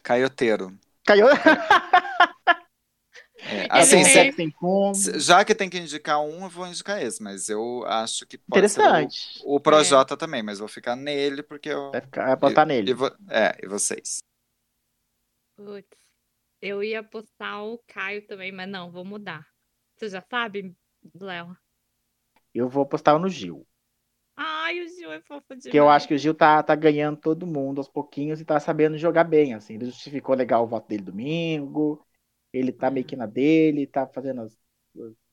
Caioteiro. 0.01 0.73
Caio. 1.05 1.27
É, 3.49 3.67
assim, 3.69 4.03
se- 4.03 4.11
tem- 4.11 4.31
sem 4.31 4.51
como. 4.51 5.17
já 5.19 5.45
que 5.45 5.55
tem 5.55 5.69
que 5.69 5.77
indicar 5.77 6.21
um, 6.21 6.43
eu 6.43 6.49
vou 6.49 6.67
indicar 6.67 7.01
esse, 7.01 7.21
mas 7.23 7.49
eu 7.49 7.83
acho 7.85 8.25
que 8.27 8.37
pode 8.37 8.69
ser 8.69 8.81
o- 8.81 9.11
Interessante. 9.11 9.17
o, 9.39 9.59
Projota 9.59 10.17
também, 10.17 10.43
mas 10.43 10.59
vou 10.59 10.67
ficar 10.67 10.95
nele 10.95 11.43
porque 11.43 11.69
eu. 11.69 11.91
Vai, 11.91 12.01
ficar, 12.01 12.23
vai 12.25 12.33
apostar 12.33 12.65
e, 12.65 12.65
nele. 12.65 12.91
e 12.91 12.93
vo- 12.93 13.15
é, 13.29 13.57
e 13.63 13.67
vocês? 13.67 14.19
Putz, 15.55 15.97
eu 16.61 16.83
ia 16.83 17.03
postar 17.03 17.63
o 17.63 17.79
Caio 17.87 18.25
também, 18.27 18.51
mas 18.51 18.69
não, 18.69 18.91
vou 18.91 19.05
mudar. 19.05 19.47
Você 19.97 20.09
já 20.09 20.21
sabe, 20.21 20.75
Léo? 21.19 21.57
Eu 22.53 22.67
vou 22.67 22.83
apostar 22.83 23.17
no 23.17 23.29
Gil. 23.29 23.65
Ai, 24.35 24.79
o 24.81 24.87
Gil 24.87 25.11
é 25.11 25.21
fofo 25.21 25.55
demais. 25.55 25.63
Porque 25.63 25.79
eu 25.79 25.89
acho 25.89 26.07
que 26.07 26.13
o 26.13 26.17
Gil 26.17 26.33
tá, 26.33 26.63
tá 26.63 26.75
ganhando 26.75 27.17
todo 27.19 27.45
mundo 27.45 27.79
aos 27.79 27.89
pouquinhos 27.89 28.39
e 28.39 28.45
tá 28.45 28.59
sabendo 28.59 28.97
jogar 28.97 29.23
bem, 29.25 29.53
assim. 29.53 29.73
Ele 29.75 29.85
justificou 29.87 30.33
legal 30.35 30.63
o 30.63 30.67
voto 30.67 30.87
dele 30.87 31.03
domingo. 31.03 32.05
Ele 32.53 32.71
tá 32.71 32.89
meio 32.89 33.05
que 33.05 33.15
na 33.15 33.25
dele, 33.25 33.87
tá 33.87 34.07
fazendo 34.07 34.41
as, 34.41 34.57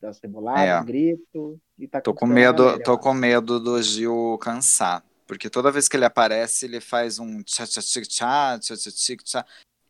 as 0.02 0.18
reboladas, 0.20 0.82
é. 0.82 0.84
grito. 0.84 1.60
E 1.78 1.88
tá 1.88 2.00
tô 2.00 2.14
com 2.14 2.26
medo, 2.26 2.78
tô 2.82 2.98
com 2.98 3.14
medo 3.14 3.58
do 3.60 3.80
Gil 3.82 4.38
cansar. 4.38 5.04
Porque 5.26 5.48
toda 5.48 5.72
vez 5.72 5.88
que 5.88 5.96
ele 5.96 6.04
aparece, 6.04 6.66
ele 6.66 6.80
faz 6.80 7.18
um 7.18 7.42
tchá 7.42 7.66
tchá 7.66 7.80
tchá 7.80 8.00
tchá 8.02 8.58
tchá 8.58 8.76
tchá 8.76 8.90
tchá, 8.90 9.16
tchá 9.24 9.46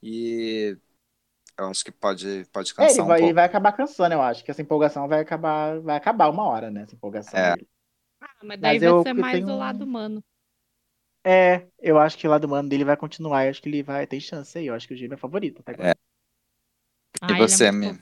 e 0.07 0.77
eu 1.59 1.67
acho 1.67 1.83
que 1.83 1.91
pode, 1.91 2.45
pode 2.53 2.75
cansar 2.75 2.91
é, 2.91 2.93
ele 2.93 2.99
vai, 2.99 3.07
pouco. 3.07 3.25
Ele 3.25 3.33
vai 3.33 3.45
acabar 3.45 3.73
cansando, 3.73 4.15
eu 4.15 4.21
acho, 4.21 4.45
que 4.45 4.51
essa 4.51 4.61
empolgação 4.61 5.09
vai 5.09 5.21
acabar, 5.21 5.81
vai 5.81 5.97
acabar 5.97 6.29
uma 6.29 6.45
hora, 6.45 6.71
né, 6.71 6.83
essa 6.83 6.95
empolgação. 6.95 7.39
É. 7.41 7.55
Ah, 8.21 8.29
mas 8.43 8.61
daí 8.61 8.75
mas 8.75 8.83
vai 8.83 8.91
eu, 8.91 9.03
ser 9.03 9.13
mais 9.15 9.39
tenho... 9.39 9.49
o 9.49 9.59
lado 9.59 9.83
humano. 9.83 10.23
É, 11.27 11.67
eu 11.81 11.99
acho 11.99 12.19
que 12.19 12.27
o 12.27 12.31
lado 12.31 12.45
humano 12.45 12.69
dele 12.69 12.85
vai 12.85 12.99
continuar, 12.99 13.45
eu 13.45 13.51
acho 13.51 13.63
que 13.63 13.69
ele 13.69 13.83
vai 13.83 14.07
ter 14.07 14.21
chance 14.21 14.59
aí, 14.59 14.67
eu 14.67 14.75
acho 14.75 14.87
que 14.87 14.93
o 14.93 14.97
Gil 14.97 15.11
é 15.11 15.17
favorito 15.17 15.63
até. 15.65 15.91
É. 15.91 15.95
E 17.31 17.35
é 17.35 17.37
você, 17.39 17.73
fofo. 17.73 17.99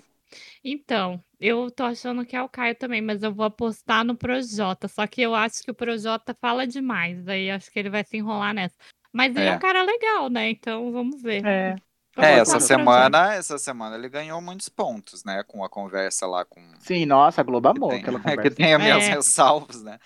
Então, 0.64 1.22
eu 1.40 1.70
tô 1.70 1.82
achando 1.84 2.24
que 2.24 2.36
é 2.36 2.42
o 2.42 2.48
Caio 2.48 2.74
também, 2.76 3.02
mas 3.02 3.22
eu 3.22 3.32
vou 3.34 3.44
apostar 3.44 4.04
no 4.04 4.16
Projota. 4.16 4.86
Só 4.88 5.06
que 5.06 5.20
eu 5.20 5.34
acho 5.34 5.62
que 5.62 5.70
o 5.70 5.74
Projota 5.74 6.36
fala 6.40 6.66
demais. 6.66 7.24
Daí 7.24 7.50
acho 7.50 7.70
que 7.70 7.78
ele 7.78 7.90
vai 7.90 8.04
se 8.04 8.16
enrolar 8.16 8.54
nessa. 8.54 8.76
Mas 9.12 9.34
ele 9.34 9.44
é, 9.46 9.48
É. 9.48 9.56
um 9.56 9.58
cara 9.58 9.82
legal, 9.82 10.30
né? 10.30 10.50
Então 10.50 10.92
vamos 10.92 11.20
ver. 11.20 11.44
É. 11.44 11.76
É, 12.18 12.38
essa 12.40 12.60
semana, 12.60 13.32
essa 13.34 13.56
semana 13.56 13.96
ele 13.96 14.08
ganhou 14.08 14.38
muitos 14.40 14.68
pontos, 14.68 15.24
né? 15.24 15.42
Com 15.46 15.64
a 15.64 15.68
conversa 15.68 16.26
lá 16.26 16.44
com. 16.44 16.60
Sim, 16.78 17.06
nossa, 17.06 17.40
a 17.40 17.44
Globo 17.44 17.68
amou 17.68 17.88
tem, 17.88 18.00
aquela 18.00 18.20
que 18.20 18.28
conversa. 18.28 18.54
tem 18.56 18.74
as 18.74 18.82
minhas 18.82 19.04
É. 19.04 19.08
ressalvas, 19.16 19.82
né? 19.82 19.98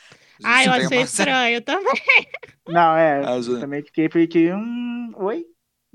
Ah, 0.44 0.64
eu 0.64 0.72
achei 0.72 0.86
uma- 0.98 1.04
estranho 1.04 1.60
também. 1.62 1.92
Não, 2.68 2.96
é. 2.96 3.26
Ah, 3.26 3.36
eu 3.36 3.60
também 3.60 3.82
fiquei, 3.82 4.08
fiquei. 4.08 4.52
Hum, 4.52 5.12
oi? 5.16 5.44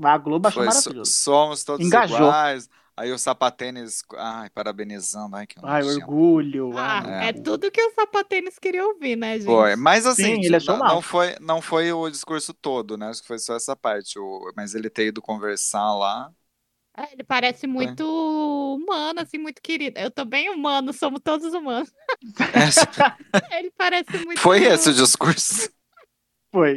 A 0.03 0.17
Globo 0.17 0.47
achou 0.47 0.63
Foi, 0.63 0.71
so- 0.73 0.79
maravilhoso. 0.79 1.11
somos 1.13 1.63
todos 1.63 1.85
Engajou. 1.85 2.17
iguais. 2.17 2.69
Aí 2.95 3.11
o 3.11 3.17
sapatênis, 3.17 4.03
ai, 4.17 4.49
parabenizando, 4.49 5.35
ai 5.35 5.47
que 5.47 5.55
Ai, 5.63 5.81
nojento. 5.81 6.01
orgulho. 6.01 6.77
Ah, 6.77 7.01
ai, 7.03 7.29
é 7.29 7.33
tudo 7.33 7.71
que 7.71 7.81
o 7.81 7.91
sapatênis 7.91 8.59
queria 8.59 8.85
ouvir, 8.85 9.15
né, 9.15 9.33
gente? 9.37 9.45
Foi, 9.45 9.75
mas 9.75 10.05
assim, 10.05 10.35
Sim, 10.35 10.45
ele 10.45 10.55
achou 10.55 10.77
não, 10.77 10.87
não 10.87 11.01
foi, 11.01 11.35
não 11.39 11.61
foi 11.61 11.91
o 11.91 12.09
discurso 12.09 12.53
todo, 12.53 12.97
né? 12.97 13.07
Acho 13.09 13.21
que 13.21 13.27
foi 13.27 13.39
só 13.39 13.55
essa 13.55 13.75
parte. 13.75 14.19
O, 14.19 14.51
mas 14.55 14.75
ele 14.75 14.89
ter 14.89 15.07
ido 15.07 15.21
conversar 15.21 15.93
lá. 15.95 16.31
É, 16.97 17.13
ele 17.13 17.23
parece 17.23 17.65
muito 17.65 18.05
humano, 18.75 19.21
assim, 19.21 19.37
muito 19.37 19.61
querido. 19.61 19.97
Eu 19.97 20.11
tô 20.11 20.25
bem 20.25 20.49
humano, 20.49 20.91
somos 20.91 21.21
todos 21.23 21.53
humanos. 21.53 21.91
Ele 23.49 23.71
parece 23.77 24.25
muito. 24.25 24.41
Foi 24.41 24.61
esse 24.65 24.89
o 24.89 24.93
discurso. 24.93 25.69
Foi. 26.51 26.75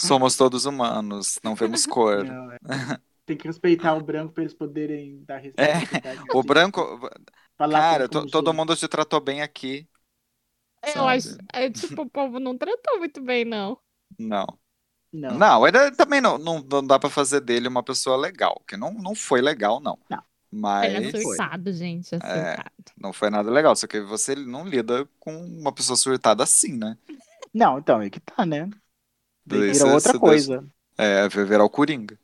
Somos 0.00 0.36
todos 0.36 0.64
humanos, 0.66 1.38
não 1.44 1.54
vemos 1.54 1.86
cor. 1.86 2.24
Não, 2.24 2.52
é. 2.52 2.58
Tem 3.26 3.36
que 3.36 3.46
respeitar 3.48 3.94
o 3.94 4.02
branco 4.04 4.32
para 4.34 4.44
eles 4.44 4.54
poderem 4.54 5.24
dar 5.24 5.38
respeito. 5.38 5.72
É? 5.72 6.26
O 6.32 6.42
branco, 6.42 6.80
Falar 7.58 7.82
cara, 7.82 8.08
como- 8.08 8.08
to- 8.08 8.26
como 8.30 8.30
todo 8.30 8.54
mundo 8.54 8.76
te 8.76 8.88
tratou 8.88 9.20
bem 9.20 9.42
aqui. 9.42 9.88
Eu 10.94 11.06
sabe? 11.06 11.08
acho. 11.08 11.36
É, 11.52 11.70
tipo, 11.70 12.02
o 12.02 12.10
povo 12.10 12.38
não 12.40 12.56
tratou 12.56 12.98
muito 12.98 13.20
bem, 13.22 13.44
não. 13.44 13.78
Não. 14.18 14.46
Não. 15.12 15.38
Não, 15.38 15.66
ele 15.66 15.92
também 15.92 16.20
não, 16.20 16.38
não, 16.38 16.60
não 16.60 16.86
dá 16.86 16.98
pra 16.98 17.10
fazer 17.10 17.40
dele 17.40 17.68
uma 17.68 17.82
pessoa 17.82 18.16
legal, 18.16 18.62
que 18.68 18.76
não, 18.76 18.92
não 18.94 19.14
foi 19.14 19.40
legal, 19.42 19.80
não. 19.80 19.98
Não. 20.08 20.22
Mas 20.50 20.94
Ele 20.94 21.08
é 21.08 21.10
surtado, 21.10 21.72
gente. 21.72 22.14
É 22.14 22.18
É. 22.20 22.56
surtado. 22.56 22.72
não 22.96 23.12
foi 23.12 23.30
nada 23.30 23.50
legal. 23.50 23.76
Só 23.76 23.86
que 23.86 24.00
você 24.00 24.34
não 24.36 24.66
lida 24.66 25.08
com 25.20 25.34
uma 25.46 25.72
pessoa 25.74 25.96
surtada 25.96 26.44
assim, 26.44 26.76
né? 26.76 26.98
Não, 27.52 27.78
então, 27.78 28.00
é 28.02 28.10
que 28.10 28.20
tá, 28.20 28.44
né? 28.46 28.68
Vira 29.46 29.86
outra 29.86 30.14
coisa. 30.14 30.64
É, 30.98 31.28
vai 31.28 31.44
virar 31.44 31.64
o 31.64 31.70
Coringa. 31.70 32.18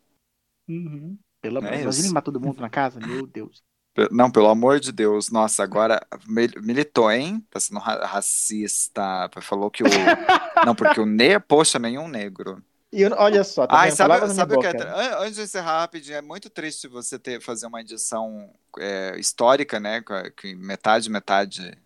Uhum. 0.73 1.19
Pelo 1.41 1.59
amor 1.59 1.73
É 1.73 1.77
de 1.79 1.83
Deus. 1.83 1.97
isso. 1.97 2.05
Imagina 2.07 2.15
matar 2.15 2.25
todo 2.25 2.41
mundo 2.41 2.61
na 2.61 2.71
casa? 2.71 3.01
Meu 3.01 3.27
Deus. 3.27 3.63
Não, 4.11 4.31
pelo 4.31 4.49
amor 4.49 4.81
de 4.81 4.91
Deus. 4.91 5.31
Nossa, 5.31 5.63
agora 5.63 6.01
mil- 6.27 6.63
militou, 6.63 7.11
hein? 7.11 7.47
Tá 7.51 7.61
sendo 7.61 7.79
ra- 7.79 8.07
racista. 8.07 9.29
Falou 9.43 9.71
que 9.71 9.83
o. 9.83 9.87
Não, 10.67 10.75
porque 10.75 11.01
o 11.01 11.05
negro. 11.07 11.45
Poxa, 11.47 11.79
nenhum 11.79 12.09
negro. 12.09 12.63
E 12.91 13.03
eu- 13.03 13.13
olha 13.19 13.43
só, 13.45 13.67
tá 13.67 13.75
Ai, 13.77 13.89
vendo? 13.89 13.97
sabe, 13.97 14.35
sabe 14.35 14.55
o 14.57 14.61
que 14.61 14.67
é. 14.67 15.15
Antes 15.19 15.37
de 15.37 15.43
encerrar 15.43 15.81
rapidinho, 15.81 16.17
é 16.17 16.23
muito 16.23 16.49
triste 16.49 16.89
você 16.89 17.19
ter, 17.19 17.41
fazer 17.43 17.67
uma 17.67 17.81
edição 17.81 18.55
é, 18.79 19.19
histórica, 19.19 19.79
né? 19.81 20.03
Que 20.37 20.55
metade, 20.55 21.11
metade 21.11 21.77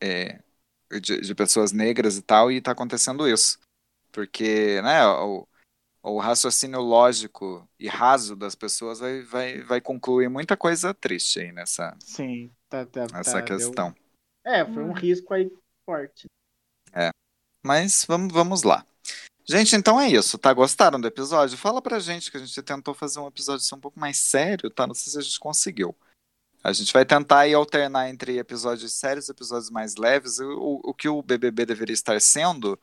é, 0.00 0.40
de, 1.00 1.20
de 1.20 1.34
pessoas 1.34 1.72
negras 1.72 2.16
e 2.16 2.22
tal, 2.22 2.50
e 2.50 2.60
tá 2.60 2.72
acontecendo 2.72 3.28
isso. 3.28 3.58
Porque, 4.12 4.80
né, 4.82 5.06
o, 5.06 5.46
o 6.04 6.18
raciocínio 6.18 6.80
lógico 6.80 7.66
e 7.78 7.88
raso 7.88 8.36
das 8.36 8.54
pessoas 8.54 9.00
vai, 9.00 9.22
vai, 9.22 9.62
vai 9.62 9.80
concluir 9.80 10.28
muita 10.28 10.56
coisa 10.56 10.92
triste 10.92 11.40
aí 11.40 11.50
nessa, 11.50 11.96
Sim, 11.98 12.52
tá, 12.68 12.84
tá, 12.84 13.06
nessa 13.12 13.32
tá, 13.32 13.40
deu- 13.40 13.56
questão. 13.56 13.94
É, 14.44 14.64
foi 14.64 14.84
um 14.84 14.92
risco 14.92 15.32
aí 15.32 15.50
forte. 15.86 16.26
Mas 17.64 18.04
vamos, 18.06 18.30
vamos 18.30 18.62
lá. 18.62 18.84
Gente, 19.46 19.74
então 19.74 19.98
é 19.98 20.08
isso, 20.08 20.36
tá? 20.36 20.52
Gostaram 20.52 21.00
do 21.00 21.08
episódio? 21.08 21.56
Fala 21.56 21.80
pra 21.80 21.98
gente 21.98 22.30
que 22.30 22.36
a 22.36 22.40
gente 22.40 22.62
tentou 22.62 22.92
fazer 22.92 23.20
um 23.20 23.26
episódio 23.26 23.64
assim, 23.64 23.74
um 23.74 23.80
pouco 23.80 23.98
mais 23.98 24.18
sério, 24.18 24.68
tá? 24.68 24.86
Não 24.86 24.94
sei 24.94 25.12
se 25.12 25.18
a 25.18 25.22
gente 25.22 25.40
conseguiu. 25.40 25.96
A 26.62 26.72
gente 26.72 26.92
vai 26.92 27.06
tentar 27.06 27.40
aí 27.40 27.54
alternar 27.54 28.08
entre 28.08 28.38
episódios 28.38 28.92
sérios 28.92 29.28
e 29.28 29.32
episódios 29.32 29.70
mais 29.70 29.96
leves. 29.96 30.38
O, 30.40 30.80
o 30.84 30.94
que 30.94 31.08
o 31.08 31.22
BBB 31.22 31.64
deveria 31.64 31.94
estar 31.94 32.20
sendo, 32.20 32.78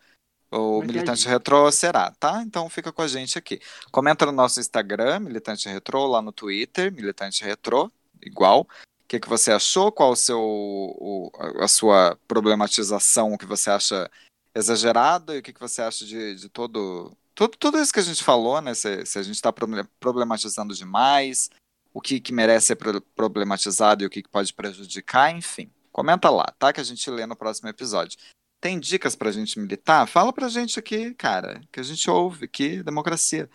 o 0.51 0.79
Vai 0.79 0.87
ter 0.87 0.93
Militante 0.93 1.27
Retrô 1.27 1.71
será, 1.71 2.11
tá? 2.11 2.43
Então 2.43 2.69
fica 2.69 2.91
com 2.91 3.01
a 3.01 3.07
gente 3.07 3.37
aqui. 3.37 3.59
Comenta 3.91 4.25
no 4.25 4.31
nosso 4.31 4.59
Instagram, 4.59 5.19
Militante 5.19 5.69
Retrô, 5.69 6.05
lá 6.07 6.21
no 6.21 6.31
Twitter, 6.31 6.91
Militante 6.91 7.43
Retrô, 7.43 7.89
igual. 8.21 8.61
O 9.03 9.07
que, 9.07 9.19
que 9.19 9.27
você 9.29 9.51
achou? 9.51 9.91
Qual 9.91 10.11
o 10.11 10.15
seu, 10.15 10.39
o- 10.39 11.31
a 11.59 11.67
sua 11.67 12.17
problematização? 12.27 13.33
O 13.33 13.37
que 13.37 13.45
você 13.45 13.69
acha 13.69 14.09
exagerado? 14.55 15.33
E 15.33 15.39
o 15.39 15.41
que, 15.41 15.53
que 15.53 15.59
você 15.59 15.81
acha 15.81 16.05
de, 16.05 16.35
de 16.35 16.49
todo, 16.49 17.11
tudo, 17.33 17.57
tudo 17.57 17.79
isso 17.79 17.91
que 17.93 17.99
a 17.99 18.03
gente 18.03 18.23
falou, 18.23 18.61
né? 18.61 18.73
Se, 18.73 19.05
se 19.05 19.17
a 19.19 19.23
gente 19.23 19.35
está 19.35 19.51
problematizando 19.99 20.73
demais, 20.73 21.49
o 21.93 21.99
que, 22.01 22.19
que 22.19 22.31
merece 22.33 22.67
ser 22.67 22.75
pro- 22.75 23.01
problematizado 23.01 24.03
e 24.03 24.05
o 24.05 24.09
que, 24.09 24.21
que 24.21 24.29
pode 24.29 24.53
prejudicar, 24.53 25.29
enfim. 25.35 25.69
Comenta 25.91 26.29
lá, 26.29 26.45
tá? 26.57 26.71
Que 26.71 26.79
a 26.79 26.83
gente 26.85 27.09
lê 27.09 27.25
no 27.25 27.35
próximo 27.35 27.67
episódio. 27.69 28.17
Tem 28.61 28.79
dicas 28.79 29.15
pra 29.15 29.31
gente 29.31 29.59
militar? 29.59 30.07
Fala 30.07 30.31
pra 30.31 30.47
gente 30.47 30.77
aqui, 30.79 31.13
cara, 31.15 31.59
que 31.71 31.79
a 31.79 31.83
gente 31.83 32.07
ouve 32.09 32.45
aqui, 32.45 32.83
democracia. 32.83 33.49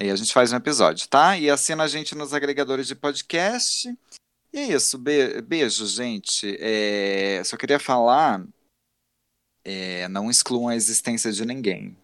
Aí 0.00 0.08
a 0.08 0.14
gente 0.16 0.32
faz 0.32 0.52
um 0.52 0.56
episódio, 0.56 1.08
tá? 1.08 1.36
E 1.36 1.50
assina 1.50 1.82
a 1.82 1.88
gente 1.88 2.14
nos 2.14 2.32
agregadores 2.32 2.86
de 2.86 2.94
podcast. 2.94 3.92
E 4.52 4.58
é 4.58 4.66
isso, 4.68 4.96
be- 4.96 5.42
beijo, 5.42 5.84
gente. 5.86 6.56
É, 6.60 7.42
Só 7.44 7.56
queria 7.56 7.80
falar, 7.80 8.46
é, 9.64 10.06
não 10.08 10.30
excluam 10.30 10.68
a 10.68 10.76
existência 10.76 11.32
de 11.32 11.44
ninguém, 11.44 11.96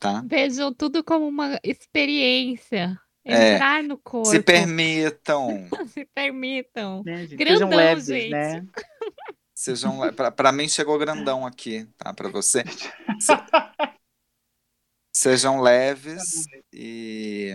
tá? 0.00 0.22
Vejam 0.26 0.74
tudo 0.74 1.04
como 1.04 1.28
uma 1.28 1.58
experiência. 1.62 3.00
É, 3.24 3.54
Entrar 3.54 3.82
no 3.84 3.96
corpo. 3.98 4.28
Se 4.30 4.42
permitam, 4.42 5.68
Se 5.92 6.04
permitam. 6.06 7.02
Né, 7.04 7.26
gente? 7.26 7.36
Grandão, 7.36 7.68
Sejam 7.68 7.76
leves, 7.76 8.06
gente. 8.06 8.30
né? 8.30 8.66
Sejam, 9.60 9.98
pra 10.34 10.52
mim 10.52 10.68
chegou 10.68 10.98
grandão 10.98 11.46
aqui, 11.46 11.84
tá? 11.98 12.12
Pra 12.14 12.28
você. 12.28 12.64
Se- 13.20 13.32
Sejam 15.14 15.60
leves 15.60 16.44
e 16.72 17.54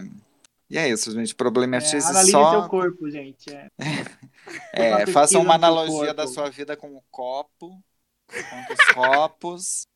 e 0.69 0.77
é 0.77 0.89
isso, 0.89 1.11
gente. 1.11 1.31
É, 1.31 1.35
Problematize 1.35 2.05
analise 2.07 2.31
só. 2.31 2.61
seu 2.61 2.69
corpo, 2.69 3.09
gente. 3.09 3.49
É. 3.53 3.69
É, 4.73 5.07
faça 5.07 5.39
uma 5.39 5.55
analogia 5.55 6.13
da 6.13 6.27
sua 6.27 6.51
vida 6.51 6.77
com 6.77 6.95
o 6.95 7.01
copo, 7.09 7.81
com 8.27 8.73
os 8.73 8.93
copos. 8.93 9.87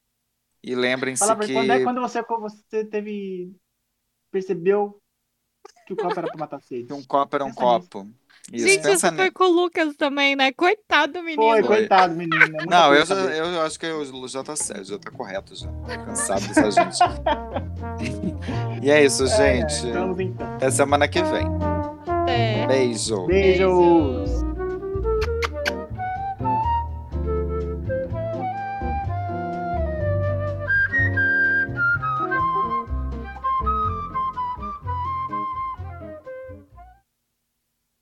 E 0.64 0.74
lembrem-se 0.74 1.20
Fala, 1.20 1.38
que. 1.38 1.54
quando 1.54 1.72
é 1.72 1.84
quando 1.84 2.02
você, 2.02 2.24
você 2.24 2.84
teve. 2.84 3.56
percebeu 4.32 5.00
que 5.86 5.94
o 5.94 5.96
copo 5.96 6.18
era 6.18 6.28
pra 6.28 6.38
matar 6.38 6.60
sede? 6.62 6.88
que 6.88 6.94
um 6.94 7.04
copo 7.04 7.36
era 7.36 7.46
um 7.46 7.50
Pensa 7.50 7.62
nisso. 7.62 8.19
Isso, 8.52 8.68
Gente, 8.68 8.82
pensa 8.82 9.08
isso 9.08 9.16
foi 9.16 9.26
ni- 9.26 9.32
com 9.32 9.44
o 9.44 9.48
Lucas 9.52 9.96
também, 9.96 10.36
né? 10.36 10.52
Coitado 10.52 11.14
do 11.14 11.24
menino. 11.24 11.42
Foi, 11.44 11.64
Foi. 11.64 11.78
coitado, 11.78 12.16
menina. 12.16 12.48
Nunca 12.48 12.66
Não, 12.66 12.94
eu, 12.96 13.06
já, 13.06 13.16
eu 13.16 13.62
acho 13.62 13.80
que 13.80 13.86
eu 13.86 14.28
já 14.28 14.44
tá 14.44 14.56
certo, 14.56 14.86
já 14.86 14.98
tá 14.98 15.12
correto 15.12 15.56
já. 15.56 15.68
Tô 15.68 16.06
cansado 16.06 16.48
dessa 16.48 16.72
gente. 16.72 16.98
e 18.82 18.90
é 18.90 19.04
isso, 19.06 19.24
É, 19.26 19.28
é, 19.28 19.70
gente. 19.70 19.92
Vamos 19.92 20.20
então. 20.20 20.48
Até 20.56 20.72
semana 20.72 21.08
que 21.08 21.22
vem. 21.24 21.46
É. 22.28 22.66
Beijo. 22.68 23.26
Beijos. 23.28 24.49